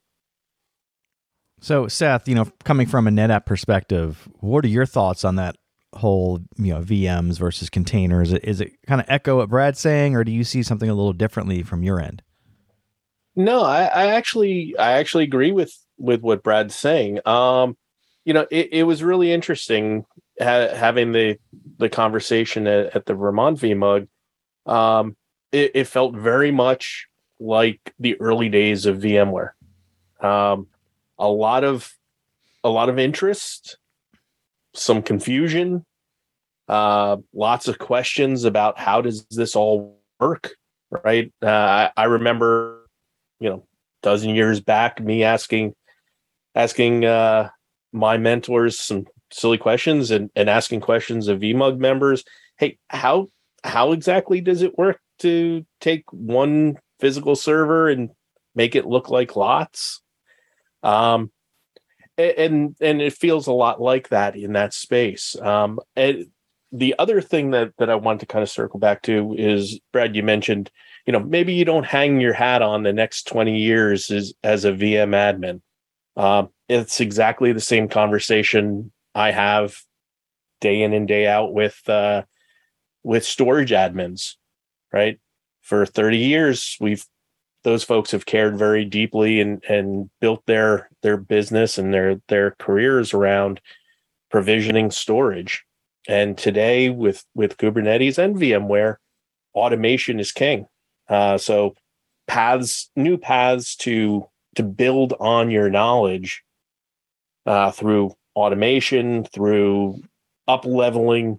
So, 1.61 1.88
Seth, 1.88 2.27
you 2.27 2.35
know, 2.35 2.47
coming 2.64 2.87
from 2.87 3.07
a 3.07 3.11
NetApp 3.11 3.45
perspective, 3.45 4.29
what 4.40 4.64
are 4.64 4.69
your 4.69 4.87
thoughts 4.87 5.25
on 5.25 5.37
that 5.37 5.57
whole 5.95 6.40
you 6.57 6.73
know 6.73 6.81
VMs 6.81 7.38
versus 7.38 7.69
containers? 7.69 8.33
Is 8.33 8.61
it 8.61 8.73
kind 8.87 9.01
of 9.01 9.07
echo 9.11 9.38
what 9.38 9.51
Brad's 9.51 9.79
saying, 9.79 10.16
or 10.16 10.25
do 10.25 10.33
you 10.33 10.45
see 10.45 10.62
something 10.62 10.88
a 10.88 10.95
little 10.95 11.12
differently 11.12 11.62
from 11.62 11.83
your 11.83 12.01
end? 12.01 12.23
No, 13.37 13.62
I, 13.62 13.85
I 13.85 14.07
actually 14.07 14.75
I 14.79 14.93
actually 14.93 15.25
agree 15.25 15.53
with 15.53 15.77
with 15.99 16.23
what 16.23 16.43
Brad's 16.43 16.75
saying. 16.75 17.21
Um, 17.27 17.77
you 18.25 18.33
know, 18.33 18.47
it, 18.51 18.69
it 18.73 18.83
was 18.85 19.03
really 19.03 19.33
interesting 19.33 20.05
ha- 20.40 20.75
having 20.75 21.12
the 21.12 21.38
the 21.79 21.88
conversation 21.88 22.66
at, 22.66 22.97
at 22.97 23.07
the 23.07 23.14
Vermont 23.14 23.59
VMUG. 23.59 24.09
Um, 24.66 25.16
it, 25.53 25.73
it, 25.75 25.87
felt 25.87 26.14
very 26.14 26.53
much 26.53 27.09
like 27.40 27.94
the 27.98 28.20
early 28.20 28.48
days 28.48 28.87
of 28.87 28.98
VMware. 28.98 29.50
Um, 30.20 30.68
a 31.18 31.29
lot 31.29 31.64
of 31.64 31.92
a 32.62 32.68
lot 32.68 32.88
of 32.88 32.98
interest, 32.98 33.79
some 34.74 35.03
confusion, 35.03 35.85
uh, 36.68 37.16
lots 37.33 37.66
of 37.68 37.79
questions 37.79 38.44
about 38.44 38.79
how 38.79 39.00
does 39.00 39.24
this 39.31 39.57
all 39.57 39.98
work, 40.20 40.55
right? 40.90 41.33
Uh, 41.42 41.48
I, 41.48 41.90
I 41.96 42.05
remember, 42.05 42.87
you 43.40 43.48
know, 43.50 43.66
dozen 44.03 44.31
years 44.31 44.61
back, 44.61 45.00
me 45.00 45.24
asking 45.24 45.74
asking 46.55 47.05
uh, 47.05 47.48
my 47.92 48.18
mentors 48.18 48.79
some 48.79 49.07
silly 49.33 49.59
questions 49.59 50.11
and, 50.11 50.31
and 50.37 50.50
asking 50.50 50.81
questions 50.81 51.29
of 51.29 51.40
VMUG 51.40 51.79
members. 51.79 52.24
Hey, 52.59 52.79
how 52.88 53.31
how 53.64 53.92
exactly 53.92 54.40
does 54.40 54.62
it 54.62 54.79
work 54.79 55.00
to 55.20 55.64
take 55.81 56.05
one 56.12 56.79
physical 57.00 57.36
server 57.36 57.88
and 57.88 58.10
make 58.54 58.74
it 58.74 58.86
look 58.86 59.10
like 59.10 59.36
lots? 59.36 60.00
Um, 60.82 61.30
and 62.18 62.76
and 62.80 63.00
it 63.00 63.14
feels 63.14 63.46
a 63.46 63.52
lot 63.52 63.80
like 63.80 64.08
that 64.10 64.36
in 64.36 64.52
that 64.52 64.74
space. 64.74 65.36
Um, 65.40 65.80
and 65.96 66.26
the 66.72 66.94
other 66.98 67.20
thing 67.20 67.50
that 67.50 67.72
that 67.78 67.90
I 67.90 67.94
want 67.94 68.20
to 68.20 68.26
kind 68.26 68.42
of 68.42 68.50
circle 68.50 68.78
back 68.78 69.02
to 69.02 69.34
is 69.36 69.80
Brad. 69.92 70.14
You 70.14 70.22
mentioned, 70.22 70.70
you 71.06 71.12
know, 71.12 71.20
maybe 71.20 71.54
you 71.54 71.64
don't 71.64 71.86
hang 71.86 72.20
your 72.20 72.34
hat 72.34 72.62
on 72.62 72.82
the 72.82 72.92
next 72.92 73.26
twenty 73.26 73.58
years 73.58 74.10
as 74.10 74.34
as 74.44 74.64
a 74.64 74.72
VM 74.72 75.10
admin. 75.14 75.60
Um, 76.16 76.50
it's 76.68 77.00
exactly 77.00 77.52
the 77.52 77.60
same 77.60 77.88
conversation 77.88 78.92
I 79.14 79.30
have 79.30 79.76
day 80.60 80.82
in 80.82 80.92
and 80.92 81.08
day 81.08 81.26
out 81.26 81.52
with 81.52 81.80
uh, 81.88 82.22
with 83.02 83.24
storage 83.24 83.70
admins, 83.70 84.34
right? 84.92 85.18
For 85.70 85.87
30 85.87 86.18
years, 86.18 86.76
we've 86.80 87.06
those 87.62 87.85
folks 87.85 88.11
have 88.11 88.26
cared 88.26 88.59
very 88.59 88.85
deeply 88.85 89.40
and 89.40 89.62
and 89.68 90.11
built 90.20 90.44
their 90.46 90.90
their 91.02 91.16
business 91.16 91.78
and 91.78 91.94
their 91.94 92.20
their 92.26 92.56
careers 92.59 93.14
around 93.14 93.61
provisioning 94.33 94.90
storage. 94.90 95.64
And 96.09 96.37
today 96.37 96.88
with 96.90 97.24
with 97.37 97.56
kubernetes 97.56 98.18
and 98.18 98.35
vmware 98.35 98.96
automation 99.54 100.18
is 100.18 100.33
king. 100.33 100.66
Uh, 101.09 101.38
so 101.38 101.76
paths 102.26 102.90
new 102.96 103.16
paths 103.16 103.76
to 103.76 104.26
to 104.56 104.64
build 104.64 105.14
on 105.20 105.52
your 105.52 105.70
knowledge 105.70 106.42
uh, 107.46 107.70
through 107.70 108.12
automation 108.35 109.22
through 109.22 110.02
up 110.48 110.64
leveling 110.64 111.38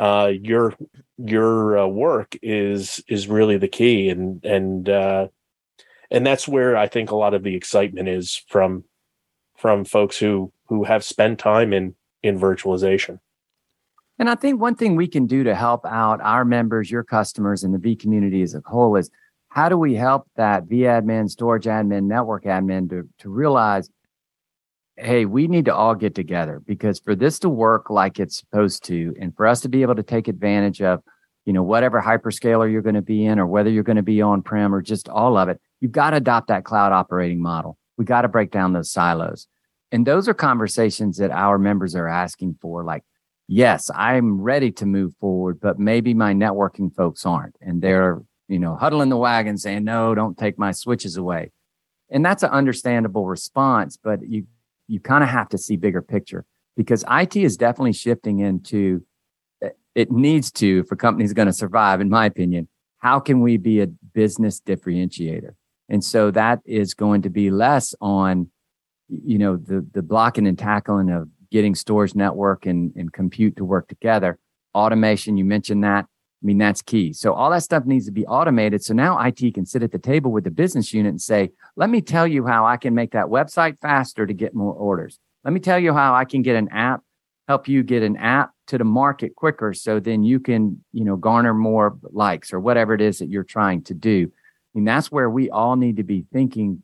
uh, 0.00 0.32
your 0.42 0.74
your 1.18 1.78
uh, 1.78 1.86
work 1.86 2.34
is 2.42 3.04
is 3.06 3.28
really 3.28 3.58
the 3.58 3.68
key 3.68 4.08
and 4.08 4.42
and 4.44 4.88
uh, 4.88 5.28
and 6.10 6.26
that's 6.26 6.48
where 6.48 6.74
I 6.74 6.88
think 6.88 7.10
a 7.10 7.16
lot 7.16 7.34
of 7.34 7.42
the 7.42 7.54
excitement 7.54 8.08
is 8.08 8.42
from 8.48 8.84
from 9.58 9.84
folks 9.84 10.16
who 10.16 10.52
who 10.68 10.84
have 10.84 11.04
spent 11.04 11.38
time 11.38 11.74
in 11.74 11.94
in 12.22 12.40
virtualization. 12.40 13.20
And 14.18 14.30
I 14.30 14.36
think 14.36 14.58
one 14.58 14.74
thing 14.74 14.96
we 14.96 15.06
can 15.06 15.26
do 15.26 15.44
to 15.44 15.54
help 15.54 15.84
out 15.84 16.20
our 16.22 16.46
members, 16.46 16.90
your 16.90 17.04
customers, 17.04 17.62
and 17.62 17.74
the 17.74 17.78
V 17.78 17.94
community 17.94 18.40
as 18.40 18.54
a 18.54 18.62
whole 18.64 18.96
is 18.96 19.10
how 19.48 19.68
do 19.68 19.76
we 19.76 19.94
help 19.94 20.28
that 20.36 20.64
V 20.64 20.80
admin, 20.80 21.28
storage 21.28 21.64
admin, 21.64 22.04
network 22.04 22.44
admin 22.44 22.88
to, 22.88 23.06
to 23.18 23.28
realize, 23.28 23.90
hey, 24.96 25.24
we 25.24 25.48
need 25.48 25.64
to 25.64 25.74
all 25.74 25.94
get 25.94 26.14
together 26.14 26.60
because 26.66 27.00
for 27.00 27.14
this 27.14 27.38
to 27.40 27.48
work 27.48 27.90
like 27.90 28.20
it's 28.20 28.36
supposed 28.36 28.84
to, 28.84 29.14
and 29.20 29.34
for 29.34 29.46
us 29.46 29.60
to 29.62 29.68
be 29.68 29.82
able 29.82 29.94
to 29.94 30.02
take 30.02 30.28
advantage 30.28 30.82
of, 30.82 31.02
you 31.46 31.52
know, 31.52 31.62
whatever 31.62 32.02
hyperscaler 32.02 32.70
you're 32.70 32.82
going 32.82 32.94
to 32.94 33.02
be 33.02 33.24
in, 33.24 33.38
or 33.38 33.46
whether 33.46 33.70
you're 33.70 33.82
going 33.82 33.96
to 33.96 34.02
be 34.02 34.20
on 34.20 34.42
prem 34.42 34.74
or 34.74 34.82
just 34.82 35.08
all 35.08 35.38
of 35.38 35.48
it, 35.48 35.60
you've 35.80 35.92
got 35.92 36.10
to 36.10 36.16
adopt 36.16 36.48
that 36.48 36.64
cloud 36.64 36.92
operating 36.92 37.40
model. 37.40 37.78
We 37.96 38.04
got 38.04 38.22
to 38.22 38.28
break 38.28 38.50
down 38.50 38.72
those 38.72 38.90
silos. 38.90 39.46
And 39.92 40.06
those 40.06 40.28
are 40.28 40.34
conversations 40.34 41.16
that 41.16 41.30
our 41.30 41.58
members 41.58 41.96
are 41.96 42.06
asking 42.06 42.58
for. 42.60 42.84
Like, 42.84 43.02
yes, 43.48 43.90
I'm 43.94 44.40
ready 44.40 44.70
to 44.72 44.86
move 44.86 45.14
forward, 45.20 45.60
but 45.60 45.78
maybe 45.78 46.14
my 46.14 46.32
networking 46.32 46.94
folks 46.94 47.26
aren't. 47.26 47.56
And 47.60 47.82
they're, 47.82 48.22
you 48.48 48.58
know, 48.58 48.76
huddling 48.76 49.08
the 49.08 49.16
wagon 49.16 49.56
saying, 49.58 49.84
no, 49.84 50.14
don't 50.14 50.38
take 50.38 50.58
my 50.58 50.72
switches 50.72 51.16
away. 51.16 51.50
And 52.10 52.24
that's 52.24 52.42
an 52.42 52.50
understandable 52.50 53.26
response, 53.26 53.96
but 53.96 54.20
you 54.28 54.46
you 54.90 54.98
kind 54.98 55.22
of 55.22 55.30
have 55.30 55.48
to 55.50 55.58
see 55.58 55.76
bigger 55.76 56.02
picture 56.02 56.44
because 56.76 57.04
IT 57.08 57.36
is 57.36 57.56
definitely 57.56 57.92
shifting 57.92 58.40
into 58.40 59.04
eh, 59.62 59.70
it 59.94 60.10
needs 60.10 60.50
to 60.50 60.82
for 60.84 60.96
companies 60.96 61.32
going 61.32 61.46
to 61.46 61.52
survive, 61.52 62.00
in 62.00 62.08
my 62.08 62.26
opinion, 62.26 62.68
how 62.98 63.20
can 63.20 63.40
we 63.40 63.56
be 63.56 63.80
a 63.80 63.86
business 63.86 64.60
differentiator? 64.60 65.54
And 65.88 66.04
so 66.04 66.30
that 66.32 66.60
is 66.64 66.94
going 66.94 67.22
to 67.22 67.30
be 67.30 67.50
less 67.50 67.94
on, 68.00 68.50
you 69.08 69.38
know, 69.38 69.56
the 69.56 69.86
the 69.92 70.02
blocking 70.02 70.46
and 70.46 70.58
tackling 70.58 71.10
of 71.10 71.28
getting 71.50 71.74
storage 71.74 72.14
network 72.14 72.66
and, 72.66 72.92
and 72.96 73.12
compute 73.12 73.56
to 73.56 73.64
work 73.64 73.88
together. 73.88 74.38
Automation, 74.74 75.36
you 75.36 75.44
mentioned 75.44 75.84
that. 75.84 76.06
I 76.42 76.46
mean, 76.46 76.58
that's 76.58 76.80
key. 76.80 77.12
So 77.12 77.34
all 77.34 77.50
that 77.50 77.62
stuff 77.62 77.84
needs 77.84 78.06
to 78.06 78.12
be 78.12 78.26
automated. 78.26 78.82
So 78.82 78.94
now 78.94 79.20
IT 79.20 79.54
can 79.54 79.66
sit 79.66 79.82
at 79.82 79.92
the 79.92 79.98
table 79.98 80.32
with 80.32 80.44
the 80.44 80.50
business 80.50 80.94
unit 80.94 81.10
and 81.10 81.20
say, 81.20 81.50
let 81.76 81.90
me 81.90 82.00
tell 82.00 82.26
you 82.26 82.46
how 82.46 82.64
I 82.64 82.78
can 82.78 82.94
make 82.94 83.12
that 83.12 83.26
website 83.26 83.78
faster 83.82 84.26
to 84.26 84.32
get 84.32 84.54
more 84.54 84.72
orders. 84.72 85.18
Let 85.44 85.52
me 85.52 85.60
tell 85.60 85.78
you 85.78 85.92
how 85.92 86.14
I 86.14 86.24
can 86.24 86.40
get 86.40 86.56
an 86.56 86.68
app, 86.70 87.02
help 87.46 87.68
you 87.68 87.82
get 87.82 88.02
an 88.02 88.16
app 88.16 88.52
to 88.68 88.78
the 88.78 88.84
market 88.84 89.34
quicker. 89.36 89.74
So 89.74 90.00
then 90.00 90.22
you 90.22 90.40
can, 90.40 90.82
you 90.92 91.04
know, 91.04 91.16
garner 91.16 91.52
more 91.52 91.98
likes 92.04 92.54
or 92.54 92.60
whatever 92.60 92.94
it 92.94 93.02
is 93.02 93.18
that 93.18 93.28
you're 93.28 93.44
trying 93.44 93.82
to 93.84 93.94
do. 93.94 94.32
And 94.74 94.88
that's 94.88 95.12
where 95.12 95.28
we 95.28 95.50
all 95.50 95.76
need 95.76 95.96
to 95.98 96.04
be 96.04 96.24
thinking 96.32 96.82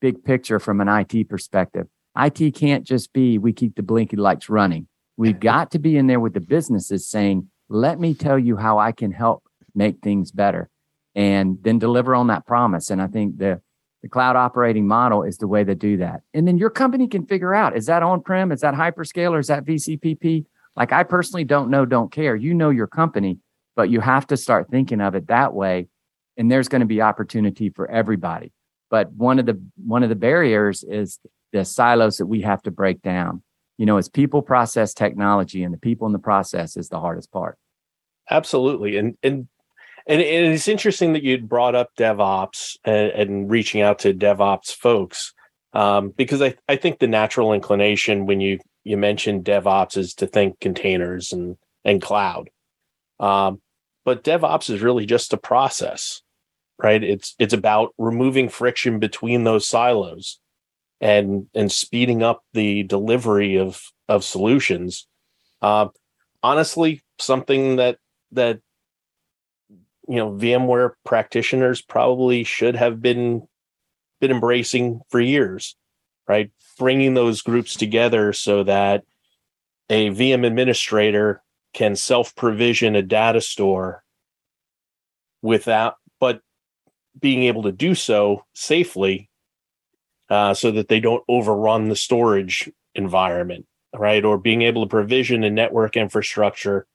big 0.00 0.22
picture 0.22 0.60
from 0.60 0.80
an 0.80 0.88
IT 0.88 1.28
perspective. 1.28 1.88
IT 2.16 2.54
can't 2.54 2.84
just 2.84 3.12
be, 3.12 3.38
we 3.38 3.52
keep 3.52 3.74
the 3.74 3.82
blinky 3.82 4.16
lights 4.16 4.48
running. 4.48 4.86
We've 5.16 5.40
got 5.40 5.70
to 5.72 5.78
be 5.78 5.96
in 5.96 6.06
there 6.06 6.20
with 6.20 6.34
the 6.34 6.40
businesses 6.40 7.06
saying, 7.06 7.48
let 7.72 7.98
me 7.98 8.14
tell 8.14 8.38
you 8.38 8.56
how 8.56 8.78
I 8.78 8.92
can 8.92 9.12
help 9.12 9.42
make 9.74 10.00
things 10.02 10.30
better 10.30 10.68
and 11.14 11.58
then 11.62 11.78
deliver 11.78 12.14
on 12.14 12.26
that 12.28 12.46
promise. 12.46 12.90
And 12.90 13.00
I 13.00 13.06
think 13.06 13.38
the, 13.38 13.60
the 14.02 14.08
cloud 14.08 14.36
operating 14.36 14.86
model 14.86 15.22
is 15.22 15.38
the 15.38 15.46
way 15.46 15.64
to 15.64 15.74
do 15.74 15.96
that. 15.98 16.22
And 16.34 16.46
then 16.46 16.58
your 16.58 16.70
company 16.70 17.06
can 17.06 17.26
figure 17.26 17.54
out 17.54 17.76
is 17.76 17.86
that 17.86 18.02
on 18.02 18.22
prem? 18.22 18.52
Is 18.52 18.60
that 18.60 18.74
hyperscaler? 18.74 19.40
Is 19.40 19.46
that 19.46 19.64
VCPP? 19.64 20.44
Like 20.76 20.92
I 20.92 21.02
personally 21.02 21.44
don't 21.44 21.70
know, 21.70 21.84
don't 21.84 22.12
care. 22.12 22.34
You 22.36 22.54
know 22.54 22.70
your 22.70 22.86
company, 22.86 23.38
but 23.76 23.90
you 23.90 24.00
have 24.00 24.26
to 24.28 24.36
start 24.36 24.70
thinking 24.70 25.00
of 25.00 25.14
it 25.14 25.28
that 25.28 25.54
way. 25.54 25.88
And 26.36 26.50
there's 26.50 26.68
going 26.68 26.80
to 26.80 26.86
be 26.86 27.02
opportunity 27.02 27.70
for 27.70 27.90
everybody. 27.90 28.52
But 28.90 29.12
one 29.12 29.38
of 29.38 29.46
the 29.46 29.62
one 29.82 30.02
of 30.02 30.08
the 30.08 30.14
barriers 30.14 30.82
is 30.82 31.18
the 31.52 31.64
silos 31.64 32.16
that 32.16 32.26
we 32.26 32.42
have 32.42 32.62
to 32.62 32.70
break 32.70 33.02
down. 33.02 33.42
You 33.78 33.86
know, 33.86 33.96
it's 33.96 34.08
people, 34.08 34.42
process, 34.42 34.94
technology, 34.94 35.62
and 35.62 35.72
the 35.72 35.78
people 35.78 36.06
in 36.06 36.12
the 36.12 36.18
process 36.18 36.76
is 36.76 36.88
the 36.88 37.00
hardest 37.00 37.32
part. 37.32 37.58
Absolutely, 38.30 38.96
and 38.96 39.16
and 39.22 39.48
and, 40.06 40.20
it's 40.20 40.68
interesting 40.68 41.12
that 41.12 41.22
you 41.22 41.38
brought 41.38 41.74
up 41.74 41.90
DevOps 41.96 42.76
and, 42.84 43.10
and 43.12 43.50
reaching 43.50 43.80
out 43.80 44.00
to 44.00 44.12
DevOps 44.12 44.74
folks 44.74 45.32
um, 45.72 46.10
because 46.10 46.42
I 46.42 46.54
I 46.68 46.76
think 46.76 46.98
the 46.98 47.08
natural 47.08 47.52
inclination 47.52 48.26
when 48.26 48.40
you 48.40 48.58
you 48.84 48.96
mention 48.96 49.42
DevOps 49.42 49.96
is 49.96 50.14
to 50.14 50.26
think 50.26 50.60
containers 50.60 51.32
and 51.32 51.56
and 51.84 52.00
cloud, 52.00 52.50
um, 53.20 53.60
but 54.04 54.24
DevOps 54.24 54.70
is 54.70 54.82
really 54.82 55.06
just 55.06 55.32
a 55.32 55.38
process, 55.38 56.22
right? 56.78 57.02
It's 57.02 57.34
it's 57.38 57.54
about 57.54 57.94
removing 57.98 58.48
friction 58.48 58.98
between 58.98 59.44
those 59.44 59.66
silos 59.66 60.38
and 61.00 61.46
and 61.54 61.72
speeding 61.72 62.22
up 62.22 62.42
the 62.52 62.82
delivery 62.82 63.56
of 63.58 63.82
of 64.08 64.24
solutions. 64.24 65.06
Uh, 65.62 65.88
honestly, 66.42 67.02
something 67.18 67.76
that 67.76 67.98
that 68.32 68.60
you 70.08 70.16
know 70.16 70.32
VMware 70.32 70.92
practitioners 71.04 71.80
probably 71.80 72.44
should 72.44 72.76
have 72.76 73.00
been 73.00 73.46
been 74.20 74.30
embracing 74.30 75.00
for 75.10 75.20
years, 75.20 75.76
right? 76.28 76.50
Bringing 76.78 77.14
those 77.14 77.42
groups 77.42 77.74
together 77.74 78.32
so 78.32 78.62
that 78.64 79.04
a 79.90 80.10
VM 80.10 80.46
administrator 80.46 81.42
can 81.74 81.96
self 81.96 82.34
provision 82.34 82.96
a 82.96 83.02
data 83.02 83.40
store 83.40 84.02
without, 85.42 85.96
but 86.20 86.40
being 87.18 87.42
able 87.44 87.62
to 87.64 87.72
do 87.72 87.94
so 87.94 88.44
safely 88.54 89.28
uh, 90.30 90.54
so 90.54 90.70
that 90.70 90.88
they 90.88 91.00
don't 91.00 91.24
overrun 91.28 91.88
the 91.88 91.96
storage 91.96 92.70
environment, 92.94 93.66
right? 93.94 94.24
Or 94.24 94.38
being 94.38 94.62
able 94.62 94.82
to 94.82 94.88
provision 94.88 95.44
a 95.44 95.50
network 95.50 95.96
infrastructure 95.96 96.86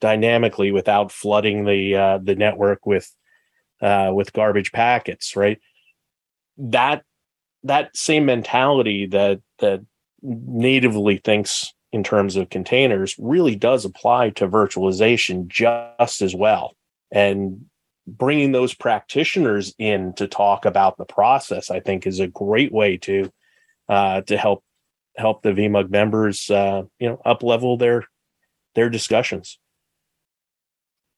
dynamically 0.00 0.72
without 0.72 1.12
flooding 1.12 1.64
the 1.64 1.96
uh, 1.96 2.18
the 2.22 2.34
network 2.34 2.86
with 2.86 3.10
uh, 3.80 4.10
with 4.14 4.32
garbage 4.32 4.72
packets, 4.72 5.36
right? 5.36 5.60
That 6.56 7.02
that 7.64 7.96
same 7.96 8.26
mentality 8.26 9.06
that 9.06 9.40
that 9.58 9.84
natively 10.22 11.18
thinks 11.18 11.72
in 11.92 12.02
terms 12.02 12.36
of 12.36 12.50
containers 12.50 13.14
really 13.18 13.54
does 13.54 13.84
apply 13.84 14.30
to 14.30 14.48
virtualization 14.48 15.46
just 15.46 16.22
as 16.22 16.34
well. 16.34 16.74
And 17.12 17.66
bringing 18.06 18.52
those 18.52 18.74
practitioners 18.74 19.74
in 19.78 20.12
to 20.14 20.26
talk 20.26 20.64
about 20.64 20.96
the 20.96 21.04
process, 21.04 21.70
I 21.70 21.80
think, 21.80 22.06
is 22.06 22.20
a 22.20 22.26
great 22.26 22.72
way 22.72 22.96
to 22.98 23.30
uh, 23.88 24.22
to 24.22 24.36
help 24.36 24.64
help 25.16 25.42
the 25.42 25.52
VMUG 25.52 25.90
members, 25.90 26.50
uh, 26.50 26.82
you 26.98 27.08
know, 27.08 27.20
up 27.24 27.42
level 27.42 27.76
their 27.76 28.04
their 28.74 28.90
discussions. 28.90 29.58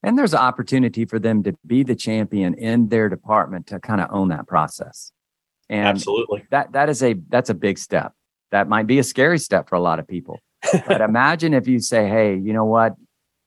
And 0.03 0.17
there's 0.17 0.33
an 0.33 0.39
opportunity 0.39 1.05
for 1.05 1.19
them 1.19 1.43
to 1.43 1.53
be 1.65 1.83
the 1.83 1.95
champion 1.95 2.53
in 2.53 2.89
their 2.89 3.09
department 3.09 3.67
to 3.67 3.79
kind 3.79 3.99
of 3.99 4.09
own 4.11 4.29
that 4.29 4.47
process. 4.47 5.11
And 5.69 5.87
absolutely, 5.87 6.45
that 6.51 6.71
that 6.73 6.89
is 6.89 7.03
a 7.03 7.15
that's 7.29 7.49
a 7.49 7.53
big 7.53 7.77
step. 7.77 8.13
That 8.51 8.69
might 8.69 8.87
be 8.87 8.99
a 8.99 9.03
scary 9.03 9.39
step 9.39 9.67
for 9.67 9.75
a 9.75 9.81
lot 9.81 9.99
of 9.99 10.07
people. 10.07 10.39
but 10.87 11.01
imagine 11.09 11.53
if 11.53 11.67
you 11.67 11.79
say, 11.79 12.07
"Hey, 12.07 12.35
you 12.37 12.53
know 12.53 12.63
what, 12.63 12.95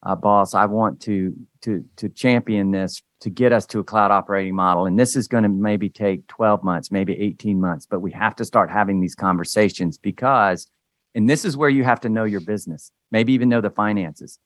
uh, 0.03 0.17
boss, 0.17 0.55
I 0.55 0.67
want 0.67 1.01
to 1.03 1.35
to 1.63 1.85
to 1.97 2.09
champion 2.09 2.71
this 2.71 3.03
to 3.21 3.31
get 3.31 3.53
us 3.53 3.67
to 3.67 3.79
a 3.81 3.85
cloud 3.85 4.11
operating 4.11 4.55
model. 4.55 4.87
And 4.87 4.99
this 4.99 5.15
is 5.15 5.29
going 5.29 5.43
to 5.43 5.49
maybe 5.49 5.91
take 5.91 6.27
12 6.29 6.65
months, 6.65 6.91
maybe 6.91 7.19
18 7.21 7.61
months, 7.61 7.87
but 7.87 8.01
we 8.01 8.11
have 8.13 8.35
to 8.37 8.47
start 8.47 8.71
having 8.71 9.01
these 9.01 9.15
conversations 9.15 9.99
because, 9.99 10.67
and 11.15 11.29
this 11.29 11.45
is 11.45 11.55
where 11.55 11.69
you 11.69 11.85
have 11.85 12.01
to 12.01 12.09
know 12.09 12.25
your 12.25 12.41
business, 12.41 12.91
maybe 13.11 13.35
even 13.35 13.51
know 13.51 13.61
the 13.61 13.71
finances. 13.71 14.39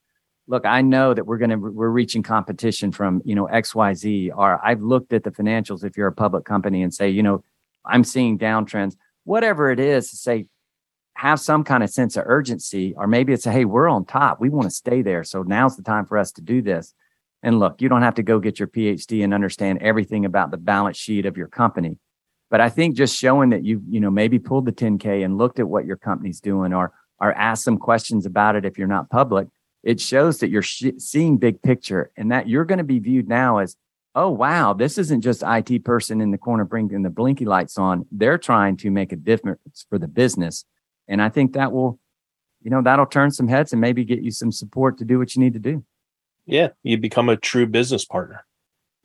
Look, 0.47 0.67
I 0.67 0.83
know 0.83 1.15
that 1.15 1.27
we're 1.27 1.39
going 1.39 1.51
to, 1.51 1.57
we're 1.57 1.89
reaching 1.89 2.23
competition 2.23 2.93
from, 2.93 3.23
you 3.25 3.35
know, 3.35 3.47
XYZ, 3.47 4.31
or 4.37 4.61
I've 4.65 4.83
looked 4.83 5.13
at 5.13 5.25
the 5.25 5.31
financials 5.31 5.85
if 5.85 5.97
you're 5.97 6.09
a 6.09 6.13
public 6.13 6.45
company 6.45 6.83
and 6.83 6.93
say, 6.93 7.09
you 7.09 7.23
know, 7.23 7.43
I'm 7.85 8.05
seeing 8.05 8.39
downtrends, 8.39 8.97
whatever 9.25 9.71
it 9.71 9.81
is 9.81 10.11
to 10.11 10.17
say, 10.17 10.47
have 11.17 11.41
some 11.41 11.65
kind 11.65 11.83
of 11.83 11.91
sense 11.91 12.17
of 12.17 12.25
urgency, 12.27 12.93
or 12.97 13.07
maybe 13.07 13.33
it's 13.33 13.47
a, 13.47 13.53
hey, 13.53 13.65
we're 13.65 13.89
on 13.89 14.05
top. 14.05 14.41
We 14.41 14.51
want 14.51 14.69
to 14.69 14.75
stay 14.75 15.01
there. 15.01 15.25
So 15.25 15.43
now's 15.43 15.77
the 15.77 15.83
time 15.83 16.07
for 16.07 16.19
us 16.19 16.33
to 16.33 16.43
do 16.43 16.61
this 16.61 16.95
and 17.45 17.59
look, 17.59 17.83
you 17.83 17.91
don't 17.91 18.03
have 18.03 18.15
to 18.15 18.23
go 18.23 18.41
get 18.41 18.59
your 18.59 18.69
PhD 18.69 19.23
and 19.23 19.35
understand 19.35 19.83
everything 19.83 20.25
about 20.25 20.51
the 20.51 20.57
balance 20.57 20.97
sheet 20.97 21.27
of 21.27 21.37
your 21.37 21.47
company. 21.47 21.99
But 22.51 22.63
I 22.63 22.71
think 22.71 22.97
just 22.97 23.17
showing 23.17 23.51
that 23.51 23.63
you, 23.65 23.83
you 23.87 24.01
know, 24.01 24.11
maybe 24.11 24.39
pulled 24.39 24.65
the 24.65 24.73
10K 24.73 25.23
and 25.23 25.37
looked 25.37 25.59
at 25.61 25.69
what 25.69 25.85
your 25.85 25.99
company's 25.99 26.41
doing 26.41 26.73
or 26.73 26.93
or 27.21 27.33
asked 27.35 27.63
some 27.63 27.79
questions 27.79 28.27
about 28.27 28.57
it 28.57 28.65
if 28.65 28.77
you're 28.77 28.89
not 28.89 29.09
public, 29.09 29.47
it 29.85 30.01
shows 30.01 30.39
that 30.39 30.49
you're 30.49 30.63
sh- 30.63 30.99
seeing 30.99 31.37
big 31.37 31.63
picture 31.63 32.11
and 32.17 32.33
that 32.33 32.49
you're 32.49 32.65
going 32.65 32.79
to 32.79 32.85
be 32.85 32.99
viewed 32.99 33.29
now 33.29 33.59
as, 33.59 33.77
oh 34.15 34.31
wow, 34.31 34.73
this 34.73 34.97
isn't 34.97 35.21
just 35.21 35.43
IT 35.47 35.85
person 35.85 36.21
in 36.21 36.31
the 36.31 36.39
corner 36.39 36.65
bringing 36.65 37.03
the 37.03 37.11
blinky 37.11 37.45
lights 37.45 37.77
on. 37.77 38.07
They're 38.11 38.39
trying 38.39 38.79
to 38.79 38.91
make 38.91 39.13
a 39.13 39.17
difference 39.17 39.85
for 39.89 39.99
the 39.99 40.09
business. 40.09 40.65
And 41.07 41.21
I 41.21 41.29
think 41.29 41.53
that 41.53 41.71
will, 41.71 42.01
you 42.63 42.71
know, 42.71 42.81
that'll 42.81 43.07
turn 43.07 43.31
some 43.31 43.49
heads 43.49 43.73
and 43.73 43.81
maybe 43.81 44.05
get 44.05 44.23
you 44.23 44.31
some 44.31 44.51
support 44.51 44.99
to 44.99 45.05
do 45.05 45.19
what 45.19 45.37
you 45.37 45.43
need 45.43 45.53
to 45.53 45.59
do. 45.59 45.85
Yeah, 46.47 46.69
you 46.83 46.97
become 46.97 47.29
a 47.29 47.37
true 47.37 47.67
business 47.67 48.05
partner. 48.05 48.47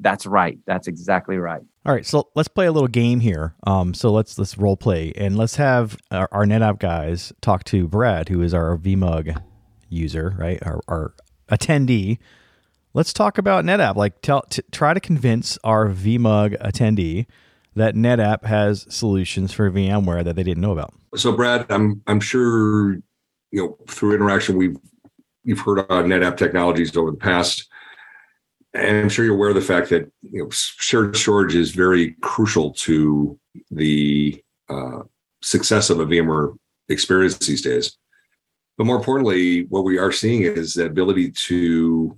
That's 0.02 0.26
right. 0.26 0.60
That's 0.66 0.88
exactly 0.88 1.38
right. 1.38 1.62
All 1.86 1.94
right, 1.94 2.06
so 2.06 2.30
let's 2.36 2.48
play 2.48 2.68
a 2.68 2.72
little 2.72 2.88
game 2.88 3.20
here. 3.20 3.56
Um, 3.68 3.94
so 3.94 4.12
let's 4.14 4.38
let's 4.38 4.58
role 4.58 4.78
play 4.78 5.12
and 5.18 5.36
let's 5.38 5.58
have 5.58 5.98
our, 6.10 6.30
our 6.32 6.46
NetApp 6.46 6.80
guys 6.80 7.34
talk 7.42 7.66
to 7.66 7.88
Brad, 7.88 8.30
who 8.30 8.42
is 8.42 8.54
our 8.54 8.78
VMUG 8.78 9.42
user, 9.90 10.36
right? 10.38 10.60
Our, 10.66 10.82
our 10.88 11.14
attendee. 11.50 12.18
Let's 12.94 13.14
talk 13.14 13.38
about 13.38 13.66
NetApp. 13.66 13.96
Like, 13.96 14.22
tell 14.22 14.42
t- 14.44 14.64
try 14.72 14.94
to 14.94 15.00
convince 15.00 15.58
our 15.64 15.90
VMUG 15.90 16.60
attendee 16.62 17.28
that 17.76 17.96
NetApp 17.96 18.46
has 18.46 18.86
solutions 18.90 19.54
for 19.54 19.70
VMware 19.70 20.24
that 20.24 20.36
they 20.36 20.44
didn't 20.44 20.62
know 20.62 20.72
about. 20.72 20.94
So, 21.16 21.32
Brad, 21.32 21.66
I'm 21.70 22.02
I'm 22.08 22.20
sure 22.20 22.94
you 23.52 23.62
know 23.62 23.78
through 23.88 24.16
interaction 24.16 24.58
we've 24.58 24.78
you've 25.44 25.60
heard 25.60 25.80
on 25.90 26.06
NetApp 26.06 26.38
technologies 26.38 26.96
over 26.96 27.12
the 27.12 27.18
past. 27.18 27.68
And 28.74 28.98
I'm 28.98 29.10
sure 29.10 29.26
you're 29.26 29.34
aware 29.34 29.50
of 29.50 29.56
the 29.56 29.62
fact 29.62 29.90
that 29.90 30.12
you 30.22 30.44
know 30.44 30.50
shared 30.52 31.16
storage 31.16 31.56
is 31.56 31.72
very 31.72 32.16
crucial 32.22 32.74
to 32.74 33.40
the 33.72 34.44
uh, 34.70 35.00
success 35.42 35.90
of 35.90 36.00
a 36.00 36.06
VMware 36.06 36.56
experience 36.88 37.38
these 37.40 37.62
days. 37.62 37.98
But 38.80 38.86
more 38.86 38.96
importantly, 38.96 39.66
what 39.66 39.84
we 39.84 39.98
are 39.98 40.14
seeing 40.14 40.44
is 40.44 40.76
the 40.76 40.86
ability 40.86 41.32
to 41.32 42.18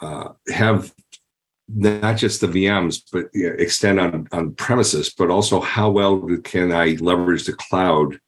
uh, 0.00 0.28
have 0.54 0.94
not 1.68 2.16
just 2.16 2.40
the 2.40 2.46
VMs, 2.46 3.02
but 3.12 3.24
you 3.34 3.50
know, 3.50 3.56
extend 3.58 3.98
on, 3.98 4.28
on 4.30 4.54
premises, 4.54 5.12
but 5.12 5.30
also 5.30 5.58
how 5.60 5.90
well 5.90 6.24
can 6.44 6.70
I 6.70 6.96
leverage 7.00 7.44
the 7.46 7.54
cloud 7.54 8.20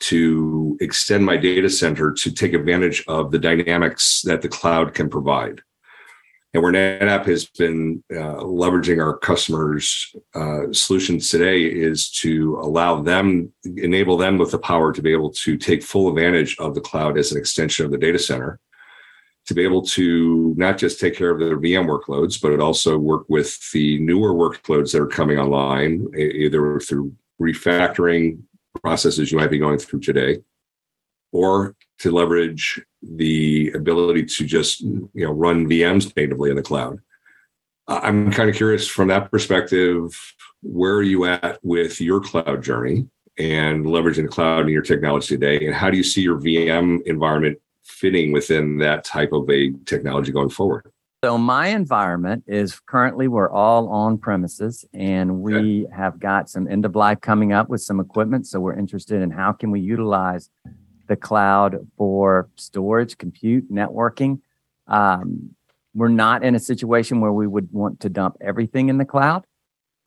to 0.00 0.76
extend 0.80 1.24
my 1.24 1.36
data 1.36 1.70
center 1.70 2.10
to 2.10 2.32
take 2.32 2.54
advantage 2.54 3.04
of 3.06 3.30
the 3.30 3.38
dynamics 3.38 4.22
that 4.22 4.42
the 4.42 4.48
cloud 4.48 4.92
can 4.92 5.08
provide. 5.08 5.60
And 6.54 6.62
where 6.62 6.72
NetApp 6.72 7.24
has 7.26 7.46
been 7.46 8.04
uh, 8.10 8.36
leveraging 8.44 9.02
our 9.02 9.16
customers' 9.16 10.14
uh, 10.34 10.70
solutions 10.70 11.30
today 11.30 11.62
is 11.62 12.10
to 12.10 12.58
allow 12.60 13.00
them, 13.00 13.50
enable 13.64 14.18
them 14.18 14.36
with 14.36 14.50
the 14.50 14.58
power 14.58 14.92
to 14.92 15.00
be 15.00 15.12
able 15.12 15.30
to 15.30 15.56
take 15.56 15.82
full 15.82 16.10
advantage 16.10 16.58
of 16.58 16.74
the 16.74 16.80
cloud 16.82 17.16
as 17.16 17.32
an 17.32 17.38
extension 17.38 17.86
of 17.86 17.90
the 17.90 17.96
data 17.96 18.18
center, 18.18 18.60
to 19.46 19.54
be 19.54 19.64
able 19.64 19.80
to 19.80 20.54
not 20.58 20.76
just 20.76 21.00
take 21.00 21.16
care 21.16 21.30
of 21.30 21.40
their 21.40 21.58
VM 21.58 21.86
workloads, 21.86 22.40
but 22.40 22.60
also 22.60 22.98
work 22.98 23.24
with 23.28 23.58
the 23.72 23.98
newer 24.00 24.34
workloads 24.34 24.92
that 24.92 25.00
are 25.00 25.06
coming 25.06 25.38
online, 25.38 26.06
either 26.14 26.78
through 26.80 27.14
refactoring 27.40 28.42
processes 28.82 29.32
you 29.32 29.38
might 29.38 29.50
be 29.50 29.58
going 29.58 29.78
through 29.78 30.00
today, 30.00 30.38
or 31.32 31.74
to 32.02 32.10
leverage 32.10 32.82
the 33.00 33.70
ability 33.76 34.24
to 34.24 34.44
just 34.44 34.80
you 34.80 35.08
know 35.14 35.30
run 35.30 35.68
VMs 35.68 36.14
natively 36.16 36.50
in 36.50 36.56
the 36.56 36.62
cloud. 36.62 36.98
Uh, 37.86 38.00
I'm 38.02 38.32
kind 38.32 38.50
of 38.50 38.56
curious 38.56 38.88
from 38.88 39.08
that 39.08 39.30
perspective, 39.30 40.10
where 40.62 40.94
are 40.94 41.02
you 41.02 41.26
at 41.26 41.60
with 41.62 42.00
your 42.00 42.20
cloud 42.20 42.62
journey 42.62 43.08
and 43.38 43.86
leveraging 43.86 44.24
the 44.24 44.28
cloud 44.28 44.62
in 44.62 44.68
your 44.68 44.82
technology 44.82 45.36
today? 45.36 45.64
And 45.64 45.74
how 45.74 45.90
do 45.90 45.96
you 45.96 46.02
see 46.02 46.22
your 46.22 46.40
VM 46.40 47.02
environment 47.06 47.58
fitting 47.84 48.32
within 48.32 48.78
that 48.78 49.04
type 49.04 49.32
of 49.32 49.48
a 49.48 49.72
technology 49.86 50.32
going 50.32 50.50
forward? 50.50 50.90
So 51.24 51.38
my 51.38 51.68
environment 51.68 52.42
is 52.48 52.80
currently 52.80 53.28
we're 53.28 53.50
all 53.50 53.88
on 53.90 54.18
premises 54.18 54.84
and 54.92 55.40
we 55.40 55.84
okay. 55.84 55.94
have 55.94 56.18
got 56.18 56.50
some 56.50 56.66
end 56.66 56.84
of 56.84 56.96
life 56.96 57.20
coming 57.20 57.52
up 57.52 57.68
with 57.68 57.80
some 57.80 58.00
equipment. 58.00 58.48
So 58.48 58.58
we're 58.58 58.74
interested 58.74 59.22
in 59.22 59.30
how 59.30 59.52
can 59.52 59.70
we 59.70 59.78
utilize 59.78 60.50
the 61.06 61.16
cloud 61.16 61.86
for 61.96 62.48
storage, 62.56 63.18
compute, 63.18 63.70
networking. 63.72 64.40
Um, 64.86 65.54
we're 65.94 66.08
not 66.08 66.42
in 66.42 66.54
a 66.54 66.60
situation 66.60 67.20
where 67.20 67.32
we 67.32 67.46
would 67.46 67.68
want 67.72 68.00
to 68.00 68.08
dump 68.08 68.36
everything 68.40 68.88
in 68.88 68.98
the 68.98 69.04
cloud, 69.04 69.44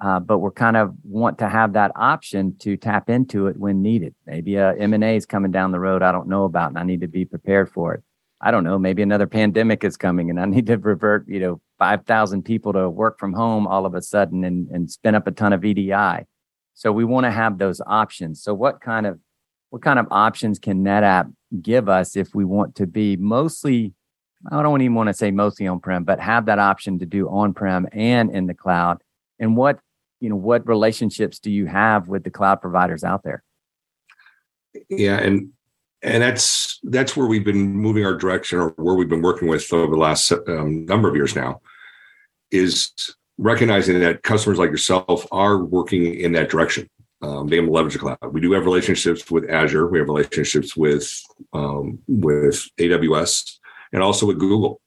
uh, 0.02 0.20
but 0.20 0.40
we're 0.40 0.52
kind 0.52 0.78
of 0.78 0.94
want 1.04 1.38
to 1.40 1.50
have 1.50 1.74
that 1.74 1.92
option 1.96 2.58
to 2.60 2.76
tap 2.76 3.10
into 3.10 3.48
it 3.48 3.58
when 3.58 3.82
needed. 3.82 4.16
Maybe 4.26 4.56
a 4.56 4.74
M&A 4.76 5.16
is 5.16 5.26
coming 5.26 5.52
down 5.52 5.72
the 5.72 5.80
road 5.80 6.02
I 6.02 6.12
don't 6.12 6.28
know 6.28 6.46
about 6.46 6.70
and 6.70 6.80
I 6.80 6.84
need 6.84 7.02
to 7.02 7.08
be 7.08 7.26
prepared 7.26 7.72
for 7.72 7.94
it. 7.94 8.04
I 8.42 8.52
don't 8.52 8.64
know, 8.64 8.78
maybe 8.78 9.02
another 9.02 9.28
pandemic 9.28 9.84
is 9.84 9.96
coming 9.96 10.30
and 10.30 10.40
I 10.40 10.46
need 10.46 10.68
to 10.68 10.78
revert, 10.78 11.28
you 11.28 11.40
know, 11.40 11.62
5,000 11.80 12.44
people 12.44 12.74
to 12.74 12.90
work 12.90 13.20
from 13.20 13.34
home 13.34 13.68
all 13.68 13.86
of 13.86 13.96
a 13.96 14.02
sudden 14.02 14.44
and, 14.44 14.68
and 14.70 14.90
spin 14.90 15.16
up 15.16 15.28
a 15.28 15.32
ton 15.32 15.54
of 15.54 15.62
VDI. 15.62 16.26
So 16.74 16.92
we 16.92 17.06
want 17.06 17.26
to 17.26 17.32
have 17.32 17.58
those 17.58 17.82
options. 17.86 18.44
So 18.44 18.54
what 18.54 18.82
kind 18.82 19.06
of 19.06 19.20
what 19.70 19.82
kind 19.82 20.00
of 20.00 20.08
options 20.12 20.60
can 20.60 20.84
NetApp 20.84 21.34
give 21.62 21.90
us 21.90 22.16
if 22.16 22.34
we 22.34 22.46
want 22.46 22.76
to 22.76 22.88
be 22.88 23.18
mostly, 23.18 23.94
I 24.52 24.62
don't 24.62 24.82
even 24.82 24.96
want 24.96 25.08
to 25.08 25.14
say 25.14 25.32
mostly 25.32 25.68
on-prem, 25.68 26.04
but 26.04 26.20
have 26.20 26.46
that 26.46 26.60
option 26.60 27.00
to 27.00 27.06
do 27.06 27.28
on-prem 27.28 27.88
and 27.92 28.32
in 28.32 28.48
the 28.48 28.54
cloud? 28.54 29.02
And 29.40 29.58
what, 29.58 29.80
you 30.22 30.30
know, 30.30 30.36
what 30.36 30.68
relationships 30.68 31.40
do 31.40 31.52
you 31.52 31.66
have 31.66 32.08
with 32.08 32.24
the 32.24 32.32
cloud 32.32 32.62
providers 32.62 33.04
out 33.04 33.24
there? 33.24 33.44
Yeah, 34.90 35.18
and 35.18 35.50
and 36.02 36.22
that's 36.22 36.80
that's 36.84 37.16
where 37.16 37.28
we've 37.28 37.46
been 37.46 37.74
moving 37.74 38.06
our 38.06 38.16
direction, 38.16 38.60
or 38.60 38.70
where 38.78 38.96
we've 38.96 39.10
been 39.10 39.22
working 39.22 39.48
with 39.48 39.72
over 39.74 39.92
the 39.92 40.02
last 40.02 40.32
um, 40.48 40.86
number 40.86 41.10
of 41.10 41.16
years 41.16 41.36
now, 41.36 41.62
is 42.52 42.92
recognizing 43.38 44.00
that 44.00 44.24
customers 44.24 44.58
like 44.58 44.70
yourself 44.70 45.26
are 45.32 45.64
working 45.64 46.14
in 46.14 46.32
that 46.34 46.50
direction 46.50 46.90
um, 47.26 47.48
being 47.48 47.64
able 47.64 47.74
to 47.74 47.76
leverage 47.76 47.94
the 47.94 48.00
cloud. 48.00 48.18
We 48.32 48.42
do 48.42 48.52
have 48.52 48.66
relationships 48.66 49.30
with 49.32 49.50
Azure. 49.50 49.88
We 49.88 50.00
have 50.00 50.08
relationships 50.08 50.78
with 50.78 51.24
um, 51.54 52.00
with 52.08 52.68
AWS 52.78 53.58
and 53.94 54.04
also 54.04 54.26
with 54.26 54.40
Google. 54.40 54.82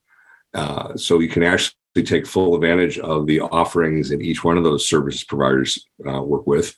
Uh, 0.55 0.97
so 0.97 1.18
you 1.18 1.28
can 1.28 1.43
actually 1.43 1.74
take 2.05 2.26
full 2.26 2.55
advantage 2.55 2.99
of 2.99 3.26
the 3.26 3.41
offerings 3.41 4.12
in 4.12 4.22
each 4.22 4.45
one 4.45 4.57
of 4.57 4.64
those 4.64 4.89
service 4.89 5.24
providers 5.24 5.84
uh, 6.09 6.22
work 6.22 6.47
with, 6.47 6.76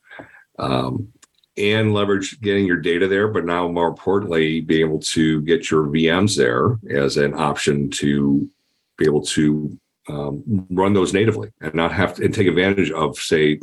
um, 0.59 1.09
and 1.57 1.93
leverage 1.93 2.41
getting 2.41 2.65
your 2.65 2.79
data 2.79 3.07
there. 3.07 3.29
But 3.29 3.45
now, 3.45 3.69
more 3.69 3.89
importantly, 3.89 4.61
be 4.61 4.81
able 4.81 5.01
to 5.01 5.43
get 5.43 5.71
your 5.71 5.87
VMs 5.87 6.37
there 6.37 6.79
as 6.91 7.17
an 7.17 7.35
option 7.35 7.91
to 7.91 8.49
be 8.97 9.05
able 9.05 9.23
to 9.23 9.79
um, 10.09 10.67
run 10.71 10.95
those 10.95 11.13
natively 11.13 11.51
and 11.61 11.75
not 11.75 11.93
have 11.93 12.15
to 12.15 12.25
and 12.25 12.35
take 12.35 12.49
advantage 12.49 12.91
of, 12.91 13.19
say, 13.19 13.61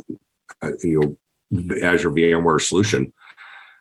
uh, 0.62 0.70
you 0.82 1.00
know 1.00 1.16
Azure 1.52 2.10
VMware 2.10 2.60
solution 2.60 3.12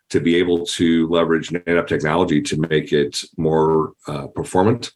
to 0.09 0.19
be 0.19 0.37
able 0.37 0.65
to 0.65 1.07
leverage 1.09 1.49
NetApp 1.49 1.87
technology 1.87 2.41
to 2.41 2.57
make 2.69 2.93
it 2.93 3.23
more 3.35 3.93
uh, 4.07 4.27
performant 4.27 4.93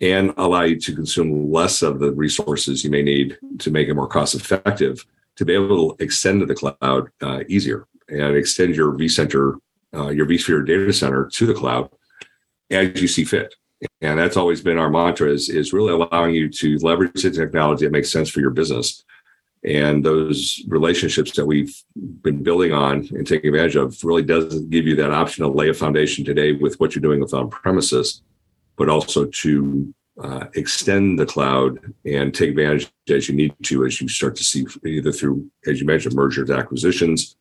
and 0.00 0.32
allow 0.36 0.62
you 0.62 0.78
to 0.80 0.94
consume 0.94 1.50
less 1.50 1.82
of 1.82 1.98
the 1.98 2.12
resources 2.12 2.84
you 2.84 2.90
may 2.90 3.02
need 3.02 3.38
to 3.58 3.70
make 3.70 3.88
it 3.88 3.94
more 3.94 4.08
cost 4.08 4.34
effective 4.34 5.04
to 5.36 5.44
be 5.44 5.54
able 5.54 5.94
to 5.94 6.04
extend 6.04 6.40
to 6.40 6.46
the 6.46 6.54
cloud 6.54 7.10
uh, 7.22 7.40
easier 7.48 7.86
and 8.08 8.36
extend 8.36 8.74
your 8.74 8.92
vCenter, 8.92 9.56
uh, 9.94 10.08
your 10.08 10.26
vSphere 10.26 10.66
data 10.66 10.92
center 10.92 11.26
to 11.26 11.46
the 11.46 11.54
cloud 11.54 11.90
as 12.70 13.00
you 13.00 13.08
see 13.08 13.24
fit. 13.24 13.54
And 14.02 14.18
that's 14.18 14.36
always 14.36 14.60
been 14.60 14.78
our 14.78 14.90
mantra 14.90 15.30
is, 15.30 15.48
is 15.48 15.72
really 15.72 15.92
allowing 15.92 16.34
you 16.34 16.50
to 16.50 16.76
leverage 16.78 17.22
the 17.22 17.30
technology 17.30 17.86
that 17.86 17.92
makes 17.92 18.10
sense 18.10 18.28
for 18.28 18.40
your 18.40 18.50
business 18.50 19.04
and 19.64 20.04
those 20.04 20.62
relationships 20.68 21.32
that 21.32 21.44
we've 21.44 21.74
been 22.22 22.42
building 22.42 22.72
on 22.72 23.06
and 23.12 23.26
taking 23.26 23.48
advantage 23.48 23.76
of 23.76 24.02
really 24.02 24.22
does 24.22 24.60
give 24.64 24.86
you 24.86 24.96
that 24.96 25.10
option 25.10 25.44
to 25.44 25.50
lay 25.50 25.68
a 25.68 25.74
foundation 25.74 26.24
today 26.24 26.52
with 26.52 26.80
what 26.80 26.94
you're 26.94 27.02
doing 27.02 27.20
with 27.20 27.34
on 27.34 27.50
premises, 27.50 28.22
but 28.76 28.88
also 28.88 29.26
to 29.26 29.92
uh, 30.22 30.46
extend 30.54 31.18
the 31.18 31.26
cloud 31.26 31.78
and 32.06 32.34
take 32.34 32.50
advantage 32.50 32.90
as 33.10 33.28
you 33.28 33.34
need 33.34 33.54
to 33.62 33.84
as 33.84 34.00
you 34.00 34.08
start 34.08 34.34
to 34.36 34.44
see 34.44 34.66
either 34.86 35.12
through, 35.12 35.50
as 35.66 35.80
you 35.80 35.86
mentioned, 35.86 36.14
mergers, 36.14 36.50
acquisitions, 36.50 37.36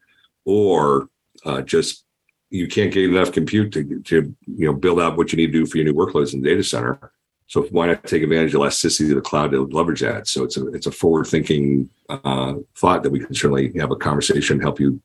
or 0.45 1.09
uh, 1.45 1.61
just 1.61 2.05
you 2.49 2.67
can't 2.67 2.93
get 2.93 3.09
enough 3.09 3.31
compute 3.31 3.71
to, 3.71 4.01
to 4.01 4.35
you 4.47 4.65
know 4.65 4.73
build 4.73 4.99
out 4.99 5.17
what 5.17 5.31
you 5.31 5.37
need 5.37 5.47
to 5.47 5.59
do 5.59 5.65
for 5.65 5.77
your 5.77 5.85
new 5.85 5.93
workloads 5.93 6.33
in 6.33 6.41
the 6.41 6.49
data 6.49 6.63
center. 6.63 7.11
So 7.49 7.63
why 7.71 7.87
not 7.87 8.03
take 8.03 8.21
advantage 8.21 8.49
of 8.49 8.51
the 8.51 8.57
elasticity 8.59 9.09
of 9.09 9.15
the 9.15 9.21
cloud 9.21 9.51
to 9.51 9.65
leverage 9.65 10.01
that? 10.01 10.27
So 10.27 10.43
it's 10.43 10.55
a 10.55 10.67
it's 10.67 10.85
a 10.85 10.91
forward 10.91 11.25
thinking 11.25 11.89
uh, 12.07 12.53
thought 12.75 13.01
that 13.01 13.09
we 13.09 13.19
can 13.19 13.33
certainly 13.33 13.73
have 13.79 13.89
a 13.89 13.95
conversation, 13.95 14.61
help 14.61 14.79
you 14.79 15.01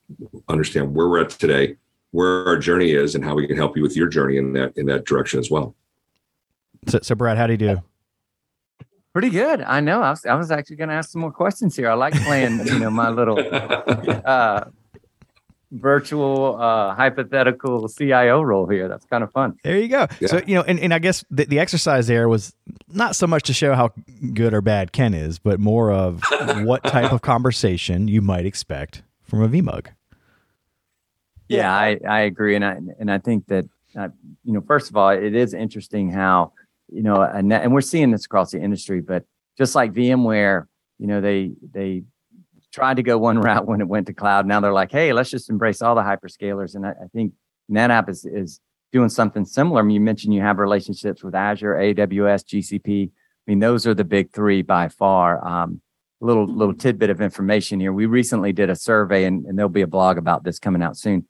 understand 0.51 0.95
where 0.95 1.09
we're 1.09 1.23
at 1.23 1.31
today, 1.31 1.77
where 2.11 2.47
our 2.47 2.59
journey 2.59 2.91
is, 2.91 3.15
and 3.15 3.25
how 3.25 3.35
we 3.35 3.47
can 3.47 3.57
help 3.57 3.79
you 3.79 3.83
with 3.83 3.97
your 3.97 4.09
journey 4.09 4.37
in 4.37 4.53
that 4.53 4.77
in 4.77 4.85
that 4.87 5.07
direction 5.07 5.41
as 5.41 5.51
well. 5.51 5.75
So, 6.87 6.99
so 7.01 7.15
Brad, 7.15 7.39
how 7.39 7.47
do 7.47 7.55
you 7.55 7.59
do? 7.59 7.83
Pretty 9.15 9.31
good. 9.31 9.63
I 9.63 9.81
know. 9.81 10.03
I 10.03 10.11
was 10.11 10.27
I 10.27 10.35
was 10.35 10.51
actually 10.51 10.77
going 10.77 10.91
to 10.91 10.97
ask 10.97 11.13
some 11.13 11.23
more 11.23 11.33
questions 11.33 11.75
here. 11.75 11.89
I 11.89 11.95
like 11.95 12.13
playing, 12.25 12.59
you 12.67 12.79
know, 12.79 12.91
my 12.91 13.09
little 13.09 13.39
uh, 14.27 14.65
virtual 15.75 16.57
uh, 16.61 16.95
hypothetical 16.95 17.89
CIO 17.89 18.41
role 18.43 18.67
here. 18.67 18.89
That's 18.89 19.05
kind 19.07 19.25
of 19.25 19.33
fun. 19.33 19.57
There 19.65 19.79
you 19.79 19.89
go. 19.89 20.07
Yeah. 20.21 20.29
So 20.29 20.41
you 20.47 20.55
know, 20.55 20.63
and, 20.63 20.79
and 20.79 20.95
I 20.95 20.99
guess 20.99 21.25
the, 21.31 21.45
the 21.45 21.59
exercise 21.59 22.07
there 22.07 22.29
was 22.29 22.55
not 22.89 23.17
so 23.17 23.27
much 23.27 23.43
to 23.45 23.53
show 23.53 23.75
how 23.75 23.93
good 24.33 24.55
or 24.55 24.61
bad 24.61 24.93
Ken 24.93 25.15
is, 25.15 25.39
but 25.39 25.61
more 25.61 25.93
of 25.93 26.23
what 26.63 26.85
type 26.85 27.13
of 27.13 27.23
conversation 27.23 28.09
you 28.09 28.23
might 28.23 28.47
expect 28.47 29.03
from 29.23 29.43
a 29.43 29.49
VMUG. 29.49 29.89
Yeah, 31.49 31.73
I, 31.73 31.99
I 32.09 32.21
agree, 32.21 32.57
and 32.57 32.65
I 32.65 32.79
and 32.99 33.11
I 33.11 33.19
think 33.19 33.47
that 33.49 33.67
uh, 33.97 34.09
you 34.45 34.53
know, 34.53 34.63
first 34.63 34.91
of 34.91 34.97
all, 34.97 35.11
it 35.11 35.35
is 35.35 35.55
interesting 35.55 36.11
how 36.11 36.53
you 36.91 37.03
know, 37.03 37.23
and, 37.23 37.53
and 37.53 37.73
we're 37.73 37.81
seeing 37.81 38.11
this 38.11 38.25
across 38.25 38.53
the 38.53 38.61
industry, 38.61 39.01
but 39.01 39.25
just 39.57 39.75
like 39.75 39.93
VMware, 39.93 40.67
you 40.99 41.07
know, 41.07 41.21
they 41.21 41.53
they 41.73 42.05
tried 42.75 42.97
to 42.97 43.03
go 43.03 43.17
one 43.17 43.39
route 43.49 43.67
when 43.67 43.81
it 43.81 43.89
went 43.89 44.07
to 44.09 44.13
cloud. 44.13 44.47
Now 44.47 44.61
they're 44.61 44.73
like, 44.73 44.93
hey, 44.93 45.13
let's 45.13 45.31
just 45.31 45.49
embrace 45.49 45.81
all 45.81 45.95
the 45.95 46.03
hyperscalers. 46.03 46.75
And 46.75 46.87
I, 46.87 46.91
I 46.91 47.07
think 47.13 47.33
NetApp 47.71 48.09
is 48.09 48.25
is 48.25 48.61
doing 48.93 49.09
something 49.09 49.45
similar. 49.45 49.81
I 49.81 49.85
mean, 49.85 49.95
you 49.95 50.01
mentioned 50.01 50.35
you 50.35 50.43
have 50.43 50.59
relationships 50.59 51.25
with 51.25 51.35
Azure, 51.35 51.75
AWS, 51.75 52.45
GCP. 52.45 53.09
I 53.09 53.11
mean, 53.47 53.59
those 53.59 53.87
are 53.87 53.95
the 53.95 54.05
big 54.05 54.33
three 54.33 54.63
by 54.63 54.89
far. 54.89 55.45
Um, 55.47 55.81
little 56.21 56.47
little 56.47 56.75
tidbit 56.75 57.11
of 57.11 57.21
information 57.21 57.81
here. 57.81 57.93
We 57.93 58.07
recently 58.07 58.53
did 58.53 58.71
a 58.71 58.77
survey, 58.77 59.25
and, 59.25 59.47
and 59.47 59.59
there'll 59.59 59.69
be 59.69 59.83
a 59.83 59.87
blog 59.87 60.19
about 60.19 60.45
this 60.45 60.59
coming 60.59 60.83
out 60.83 60.97
soon 60.97 61.27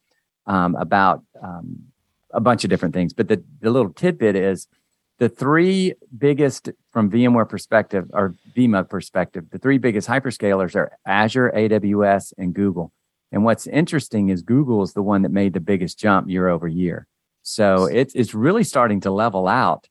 um, 0.46 0.76
about 0.76 1.22
um, 1.42 1.84
a 2.30 2.40
bunch 2.40 2.64
of 2.64 2.70
different 2.70 2.94
things. 2.94 3.12
But 3.12 3.28
the 3.28 3.42
the 3.60 3.70
little 3.70 3.92
tidbit 3.92 4.36
is 4.36 4.68
the 5.18 5.28
three 5.28 5.94
biggest 6.16 6.70
from 6.90 7.10
VMware 7.10 7.48
perspective 7.48 8.10
or 8.12 8.34
VMA 8.56 8.88
perspective, 8.88 9.44
the 9.50 9.58
three 9.58 9.78
biggest 9.78 10.08
hyperscalers 10.08 10.74
are 10.74 10.92
Azure, 11.06 11.52
AWS, 11.54 12.32
and 12.36 12.54
Google. 12.54 12.92
And 13.30 13.44
what's 13.44 13.66
interesting 13.66 14.28
is 14.28 14.42
Google 14.42 14.82
is 14.82 14.92
the 14.92 15.02
one 15.02 15.22
that 15.22 15.32
made 15.32 15.54
the 15.54 15.60
biggest 15.60 15.98
jump 15.98 16.28
year 16.28 16.48
over 16.48 16.68
year. 16.68 17.06
So 17.42 17.86
it's 17.86 18.14
it's 18.14 18.34
really 18.34 18.64
starting 18.64 19.00
to 19.02 19.10
level 19.10 19.46
out. 19.48 19.88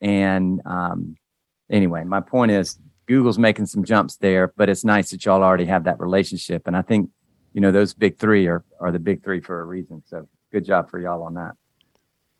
And 0.00 0.60
um, 0.64 1.16
anyway, 1.70 2.04
my 2.04 2.20
point 2.20 2.50
is 2.50 2.78
Google's 3.06 3.38
making 3.38 3.66
some 3.66 3.84
jumps 3.84 4.16
there, 4.16 4.52
but 4.56 4.68
it's 4.68 4.84
nice 4.84 5.10
that 5.10 5.24
y'all 5.24 5.42
already 5.42 5.66
have 5.66 5.84
that 5.84 6.00
relationship. 6.00 6.66
And 6.66 6.76
I 6.76 6.82
think, 6.82 7.10
you 7.52 7.60
know, 7.60 7.70
those 7.70 7.94
big 7.94 8.18
three 8.18 8.46
are 8.46 8.64
are 8.80 8.92
the 8.92 8.98
big 8.98 9.22
three 9.22 9.40
for 9.40 9.60
a 9.60 9.64
reason. 9.64 10.02
So 10.06 10.28
good 10.52 10.64
job 10.64 10.90
for 10.90 10.98
y'all 10.98 11.22
on 11.22 11.34
that. 11.34 11.52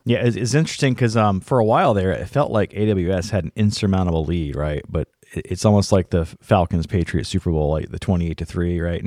Yeah, 0.05 0.19
it's, 0.19 0.35
it's 0.35 0.53
interesting 0.53 0.93
because 0.93 1.17
um, 1.17 1.41
for 1.41 1.57
a 1.59 1.65
while 1.65 1.93
there, 1.95 2.11
it 2.11 2.27
felt 2.27 2.51
like 2.51 2.71
AWS 2.73 3.31
had 3.31 3.43
an 3.45 3.51
insurmountable 3.55 4.23
lead, 4.23 4.55
right? 4.55 4.83
But 4.87 5.07
it, 5.33 5.47
it's 5.49 5.65
almost 5.65 5.91
like 5.91 6.11
the 6.11 6.25
Falcons 6.41 6.85
Patriots 6.85 7.27
Super 7.29 7.49
Bowl, 7.51 7.71
like 7.71 7.89
the 7.89 7.97
twenty-eight 7.99 8.37
to 8.37 8.45
three, 8.45 8.79
right? 8.79 9.03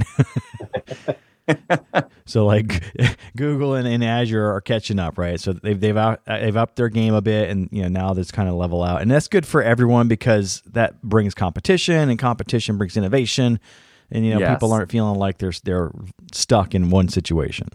so 2.27 2.45
like 2.45 2.83
Google 3.37 3.75
and, 3.75 3.87
and 3.89 4.05
Azure 4.05 4.53
are 4.53 4.61
catching 4.61 4.99
up, 4.99 5.19
right? 5.19 5.41
So 5.41 5.53
they've 5.53 5.79
they've 5.79 5.97
out, 5.97 6.21
they've 6.27 6.57
upped 6.57 6.77
their 6.77 6.89
game 6.89 7.15
a 7.15 7.23
bit, 7.23 7.49
and 7.49 7.69
you 7.73 7.83
know 7.83 7.89
now 7.89 8.13
that's 8.15 8.33
kind 8.33 8.49
of 8.49 8.57
level 8.57 8.83
out, 8.83 9.01
and 9.01 9.11
that's 9.11 9.29
good 9.29 9.47
for 9.47 9.63
everyone 9.63 10.09
because 10.09 10.63
that 10.67 11.01
brings 11.03 11.35
competition, 11.35 12.09
and 12.11 12.19
competition 12.19 12.77
brings 12.77 12.97
innovation, 12.97 13.61
and 14.11 14.27
you 14.27 14.35
know 14.35 14.41
Yes. 14.41 14.57
people 14.57 14.73
aren't 14.73 14.91
feeling 14.91 15.19
like 15.19 15.39
they're 15.39 15.53
they're 15.65 15.93
stuck 16.33 16.75
in 16.75 16.91
one 16.91 17.09
situation. 17.09 17.69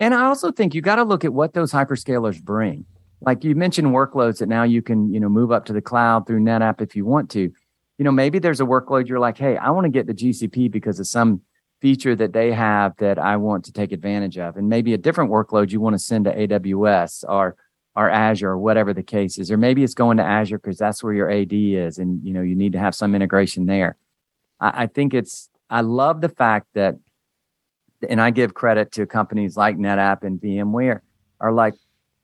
And 0.00 0.14
I 0.14 0.24
also 0.24 0.50
think 0.50 0.74
you 0.74 0.82
got 0.82 0.96
to 0.96 1.04
look 1.04 1.24
at 1.24 1.32
what 1.32 1.54
those 1.54 1.72
hyperscalers 1.72 2.42
bring. 2.42 2.86
Like 3.20 3.44
you 3.44 3.54
mentioned 3.54 3.88
workloads 3.88 4.38
that 4.38 4.48
now 4.48 4.64
you 4.64 4.82
can, 4.82 5.12
you 5.12 5.20
know, 5.20 5.28
move 5.28 5.52
up 5.52 5.64
to 5.66 5.72
the 5.72 5.80
cloud 5.80 6.26
through 6.26 6.40
NetApp 6.40 6.80
if 6.80 6.96
you 6.96 7.04
want 7.04 7.30
to. 7.30 7.52
You 7.98 8.04
know, 8.04 8.10
maybe 8.10 8.40
there's 8.40 8.60
a 8.60 8.64
workload 8.64 9.08
you're 9.08 9.20
like, 9.20 9.38
hey, 9.38 9.56
I 9.56 9.70
want 9.70 9.84
to 9.84 9.90
get 9.90 10.06
the 10.06 10.14
GCP 10.14 10.70
because 10.70 10.98
of 10.98 11.06
some 11.06 11.42
feature 11.80 12.16
that 12.16 12.32
they 12.32 12.52
have 12.52 12.96
that 12.98 13.18
I 13.18 13.36
want 13.36 13.64
to 13.66 13.72
take 13.72 13.92
advantage 13.92 14.38
of. 14.38 14.56
And 14.56 14.68
maybe 14.68 14.94
a 14.94 14.98
different 14.98 15.30
workload 15.30 15.70
you 15.70 15.80
want 15.80 15.94
to 15.94 15.98
send 15.98 16.24
to 16.24 16.34
AWS 16.34 17.24
or 17.28 17.56
or 17.94 18.08
Azure 18.08 18.50
or 18.50 18.58
whatever 18.58 18.94
the 18.94 19.02
case 19.02 19.36
is. 19.36 19.50
Or 19.50 19.58
maybe 19.58 19.84
it's 19.84 19.92
going 19.92 20.16
to 20.16 20.22
Azure 20.22 20.58
because 20.58 20.78
that's 20.78 21.02
where 21.04 21.12
your 21.12 21.30
AD 21.30 21.52
is 21.52 21.98
and 21.98 22.24
you 22.24 22.32
know 22.32 22.40
you 22.40 22.56
need 22.56 22.72
to 22.72 22.78
have 22.78 22.94
some 22.94 23.14
integration 23.14 23.66
there. 23.66 23.96
I, 24.60 24.84
I 24.84 24.86
think 24.86 25.12
it's 25.12 25.50
I 25.68 25.82
love 25.82 26.20
the 26.20 26.28
fact 26.28 26.68
that 26.74 26.96
and 28.08 28.20
I 28.20 28.30
give 28.30 28.54
credit 28.54 28.92
to 28.92 29.06
companies 29.06 29.56
like 29.56 29.76
NetApp 29.76 30.22
and 30.22 30.40
VMware 30.40 31.00
are 31.40 31.52
like, 31.52 31.74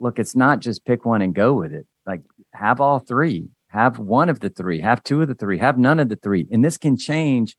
look, 0.00 0.18
it's 0.18 0.36
not 0.36 0.60
just 0.60 0.84
pick 0.84 1.04
one 1.04 1.22
and 1.22 1.34
go 1.34 1.54
with 1.54 1.72
it. 1.72 1.86
Like 2.06 2.22
have 2.54 2.80
all 2.80 2.98
three, 2.98 3.48
have 3.68 3.98
one 3.98 4.28
of 4.28 4.40
the 4.40 4.50
three, 4.50 4.80
have 4.80 5.02
two 5.02 5.22
of 5.22 5.28
the 5.28 5.34
three, 5.34 5.58
have 5.58 5.78
none 5.78 6.00
of 6.00 6.08
the 6.08 6.16
three. 6.16 6.46
And 6.50 6.64
this 6.64 6.78
can 6.78 6.96
change, 6.96 7.56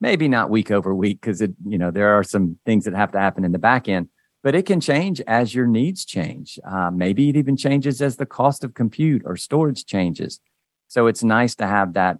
maybe 0.00 0.28
not 0.28 0.50
week 0.50 0.70
over 0.70 0.94
week, 0.94 1.20
because 1.20 1.40
it, 1.40 1.52
you 1.66 1.78
know, 1.78 1.90
there 1.90 2.18
are 2.18 2.24
some 2.24 2.58
things 2.64 2.84
that 2.84 2.94
have 2.94 3.12
to 3.12 3.20
happen 3.20 3.44
in 3.44 3.52
the 3.52 3.58
back 3.58 3.88
end, 3.88 4.08
but 4.42 4.54
it 4.54 4.66
can 4.66 4.80
change 4.80 5.20
as 5.26 5.54
your 5.54 5.66
needs 5.66 6.04
change. 6.04 6.58
Uh, 6.66 6.90
maybe 6.90 7.28
it 7.28 7.36
even 7.36 7.56
changes 7.56 8.00
as 8.00 8.16
the 8.16 8.26
cost 8.26 8.64
of 8.64 8.74
compute 8.74 9.22
or 9.24 9.36
storage 9.36 9.84
changes. 9.84 10.40
So 10.88 11.06
it's 11.06 11.22
nice 11.22 11.54
to 11.56 11.66
have 11.66 11.92
that 11.94 12.18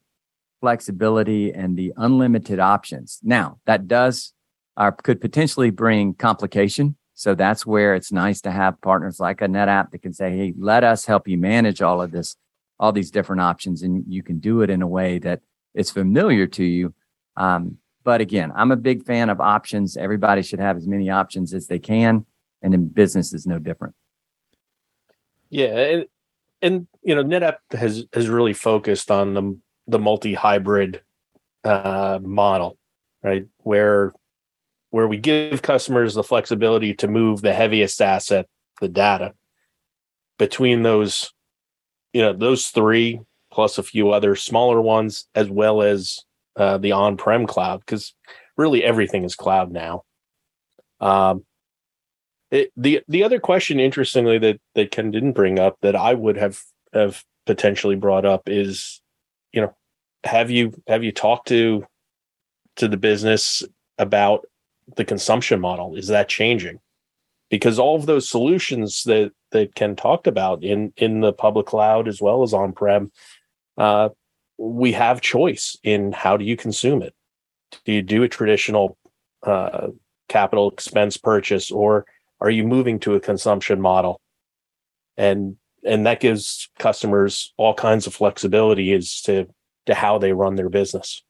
flexibility 0.61 1.53
and 1.53 1.77
the 1.77 1.93
unlimited 1.97 2.59
options. 2.59 3.21
Now, 3.23 3.59
that 3.67 3.89
does 3.89 4.34
uh, 4.77 4.91
could 4.91 5.21
potentially 5.21 5.71
bring 5.71 6.15
complication. 6.15 6.97
So 7.15 7.35
that's 7.35 7.65
where 7.65 7.95
it's 7.95 8.11
nice 8.11 8.41
to 8.43 8.51
have 8.51 8.81
partners 8.81 9.21
like 9.21 9.41
a 9.41 9.47
NetApp 9.47 9.91
that 9.91 10.03
can 10.03 10.13
say, 10.13 10.37
"Hey, 10.37 10.55
let 10.59 10.83
us 10.83 11.07
help 11.07 11.29
you 11.29 11.39
manage 11.39 11.81
all 11.81 12.03
of 12.03 12.11
this, 12.11 12.37
all 12.79 12.93
these 12.93 13.11
different 13.11 13.41
options, 13.41 13.83
and 13.83 14.05
you 14.09 14.23
can 14.23 14.41
do 14.41 14.63
it 14.63 14.71
in 14.71 14.83
a 14.83 14.89
way 14.89 15.19
that 15.19 15.41
is 15.75 15.91
familiar 15.91 16.47
to 16.49 16.65
you." 16.65 16.95
Um, 17.37 17.79
but 18.03 18.21
again, 18.21 18.53
I'm 18.55 18.73
a 18.73 18.77
big 18.77 19.05
fan 19.05 19.31
of 19.31 19.41
options. 19.41 19.97
Everybody 19.97 20.43
should 20.43 20.61
have 20.61 20.77
as 20.77 20.89
many 20.89 21.09
options 21.09 21.55
as 21.55 21.69
they 21.69 21.79
can, 21.79 22.27
and 22.63 22.75
in 22.75 22.89
business 22.89 23.33
is 23.33 23.47
no 23.47 23.59
different. 23.59 23.95
Yeah, 25.51 25.77
and 25.77 26.07
and 26.63 26.87
you 27.03 27.15
know, 27.15 27.23
NetApp 27.23 27.59
has 27.73 28.07
has 28.13 28.29
really 28.29 28.55
focused 28.55 29.11
on 29.11 29.35
the 29.35 29.59
the 29.87 29.99
multi 30.01 30.35
hybrid 30.35 31.03
uh, 31.63 32.19
model, 32.23 32.77
right? 33.23 33.47
Where 33.59 34.13
where 34.95 35.09
we 35.09 35.17
give 35.17 35.61
customers 35.61 36.15
the 36.15 36.23
flexibility 36.23 36.95
to 36.95 37.09
move 37.09 37.43
the 37.43 37.53
heaviest 37.53 38.01
asset, 38.01 38.47
the 38.81 38.87
data, 38.87 39.35
between 40.39 40.85
those, 40.85 41.33
you 42.13 42.23
know, 42.23 42.33
those 42.33 42.69
three 42.69 43.21
plus 43.51 43.77
a 43.77 43.83
few 43.83 44.13
other 44.13 44.37
smaller 44.37 44.81
ones, 44.81 45.27
as 45.35 45.51
well 45.51 45.83
as 45.83 46.21
uh, 46.55 46.79
the 46.79 46.93
on-prem 46.93 47.45
cloud, 47.45 47.81
because 47.81 48.15
really 48.57 48.85
everything 48.85 49.25
is 49.25 49.35
cloud 49.35 49.73
now. 49.73 50.05
Um, 51.01 51.45
it, 52.53 52.71
the 52.77 53.03
the 53.09 53.25
other 53.25 53.41
question, 53.41 53.81
interestingly, 53.81 54.39
that 54.39 54.61
that 54.77 54.93
Ken 54.93 55.11
didn't 55.11 55.33
bring 55.33 55.59
up 55.59 55.77
that 55.83 55.97
I 55.97 56.15
would 56.15 56.37
have 56.37 56.63
have 56.93 57.25
potentially 57.47 57.97
brought 57.97 58.25
up 58.25 58.43
is, 58.49 59.03
you 59.51 59.61
know, 59.61 59.75
have 60.23 60.53
you 60.53 60.73
have 60.87 61.03
you 61.03 61.11
talked 61.11 61.49
to 61.49 61.85
to 62.77 62.87
the 62.87 62.97
business 62.97 63.65
about 63.99 64.45
the 64.97 65.05
consumption 65.05 65.61
model? 65.61 65.97
Is 65.97 66.09
that 66.09 66.29
changing? 66.29 66.81
Because 67.51 67.79
all 67.79 67.97
of 67.97 68.07
those 68.07 68.29
solutions 68.29 69.03
that 69.05 69.33
that 69.53 69.75
Ken 69.75 69.97
talked 69.97 70.27
about 70.27 70.65
in 70.65 70.93
in 70.97 71.21
the 71.21 71.33
public 71.33 71.67
cloud 71.67 72.09
as 72.09 72.21
well 72.21 72.43
as 72.43 72.53
on 72.53 72.73
prem, 72.73 73.13
uh, 73.79 74.09
we 74.59 74.93
have 74.93 75.21
choice 75.21 75.77
in 75.83 76.13
how 76.13 76.37
do 76.37 76.45
you 76.45 76.57
consume 76.57 77.03
it. 77.03 77.15
Do 77.85 77.93
you 77.93 78.03
do 78.03 78.23
a 78.23 78.29
traditional 78.29 78.97
uh, 79.43 79.89
capital 80.29 80.71
expense 80.71 81.17
purchase 81.17 81.71
or 81.71 82.07
are 82.41 82.51
you 82.51 82.65
moving 82.65 82.99
to 83.01 83.15
a 83.15 83.21
consumption 83.21 83.81
model 83.81 84.21
and 85.17 85.57
and 85.85 86.07
that 86.07 86.21
gives 86.21 86.71
customers 86.79 87.53
all 87.59 87.75
kinds 87.75 88.07
of 88.07 88.15
flexibility 88.15 88.93
as 88.93 89.21
to 89.21 89.47
to 89.87 89.95
how 89.95 90.19
they 90.19 90.33
run 90.33 90.57
their 90.57 90.71
business 90.71 91.23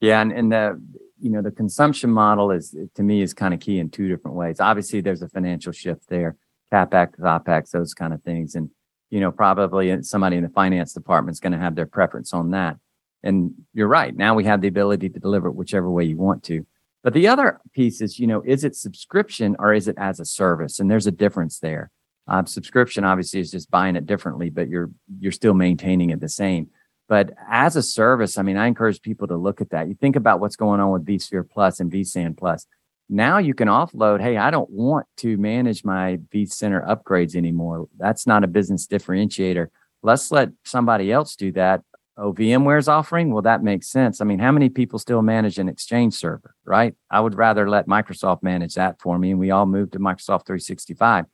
Yeah, 0.00 0.20
and, 0.20 0.32
and 0.32 0.52
the 0.52 0.80
you 1.20 1.30
know 1.30 1.42
the 1.42 1.50
consumption 1.50 2.10
model 2.10 2.50
is 2.50 2.76
to 2.94 3.02
me 3.02 3.22
is 3.22 3.34
kind 3.34 3.54
of 3.54 3.60
key 3.60 3.78
in 3.78 3.90
two 3.90 4.08
different 4.08 4.36
ways. 4.36 4.60
Obviously, 4.60 5.00
there's 5.00 5.22
a 5.22 5.28
financial 5.28 5.72
shift 5.72 6.08
there, 6.08 6.36
capex, 6.72 7.18
opex, 7.20 7.70
those 7.70 7.94
kind 7.94 8.12
of 8.12 8.22
things, 8.22 8.54
and 8.54 8.70
you 9.10 9.20
know 9.20 9.30
probably 9.30 10.02
somebody 10.02 10.36
in 10.36 10.42
the 10.42 10.48
finance 10.50 10.92
department 10.92 11.34
is 11.34 11.40
going 11.40 11.52
to 11.52 11.58
have 11.58 11.74
their 11.74 11.86
preference 11.86 12.32
on 12.32 12.50
that. 12.50 12.76
And 13.22 13.52
you're 13.74 13.88
right. 13.88 14.14
Now 14.14 14.34
we 14.34 14.44
have 14.44 14.60
the 14.60 14.68
ability 14.68 15.08
to 15.10 15.18
deliver 15.18 15.48
it 15.48 15.56
whichever 15.56 15.90
way 15.90 16.04
you 16.04 16.16
want 16.16 16.44
to. 16.44 16.64
But 17.02 17.14
the 17.14 17.28
other 17.28 17.60
piece 17.72 18.00
is, 18.00 18.18
you 18.18 18.26
know, 18.26 18.42
is 18.44 18.64
it 18.64 18.76
subscription 18.76 19.56
or 19.58 19.72
is 19.72 19.88
it 19.88 19.96
as 19.98 20.20
a 20.20 20.24
service? 20.24 20.78
And 20.78 20.90
there's 20.90 21.06
a 21.06 21.12
difference 21.12 21.58
there. 21.58 21.90
Um, 22.26 22.46
subscription 22.46 23.04
obviously 23.04 23.40
is 23.40 23.50
just 23.50 23.70
buying 23.70 23.96
it 23.96 24.06
differently, 24.06 24.50
but 24.50 24.68
you're 24.68 24.90
you're 25.18 25.32
still 25.32 25.54
maintaining 25.54 26.10
it 26.10 26.20
the 26.20 26.28
same. 26.28 26.68
But 27.08 27.32
as 27.48 27.74
a 27.74 27.82
service, 27.82 28.36
I 28.36 28.42
mean, 28.42 28.58
I 28.58 28.66
encourage 28.66 29.00
people 29.00 29.26
to 29.28 29.36
look 29.36 29.60
at 29.60 29.70
that. 29.70 29.88
You 29.88 29.94
think 29.94 30.14
about 30.14 30.40
what's 30.40 30.56
going 30.56 30.80
on 30.80 30.90
with 30.92 31.06
vSphere 31.06 31.48
Plus 31.48 31.80
and 31.80 31.90
vSAN 31.90 32.36
Plus. 32.36 32.66
Now 33.08 33.38
you 33.38 33.54
can 33.54 33.68
offload. 33.68 34.20
Hey, 34.20 34.36
I 34.36 34.50
don't 34.50 34.68
want 34.68 35.06
to 35.18 35.38
manage 35.38 35.82
my 35.84 36.18
vCenter 36.32 36.86
upgrades 36.86 37.34
anymore. 37.34 37.88
That's 37.96 38.26
not 38.26 38.44
a 38.44 38.46
business 38.46 38.86
differentiator. 38.86 39.68
Let's 40.02 40.30
let 40.30 40.50
somebody 40.64 41.10
else 41.10 41.34
do 41.34 41.50
that. 41.52 41.82
Oh, 42.18 42.34
VMware's 42.34 42.88
offering? 42.88 43.32
Well, 43.32 43.42
that 43.42 43.62
makes 43.62 43.88
sense. 43.88 44.20
I 44.20 44.24
mean, 44.24 44.40
how 44.40 44.52
many 44.52 44.68
people 44.68 44.98
still 44.98 45.22
manage 45.22 45.58
an 45.58 45.68
Exchange 45.68 46.14
server, 46.14 46.54
right? 46.64 46.94
I 47.10 47.20
would 47.20 47.36
rather 47.36 47.70
let 47.70 47.86
Microsoft 47.86 48.42
manage 48.42 48.74
that 48.74 49.00
for 49.00 49.18
me, 49.18 49.30
and 49.30 49.40
we 49.40 49.50
all 49.50 49.66
move 49.66 49.92
to 49.92 49.98
Microsoft 49.98 50.46
365 50.46 51.24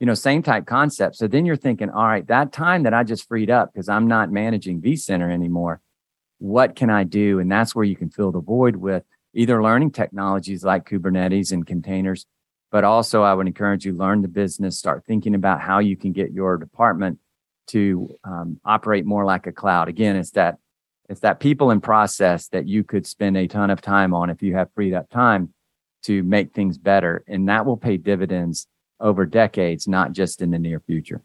you 0.00 0.06
know, 0.06 0.14
same 0.14 0.42
type 0.42 0.66
concept. 0.66 1.16
So 1.16 1.26
then 1.26 1.44
you're 1.44 1.56
thinking, 1.56 1.90
all 1.90 2.06
right, 2.06 2.26
that 2.28 2.52
time 2.52 2.84
that 2.84 2.94
I 2.94 3.02
just 3.02 3.26
freed 3.26 3.50
up 3.50 3.72
because 3.72 3.88
I'm 3.88 4.06
not 4.06 4.30
managing 4.30 4.80
vCenter 4.80 5.32
anymore, 5.32 5.80
what 6.38 6.76
can 6.76 6.88
I 6.88 7.04
do? 7.04 7.40
And 7.40 7.50
that's 7.50 7.74
where 7.74 7.84
you 7.84 7.96
can 7.96 8.10
fill 8.10 8.30
the 8.30 8.40
void 8.40 8.76
with 8.76 9.02
either 9.34 9.62
learning 9.62 9.90
technologies 9.90 10.64
like 10.64 10.88
Kubernetes 10.88 11.52
and 11.52 11.66
containers, 11.66 12.26
but 12.70 12.84
also 12.84 13.22
I 13.22 13.34
would 13.34 13.46
encourage 13.46 13.84
you 13.84 13.92
learn 13.92 14.22
the 14.22 14.28
business, 14.28 14.78
start 14.78 15.04
thinking 15.04 15.34
about 15.34 15.60
how 15.60 15.80
you 15.80 15.96
can 15.96 16.12
get 16.12 16.32
your 16.32 16.56
department 16.56 17.18
to 17.68 18.16
um, 18.24 18.60
operate 18.64 19.04
more 19.04 19.24
like 19.24 19.46
a 19.46 19.52
cloud. 19.52 19.88
Again, 19.88 20.16
it's 20.16 20.30
that 20.32 20.58
it's 21.08 21.20
that 21.20 21.40
people 21.40 21.70
and 21.70 21.82
process 21.82 22.48
that 22.48 22.66
you 22.66 22.84
could 22.84 23.06
spend 23.06 23.36
a 23.36 23.46
ton 23.46 23.70
of 23.70 23.80
time 23.80 24.12
on 24.12 24.28
if 24.28 24.42
you 24.42 24.54
have 24.54 24.68
freed 24.74 24.92
up 24.92 25.08
time 25.08 25.54
to 26.02 26.22
make 26.22 26.52
things 26.52 26.78
better, 26.78 27.24
and 27.26 27.48
that 27.48 27.66
will 27.66 27.76
pay 27.76 27.96
dividends 27.96 28.66
over 29.00 29.26
decades, 29.26 29.86
not 29.88 30.12
just 30.12 30.42
in 30.42 30.50
the 30.50 30.58
near 30.58 30.80
future. 30.80 31.22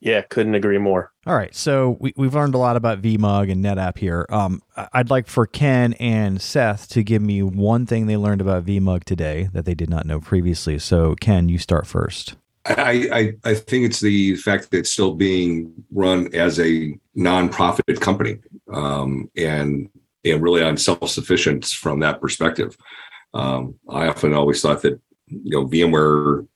yeah 0.00 0.20
couldn't 0.22 0.54
agree 0.54 0.78
more 0.78 1.12
All 1.26 1.34
right, 1.36 1.54
so 1.54 1.96
we, 2.00 2.12
we've 2.16 2.34
learned 2.34 2.54
a 2.54 2.58
lot 2.58 2.76
about 2.76 3.02
VMUG 3.02 3.50
and 3.52 3.64
NetApp 3.64 3.98
here. 3.98 4.26
Um, 4.30 4.62
I- 4.76 4.88
I'd 4.94 5.10
like 5.10 5.26
for 5.26 5.46
Ken 5.46 5.92
and 5.94 6.40
Seth 6.40 6.88
to 6.90 7.02
give 7.02 7.20
me 7.22 7.42
one 7.42 7.84
thing 7.86 8.06
they 8.06 8.16
learned 8.16 8.40
about 8.40 8.64
VMUG 8.64 9.04
today 9.04 9.48
that 9.52 9.64
they 9.64 9.74
did 9.74 9.90
not 9.90 10.06
know 10.06 10.20
previously. 10.20 10.78
So, 10.78 11.14
Ken, 11.20 11.48
you 11.48 11.58
start 11.58 11.86
first. 11.86 12.36
I, 12.64 13.08
I 13.44 13.50
I 13.50 13.54
think 13.54 13.86
it's 13.86 14.00
the 14.00 14.36
fact 14.36 14.70
that 14.70 14.78
it's 14.78 14.90
still 14.90 15.14
being 15.14 15.72
run 15.90 16.28
as 16.34 16.60
a 16.60 16.98
nonprofit 17.16 17.98
company, 18.00 18.38
um, 18.70 19.30
and 19.36 19.88
and 20.24 20.42
really 20.42 20.62
on 20.62 20.76
self 20.76 21.08
sufficiency 21.08 21.74
from 21.74 22.00
that 22.00 22.20
perspective. 22.20 22.76
Um, 23.32 23.74
I 23.88 24.08
often 24.08 24.34
always 24.34 24.60
thought 24.60 24.82
that 24.82 25.00
you 25.28 25.50
know 25.50 25.66
VMware 25.66 26.46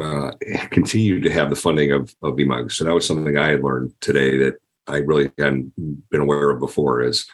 uh, 0.00 0.32
continued 0.70 1.22
to 1.24 1.32
have 1.32 1.50
the 1.50 1.56
funding 1.56 1.92
of 1.92 2.14
of 2.22 2.34
VMUG, 2.34 2.72
so 2.72 2.84
that 2.84 2.94
was 2.94 3.06
something 3.06 3.36
I 3.36 3.50
had 3.50 3.62
learned 3.62 3.92
today 4.00 4.36
that 4.38 4.54
I 4.86 4.98
really 4.98 5.30
hadn't 5.38 5.72
been 6.10 6.20
aware 6.20 6.50
of 6.50 6.60
before. 6.60 7.02
Is 7.02 7.26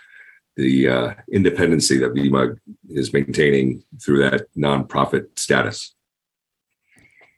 the 0.57 0.89
uh, 0.89 1.15
independency 1.31 1.99
that 1.99 2.15
VMUG 2.15 2.59
is 2.89 3.13
maintaining 3.13 3.85
through 4.03 4.19
that 4.29 4.47
nonprofit 4.57 5.39
status. 5.39 5.95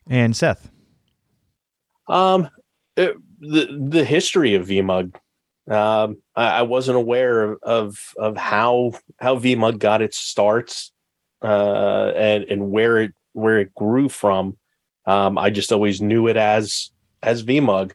And 0.09 0.37
Seth. 0.37 0.71
Um, 2.07 2.49
it, 2.97 3.17
the 3.41 3.89
the 3.91 4.05
history 4.05 4.55
of 4.55 4.69
VMUG. 4.69 5.15
Um, 5.71 6.23
I, 6.35 6.61
I 6.61 6.63
wasn't 6.63 6.97
aware 6.97 7.43
of, 7.43 7.59
of 7.63 7.99
of 8.17 8.37
how 8.37 8.93
how 9.19 9.37
VMUG 9.37 9.79
got 9.79 10.01
its 10.01 10.17
starts, 10.17 10.93
uh, 11.43 12.13
and 12.17 12.45
and 12.45 12.71
where 12.71 12.99
it 12.99 13.15
where 13.33 13.59
it 13.59 13.75
grew 13.75 14.09
from. 14.09 14.57
Um, 15.09 15.39
I 15.39 15.49
just 15.49 15.73
always 15.73 16.03
knew 16.03 16.29
it 16.29 16.37
as 16.37 16.91
as 17.23 17.43
VMUG. 17.43 17.93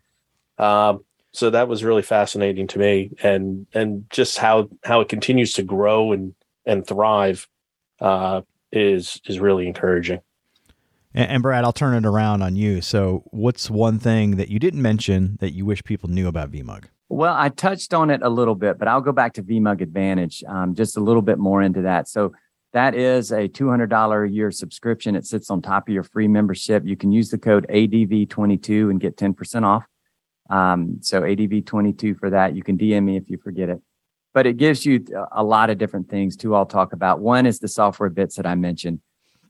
Um, 0.58 1.06
so 1.32 1.52
that 1.52 1.68
was 1.68 1.84
really 1.84 2.02
fascinating 2.02 2.68
to 2.68 2.80
me, 2.80 3.12
and 3.22 3.68
and 3.74 4.06
just 4.10 4.40
how 4.40 4.68
how 4.84 5.00
it 5.02 5.10
continues 5.10 5.54
to 5.54 5.64
grow 5.64 6.12
and 6.12 6.34
and 6.66 6.86
thrive 6.86 7.48
uh, 8.02 8.42
is 8.72 9.22
is 9.26 9.40
really 9.40 9.68
encouraging. 9.68 10.22
And, 11.14 11.30
and 11.30 11.44
Brad, 11.44 11.64
I'll 11.64 11.72
turn 11.72 11.96
it 11.96 12.08
around 12.08 12.42
on 12.42 12.56
you. 12.56 12.82
So, 12.82 13.24
what's 13.28 13.70
one 13.70 14.00
thing 14.00 14.38
that 14.38 14.50
you 14.50 14.58
didn't 14.58 14.82
mention 14.82 15.38
that 15.40 15.54
you 15.54 15.66
wish 15.66 15.84
people 15.84 16.10
knew 16.10 16.28
about 16.28 16.50
VMUG? 16.50 16.86
Well, 17.10 17.36
I 17.38 17.50
touched 17.50 17.94
on 17.94 18.10
it 18.10 18.24
a 18.24 18.30
little 18.30 18.56
bit, 18.56 18.80
but 18.80 18.88
I'll 18.88 19.02
go 19.02 19.12
back 19.12 19.34
to 19.34 19.44
VMUG 19.44 19.82
Advantage 19.82 20.44
um, 20.48 20.74
just 20.74 20.98
a 20.98 21.00
little 21.00 21.22
bit 21.22 21.38
more 21.38 21.62
into 21.62 21.84
that. 21.84 22.08
So 22.08 22.34
that 22.74 22.96
is 22.96 23.32
a 23.32 23.48
$200 23.48 24.28
a 24.28 24.32
year 24.32 24.52
subscription. 24.52 25.16
It 25.16 25.26
sits 25.26 25.52
on 25.52 25.62
top 25.62 25.88
of 25.88 25.94
your 25.94 26.04
free 26.04 26.28
membership. 26.28 26.84
You 26.86 26.98
can 26.98 27.12
use 27.12 27.30
the 27.30 27.38
code 27.38 27.68
ADV22 27.70 28.90
and 28.90 29.00
get 29.00 29.16
10% 29.16 29.64
off. 29.64 29.86
Um, 30.50 30.98
so 31.02 31.22
ADV22 31.22 32.18
for 32.18 32.32
that. 32.32 32.56
You 32.56 32.64
can 32.64 32.78
DM 32.78 33.04
me 33.04 33.16
if 33.16 33.30
you 33.30 33.38
forget 33.38 33.70
it. 33.70 33.80
But 34.34 34.48
it 34.48 34.58
gives 34.58 34.86
you 34.86 35.06
a 35.32 35.44
lot 35.44 35.70
of 35.70 35.78
different 35.78 36.10
things 36.10 36.36
to 36.38 36.56
I'll 36.56 36.66
talk 36.66 36.94
about. 36.94 37.20
One 37.20 37.46
is 37.46 37.60
the 37.60 37.68
software 37.68 38.10
bits 38.10 38.36
that 38.38 38.48
I 38.48 38.56
mentioned. 38.56 39.02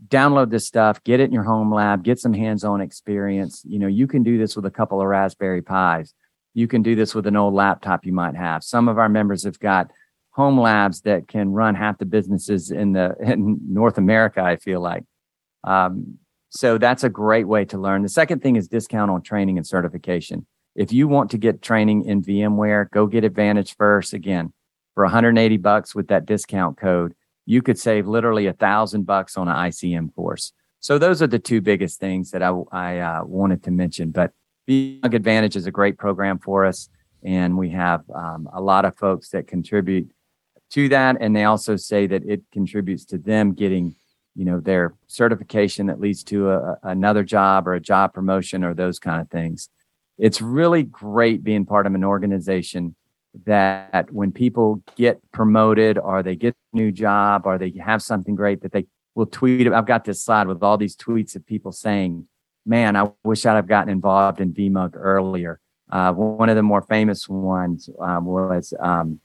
Download 0.09 0.49
this 0.49 0.67
stuff, 0.67 1.01
get 1.05 1.21
it 1.21 1.25
in 1.25 1.31
your 1.31 1.43
home 1.43 1.73
lab, 1.73 2.03
get 2.03 2.19
some 2.19 2.33
hands-on 2.33 2.81
experience. 2.81 3.63
You 3.65 3.79
know, 3.79 3.87
you 3.87 4.05
can 4.05 4.21
do 4.23 4.37
this 4.37 4.53
with 4.57 4.65
a 4.65 4.71
couple 4.71 4.99
of 4.99 5.07
Raspberry 5.07 5.61
Pis. 5.61 6.13
You 6.53 6.67
can 6.67 6.83
do 6.83 6.93
this 6.93 7.15
with 7.15 7.25
an 7.25 7.37
old 7.37 7.53
laptop 7.53 8.05
you 8.05 8.11
might 8.11 8.35
have. 8.35 8.65
Some 8.65 8.89
of 8.89 8.97
our 8.97 9.07
members 9.07 9.45
have 9.45 9.57
got 9.59 9.91
home 10.33 10.59
labs 10.59 11.01
that 11.01 11.27
can 11.27 11.51
run 11.51 11.75
half 11.75 11.97
the 11.97 12.05
businesses 12.05 12.71
in 12.71 12.93
the 12.93 13.15
in 13.21 13.59
North 13.67 13.97
America. 13.97 14.41
I 14.41 14.57
feel 14.57 14.81
like, 14.81 15.03
um, 15.63 16.17
so 16.49 16.77
that's 16.77 17.03
a 17.03 17.09
great 17.09 17.47
way 17.47 17.65
to 17.65 17.77
learn. 17.77 18.03
The 18.03 18.09
second 18.09 18.41
thing 18.41 18.55
is 18.55 18.67
discount 18.67 19.09
on 19.09 19.21
training 19.21 19.57
and 19.57 19.65
certification. 19.65 20.45
If 20.75 20.91
you 20.91 21.07
want 21.07 21.31
to 21.31 21.37
get 21.37 21.61
training 21.61 22.05
in 22.05 22.23
VMware, 22.23 22.89
go 22.89 23.05
get 23.05 23.23
Advantage 23.23 23.75
first. 23.75 24.13
Again, 24.13 24.53
for 24.95 25.03
180 25.03 25.57
bucks 25.57 25.93
with 25.93 26.07
that 26.07 26.25
discount 26.25 26.77
code, 26.77 27.13
you 27.45 27.61
could 27.61 27.77
save 27.77 28.07
literally 28.07 28.47
a 28.47 28.53
thousand 28.53 29.03
bucks 29.03 29.37
on 29.37 29.47
an 29.47 29.55
ICM 29.55 30.15
course. 30.15 30.51
So 30.79 30.97
those 30.97 31.21
are 31.21 31.27
the 31.27 31.39
two 31.39 31.61
biggest 31.61 31.99
things 31.99 32.31
that 32.31 32.41
I, 32.41 32.51
I 32.71 32.99
uh, 32.99 33.23
wanted 33.23 33.63
to 33.63 33.71
mention. 33.71 34.11
But 34.11 34.31
VMUG 34.67 35.13
Advantage 35.13 35.55
is 35.55 35.67
a 35.67 35.71
great 35.71 35.97
program 35.97 36.39
for 36.39 36.65
us, 36.65 36.89
and 37.23 37.57
we 37.57 37.69
have 37.69 38.01
um, 38.13 38.49
a 38.51 38.61
lot 38.61 38.85
of 38.85 38.97
folks 38.97 39.29
that 39.29 39.47
contribute 39.47 40.09
to 40.73 40.89
that, 40.89 41.17
and 41.19 41.35
they 41.35 41.43
also 41.43 41.75
say 41.75 42.07
that 42.07 42.23
it 42.25 42.41
contributes 42.51 43.05
to 43.05 43.17
them 43.17 43.53
getting, 43.53 43.95
you 44.35 44.43
know, 44.45 44.59
their 44.59 44.95
certification 45.07 45.87
that 45.87 45.99
leads 45.99 46.23
to 46.25 46.49
a, 46.49 46.77
another 46.83 47.23
job 47.23 47.67
or 47.67 47.75
a 47.75 47.79
job 47.79 48.13
promotion 48.13 48.63
or 48.63 48.73
those 48.73 48.97
kind 48.97 49.21
of 49.21 49.29
things. 49.29 49.69
It's 50.17 50.41
really 50.41 50.83
great 50.83 51.43
being 51.43 51.65
part 51.65 51.85
of 51.85 51.93
an 51.93 52.03
organization 52.03 52.95
that 53.45 54.11
when 54.11 54.31
people 54.31 54.83
get 54.95 55.19
promoted 55.31 55.97
or 55.97 56.21
they 56.23 56.35
get 56.35 56.55
a 56.73 56.75
new 56.75 56.91
job 56.91 57.43
or 57.45 57.57
they 57.57 57.73
have 57.83 58.01
something 58.01 58.35
great 58.35 58.61
that 58.61 58.71
they 58.71 58.85
will 59.15 59.25
tweet. 59.25 59.67
I've 59.67 59.85
got 59.85 60.05
this 60.05 60.23
slide 60.23 60.47
with 60.47 60.63
all 60.63 60.77
these 60.77 60.95
tweets 60.95 61.35
of 61.35 61.45
people 61.45 61.71
saying, 61.71 62.27
man, 62.65 62.95
I 62.95 63.11
wish 63.23 63.45
I'd 63.45 63.55
have 63.55 63.67
gotten 63.67 63.89
involved 63.89 64.39
in 64.39 64.53
VMUG 64.53 64.91
earlier. 64.95 65.59
Uh, 65.91 66.13
one 66.13 66.49
of 66.49 66.55
the 66.55 66.63
more 66.63 66.81
famous 66.81 67.29
ones 67.29 67.89
um, 67.99 68.25
was, 68.25 68.73
um, 68.79 69.19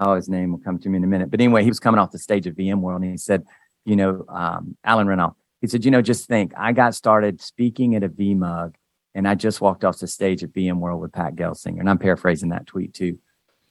oh, 0.00 0.14
his 0.14 0.28
name 0.28 0.52
will 0.52 0.58
come 0.58 0.78
to 0.78 0.88
me 0.88 0.98
in 0.98 1.04
a 1.04 1.06
minute. 1.06 1.30
But 1.30 1.40
anyway, 1.40 1.62
he 1.62 1.68
was 1.68 1.80
coming 1.80 1.98
off 1.98 2.10
the 2.10 2.18
stage 2.18 2.46
of 2.46 2.54
VMworld 2.54 2.96
and 2.96 3.04
he 3.04 3.16
said, 3.16 3.44
you 3.84 3.96
know, 3.96 4.24
um, 4.28 4.76
Alan 4.84 5.06
Renouf, 5.06 5.34
he 5.60 5.66
said, 5.66 5.84
you 5.84 5.90
know, 5.90 6.02
just 6.02 6.26
think, 6.28 6.52
I 6.56 6.72
got 6.72 6.94
started 6.94 7.40
speaking 7.40 7.94
at 7.94 8.02
a 8.02 8.08
VMUG 8.08 8.74
and 9.14 9.28
I 9.28 9.34
just 9.34 9.60
walked 9.60 9.84
off 9.84 9.98
the 9.98 10.06
stage 10.06 10.42
at 10.42 10.52
VMworld 10.52 11.00
with 11.00 11.12
Pat 11.12 11.36
Gelsinger. 11.36 11.80
And 11.80 11.88
I'm 11.88 11.98
paraphrasing 11.98 12.50
that 12.50 12.66
tweet 12.66 12.94
too. 12.94 13.18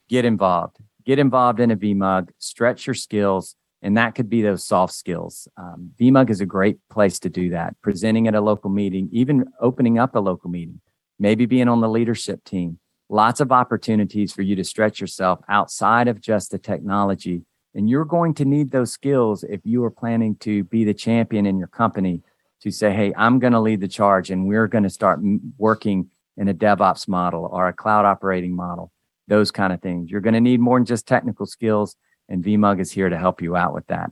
Get 0.09 0.25
involved. 0.25 0.77
Get 1.05 1.19
involved 1.19 1.59
in 1.59 1.71
a 1.71 1.75
VMUG, 1.75 2.29
stretch 2.39 2.87
your 2.87 2.93
skills, 2.93 3.55
and 3.81 3.97
that 3.97 4.15
could 4.15 4.29
be 4.29 4.41
those 4.41 4.63
soft 4.63 4.93
skills. 4.93 5.47
Um, 5.57 5.91
VMUG 5.99 6.29
is 6.29 6.39
a 6.39 6.45
great 6.45 6.77
place 6.89 7.19
to 7.19 7.29
do 7.29 7.49
that. 7.49 7.75
Presenting 7.81 8.27
at 8.27 8.35
a 8.35 8.41
local 8.41 8.69
meeting, 8.69 9.09
even 9.11 9.45
opening 9.59 9.99
up 9.99 10.15
a 10.15 10.19
local 10.19 10.49
meeting, 10.49 10.79
maybe 11.19 11.45
being 11.45 11.67
on 11.67 11.81
the 11.81 11.89
leadership 11.89 12.43
team. 12.45 12.79
Lots 13.13 13.41
of 13.41 13.51
opportunities 13.51 14.33
for 14.33 14.41
you 14.41 14.55
to 14.55 14.63
stretch 14.63 14.99
yourself 14.99 15.39
outside 15.47 16.07
of 16.07 16.19
just 16.19 16.49
the 16.49 16.57
technology. 16.57 17.43
And 17.75 17.87
you're 17.87 18.05
going 18.05 18.33
to 18.33 18.43
need 18.43 18.71
those 18.71 18.91
skills 18.91 19.43
if 19.43 19.61
you 19.63 19.83
are 19.83 19.91
planning 19.91 20.35
to 20.37 20.63
be 20.63 20.83
the 20.83 20.95
champion 20.95 21.45
in 21.45 21.59
your 21.59 21.67
company 21.67 22.23
to 22.61 22.71
say, 22.71 22.91
hey, 22.91 23.13
I'm 23.15 23.37
going 23.37 23.53
to 23.53 23.59
lead 23.59 23.81
the 23.81 23.87
charge 23.87 24.31
and 24.31 24.47
we're 24.47 24.67
going 24.67 24.83
to 24.83 24.89
start 24.89 25.19
working 25.59 26.09
in 26.37 26.47
a 26.47 26.55
DevOps 26.55 27.07
model 27.07 27.47
or 27.51 27.67
a 27.67 27.73
cloud 27.73 28.03
operating 28.03 28.55
model, 28.55 28.91
those 29.27 29.51
kind 29.51 29.73
of 29.73 29.79
things. 29.79 30.09
You're 30.09 30.19
going 30.19 30.33
to 30.33 30.41
need 30.41 30.59
more 30.59 30.79
than 30.79 30.85
just 30.87 31.05
technical 31.05 31.45
skills, 31.45 31.95
and 32.29 32.43
VMUG 32.43 32.79
is 32.79 32.91
here 32.91 33.09
to 33.09 33.17
help 33.19 33.43
you 33.43 33.55
out 33.55 33.75
with 33.75 33.85
that. 33.89 34.09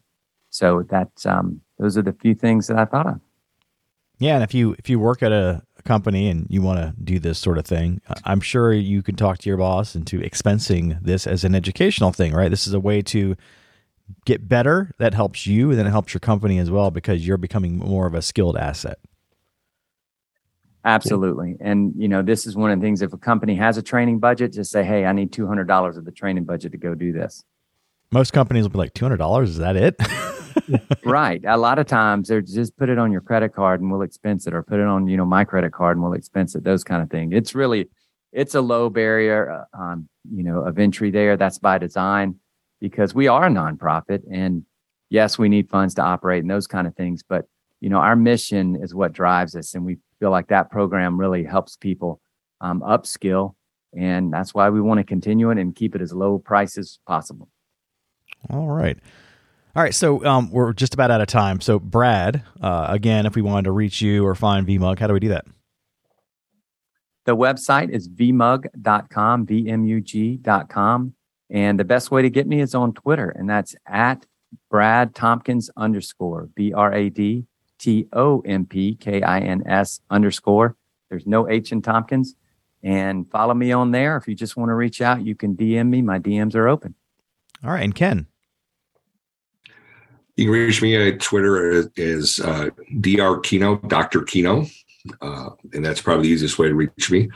So 0.51 0.83
that's 0.87 1.25
um, 1.25 1.61
those 1.79 1.97
are 1.97 2.03
the 2.03 2.13
few 2.13 2.35
things 2.35 2.67
that 2.67 2.77
I 2.77 2.85
thought 2.85 3.07
of. 3.07 3.19
Yeah, 4.19 4.35
and 4.35 4.43
if 4.43 4.53
you 4.53 4.75
if 4.77 4.87
you 4.91 4.99
work 4.99 5.23
at 5.23 5.31
a, 5.31 5.63
company 5.81 6.29
and 6.29 6.47
you 6.49 6.61
want 6.61 6.79
to 6.79 6.93
do 7.03 7.19
this 7.19 7.39
sort 7.39 7.57
of 7.57 7.65
thing, 7.65 8.01
I'm 8.25 8.41
sure 8.41 8.73
you 8.73 9.01
can 9.01 9.15
talk 9.15 9.39
to 9.39 9.49
your 9.49 9.57
boss 9.57 9.95
into 9.95 10.19
expensing 10.19 11.01
this 11.01 11.27
as 11.27 11.43
an 11.43 11.55
educational 11.55 12.11
thing, 12.11 12.33
right? 12.33 12.49
This 12.49 12.67
is 12.67 12.73
a 12.73 12.79
way 12.79 13.01
to 13.03 13.35
get 14.25 14.47
better, 14.47 14.91
that 14.97 15.13
helps 15.13 15.47
you 15.47 15.69
and 15.69 15.79
then 15.79 15.87
it 15.87 15.91
helps 15.91 16.13
your 16.13 16.19
company 16.19 16.59
as 16.59 16.69
well 16.69 16.91
because 16.91 17.25
you're 17.25 17.37
becoming 17.37 17.77
more 17.77 18.07
of 18.07 18.13
a 18.13 18.21
skilled 18.21 18.57
asset. 18.57 18.99
Absolutely. 20.83 21.57
And 21.59 21.93
you 21.95 22.07
know, 22.07 22.21
this 22.21 22.47
is 22.47 22.55
one 22.55 22.71
of 22.71 22.79
the 22.79 22.85
things 22.85 23.01
if 23.01 23.13
a 23.13 23.17
company 23.17 23.55
has 23.55 23.77
a 23.77 23.83
training 23.83 24.19
budget, 24.19 24.53
just 24.53 24.71
say, 24.71 24.83
"Hey, 24.83 25.05
I 25.05 25.11
need 25.11 25.31
$200 25.31 25.97
of 25.97 26.05
the 26.05 26.11
training 26.11 26.45
budget 26.45 26.71
to 26.71 26.77
go 26.77 26.95
do 26.95 27.13
this." 27.13 27.43
Most 28.11 28.33
companies 28.33 28.63
will 28.63 28.71
be 28.71 28.79
like, 28.79 28.93
$200 28.93 29.43
is 29.43 29.57
that 29.57 29.75
it?" 29.75 29.95
right. 31.05 31.41
A 31.45 31.57
lot 31.57 31.79
of 31.79 31.87
times 31.87 32.27
they're 32.27 32.41
just 32.41 32.75
put 32.77 32.89
it 32.89 32.97
on 32.97 33.11
your 33.11 33.21
credit 33.21 33.53
card 33.53 33.81
and 33.81 33.91
we'll 33.91 34.01
expense 34.01 34.47
it 34.47 34.53
or 34.53 34.63
put 34.63 34.79
it 34.79 34.85
on, 34.85 35.07
you 35.07 35.17
know, 35.17 35.25
my 35.25 35.43
credit 35.43 35.71
card 35.71 35.97
and 35.97 36.03
we'll 36.03 36.13
expense 36.13 36.55
it, 36.55 36.63
those 36.63 36.83
kind 36.83 37.01
of 37.01 37.09
things. 37.09 37.33
It's 37.33 37.55
really 37.55 37.89
it's 38.31 38.55
a 38.55 38.61
low 38.61 38.89
barrier 38.89 39.65
uh, 39.73 39.77
um, 39.77 40.07
you 40.29 40.43
know, 40.43 40.61
of 40.61 40.79
entry 40.79 41.11
there. 41.11 41.37
That's 41.37 41.59
by 41.59 41.77
design 41.77 42.35
because 42.79 43.13
we 43.13 43.27
are 43.27 43.47
a 43.47 43.49
nonprofit 43.49 44.21
and 44.31 44.65
yes, 45.09 45.37
we 45.37 45.49
need 45.49 45.69
funds 45.69 45.93
to 45.95 46.01
operate 46.01 46.41
and 46.41 46.49
those 46.49 46.67
kind 46.67 46.87
of 46.87 46.95
things. 46.95 47.23
But, 47.27 47.45
you 47.81 47.89
know, 47.89 47.97
our 47.97 48.15
mission 48.15 48.77
is 48.81 48.95
what 48.95 49.13
drives 49.13 49.55
us. 49.55 49.75
And 49.75 49.85
we 49.85 49.97
feel 50.19 50.31
like 50.31 50.47
that 50.47 50.71
program 50.71 51.19
really 51.19 51.43
helps 51.43 51.75
people 51.75 52.21
um, 52.61 52.81
upskill. 52.81 53.55
And 53.95 54.33
that's 54.33 54.53
why 54.53 54.69
we 54.69 54.81
want 54.81 54.99
to 54.99 55.03
continue 55.03 55.51
it 55.51 55.57
and 55.57 55.75
keep 55.75 55.95
it 55.95 56.01
as 56.01 56.13
low 56.13 56.39
price 56.39 56.77
as 56.77 56.99
possible. 57.05 57.49
All 58.49 58.67
right. 58.67 58.97
All 59.73 59.81
right, 59.81 59.95
so 59.95 60.25
um, 60.25 60.51
we're 60.51 60.73
just 60.73 60.93
about 60.93 61.11
out 61.11 61.21
of 61.21 61.27
time. 61.27 61.61
So, 61.61 61.79
Brad, 61.79 62.43
uh, 62.61 62.87
again, 62.89 63.25
if 63.25 63.35
we 63.35 63.41
wanted 63.41 63.65
to 63.65 63.71
reach 63.71 64.01
you 64.01 64.25
or 64.25 64.35
find 64.35 64.67
VMUG, 64.67 64.99
how 64.99 65.07
do 65.07 65.13
we 65.13 65.21
do 65.21 65.29
that? 65.29 65.45
The 67.23 67.37
website 67.37 67.89
is 67.89 68.09
vmug.com, 68.09 69.45
V-M-U-G.com. 69.45 71.13
And 71.49 71.79
the 71.79 71.83
best 71.85 72.11
way 72.11 72.21
to 72.21 72.29
get 72.29 72.47
me 72.47 72.59
is 72.61 72.75
on 72.75 72.93
Twitter, 72.93 73.29
and 73.29 73.49
that's 73.49 73.75
at 73.85 74.25
Brad 74.69 75.15
Tompkins 75.15 75.69
underscore 75.77 76.49
B 76.55 76.73
R 76.73 76.93
A 76.93 77.09
D 77.09 77.45
T 77.77 78.07
O 78.13 78.41
M 78.41 78.65
P 78.65 78.95
K 78.95 79.21
I 79.21 79.39
N 79.39 79.63
S 79.65 79.99
underscore. 80.09 80.75
There's 81.09 81.25
no 81.25 81.49
H 81.49 81.71
in 81.71 81.81
Tompkins. 81.81 82.35
And 82.83 83.29
follow 83.29 83.53
me 83.53 83.71
on 83.71 83.91
there. 83.91 84.17
If 84.17 84.27
you 84.27 84.33
just 84.33 84.57
want 84.57 84.69
to 84.69 84.73
reach 84.73 85.01
out, 85.01 85.23
you 85.23 85.35
can 85.35 85.55
DM 85.55 85.89
me. 85.89 86.01
My 86.01 86.17
DMs 86.19 86.55
are 86.55 86.67
open. 86.67 86.95
All 87.63 87.71
right. 87.71 87.83
And 87.83 87.93
Ken. 87.93 88.27
You 90.41 90.47
can 90.47 90.53
reach 90.53 90.81
me 90.81 90.95
at 90.95 91.19
Twitter 91.19 91.91
is 91.95 92.39
uh, 92.39 92.71
Dr. 92.99 93.39
Kino, 93.41 93.75
Dr. 93.75 94.23
Kino. 94.23 94.65
Uh, 95.21 95.51
and 95.73 95.85
that's 95.85 96.01
probably 96.01 96.23
the 96.23 96.33
easiest 96.33 96.57
way 96.57 96.67
to 96.67 96.73
reach 96.73 97.11
me. 97.11 97.29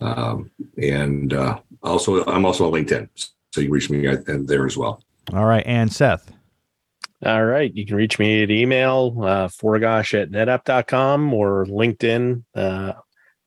Um, 0.00 0.50
and 0.78 1.34
uh, 1.34 1.60
also, 1.82 2.24
I'm 2.24 2.46
also 2.46 2.64
on 2.64 2.72
LinkedIn. 2.72 3.10
So 3.52 3.60
you 3.60 3.68
reach 3.68 3.90
me 3.90 4.06
there 4.26 4.64
as 4.64 4.74
well. 4.74 5.02
All 5.34 5.44
right. 5.44 5.64
And 5.66 5.92
Seth. 5.92 6.32
All 7.26 7.44
right. 7.44 7.70
You 7.74 7.84
can 7.84 7.94
reach 7.94 8.18
me 8.18 8.42
at 8.42 8.50
email, 8.50 9.14
uh, 9.22 9.48
forgosh 9.48 10.14
at 10.14 10.30
netapp.com 10.30 11.34
or 11.34 11.66
LinkedIn. 11.66 12.42
Uh, 12.54 12.94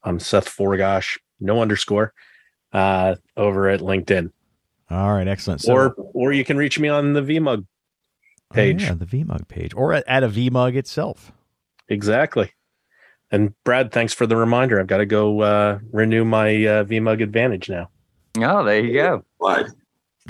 I'm 0.04 0.20
Seth 0.20 0.48
Forgosh, 0.48 1.18
no 1.40 1.64
underscore, 1.64 2.14
uh, 2.74 3.16
over 3.36 3.70
at 3.70 3.80
LinkedIn. 3.80 4.32
All 4.92 5.14
right. 5.14 5.28
Excellent. 5.28 5.62
So, 5.62 5.74
or, 5.74 5.96
or 6.14 6.32
you 6.32 6.46
can 6.46 6.58
reach 6.58 6.78
me 6.78 6.90
on 6.90 7.14
the 7.14 7.22
VMUG 7.22 7.66
page. 8.52 8.84
Oh, 8.84 8.88
yeah, 8.88 8.94
the 8.94 9.06
VMUG 9.06 9.48
page 9.48 9.74
or 9.76 9.94
at, 9.94 10.04
at 10.08 10.24
a 10.24 10.30
VMUG 10.30 10.76
itself. 10.76 11.32
Exactly. 11.88 12.52
And 13.32 13.54
Brad, 13.64 13.92
thanks 13.92 14.14
for 14.14 14.26
the 14.26 14.36
reminder. 14.36 14.80
I've 14.80 14.88
got 14.88 14.98
to 14.98 15.06
go 15.06 15.42
uh, 15.42 15.80
renew 15.92 16.26
my 16.26 16.50
uh, 16.50 16.84
VMUG 16.84 17.22
Advantage 17.22 17.70
now. 17.70 17.90
Oh, 18.38 18.64
there 18.64 18.84
you 18.84 18.94
go. 18.94 19.24
Why? 19.38 19.66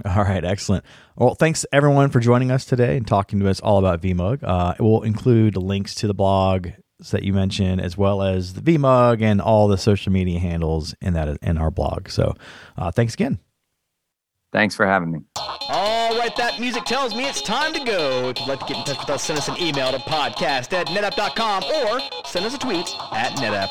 All 0.06 0.24
right, 0.24 0.44
excellent. 0.44 0.86
Well, 1.16 1.36
thanks 1.36 1.66
everyone 1.72 2.10
for 2.10 2.20
joining 2.20 2.52
us 2.52 2.66
today 2.66 2.98
and 2.98 3.08
talking 3.08 3.40
to 3.40 3.50
us 3.50 3.60
all 3.60 3.78
about 3.78 4.02
VMUG. 4.02 4.44
Uh, 4.44 4.76
it 4.78 4.82
will 4.82 5.04
include 5.04 5.58
links 5.58 5.96
to 5.96 6.08
the 6.08 6.14
blog 6.14 6.70
that 7.12 7.24
you 7.24 7.34
mentioned, 7.34 7.82
as 7.82 7.98
well 7.98 8.22
as 8.22 8.54
the 8.54 8.62
VMUG 8.62 9.22
and 9.22 9.42
all 9.42 9.68
the 9.68 9.78
social 9.78 10.12
media 10.12 10.40
handles 10.40 10.94
in 11.02 11.14
that 11.14 11.38
in 11.42 11.58
our 11.58 11.72
blog. 11.72 12.10
So, 12.10 12.36
uh, 12.78 12.92
thanks 12.92 13.14
again. 13.14 13.40
Thanks 14.52 14.76
for 14.76 14.86
having 14.86 15.12
me. 15.12 15.20
All 16.10 16.18
right, 16.18 16.36
that 16.38 16.60
music 16.60 16.86
tells 16.86 17.14
me 17.14 17.28
it's 17.30 17.40
time 17.40 17.72
to 17.72 17.84
go. 17.84 18.30
If 18.30 18.40
you'd 18.40 18.48
like 18.48 18.60
to 18.62 18.66
get 18.66 18.78
in 18.78 18.84
touch 18.84 18.98
with 18.98 19.12
us, 19.12 19.22
send 19.22 19.38
us 19.38 19.48
an 19.48 19.62
email 19.62 19.92
to 19.92 20.00
podcast 20.00 20.74
at 20.74 20.88
netapp.com 20.88 21.64
or 21.66 22.00
send 22.26 22.48
us 22.48 22.56
a 22.56 22.58
tweet 22.58 22.96
at 23.12 23.34
netapp. 23.34 23.70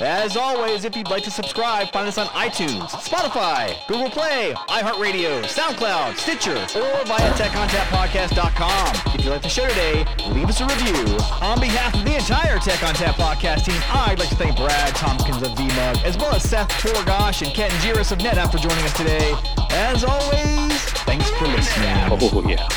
As 0.00 0.36
always, 0.36 0.84
if 0.84 0.96
you'd 0.96 1.10
like 1.10 1.24
to 1.24 1.32
subscribe, 1.32 1.90
find 1.90 2.06
us 2.06 2.16
on 2.16 2.28
iTunes, 2.28 2.90
Spotify, 2.90 3.76
Google 3.88 4.08
Play, 4.08 4.54
iHeartRadio, 4.68 5.42
SoundCloud, 5.42 6.16
Stitcher, 6.16 6.54
or 6.78 7.04
via 7.06 7.32
TechOnTapPodcast.com. 7.32 9.14
If 9.18 9.24
you 9.24 9.30
like 9.32 9.42
the 9.42 9.48
show 9.48 9.66
today, 9.68 10.06
leave 10.30 10.48
us 10.48 10.60
a 10.60 10.66
review. 10.66 11.18
On 11.42 11.58
behalf 11.58 11.92
of 11.92 12.04
the 12.04 12.14
entire 12.14 12.58
Tech 12.60 12.78
ONTAP 12.78 13.14
podcast 13.14 13.64
team, 13.64 13.82
I'd 13.90 14.20
like 14.20 14.28
to 14.28 14.36
thank 14.36 14.56
Brad 14.56 14.94
Tompkins 14.94 15.42
of 15.42 15.48
VMUG, 15.58 16.04
as 16.04 16.16
well 16.16 16.34
as 16.36 16.48
Seth 16.48 16.70
Forgosh 16.80 17.42
and 17.42 17.52
Ken 17.52 17.70
Jiris 17.82 18.12
of 18.12 18.18
NetApp 18.18 18.52
for 18.52 18.58
joining 18.58 18.84
us 18.84 18.96
today. 18.96 19.34
As 19.70 20.04
always, 20.04 20.79
thanks 21.10 21.28
for 21.30 21.46
listening. 21.48 21.88
Oh, 22.08 22.48
yeah. 22.48 22.68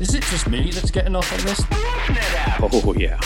Is 0.00 0.14
it 0.14 0.22
just 0.22 0.48
me 0.48 0.70
that's 0.70 0.90
getting 0.90 1.14
off 1.14 1.30
on 1.30 1.40
this? 1.44 1.62
Oh, 2.62 2.94
yeah. 2.96 3.20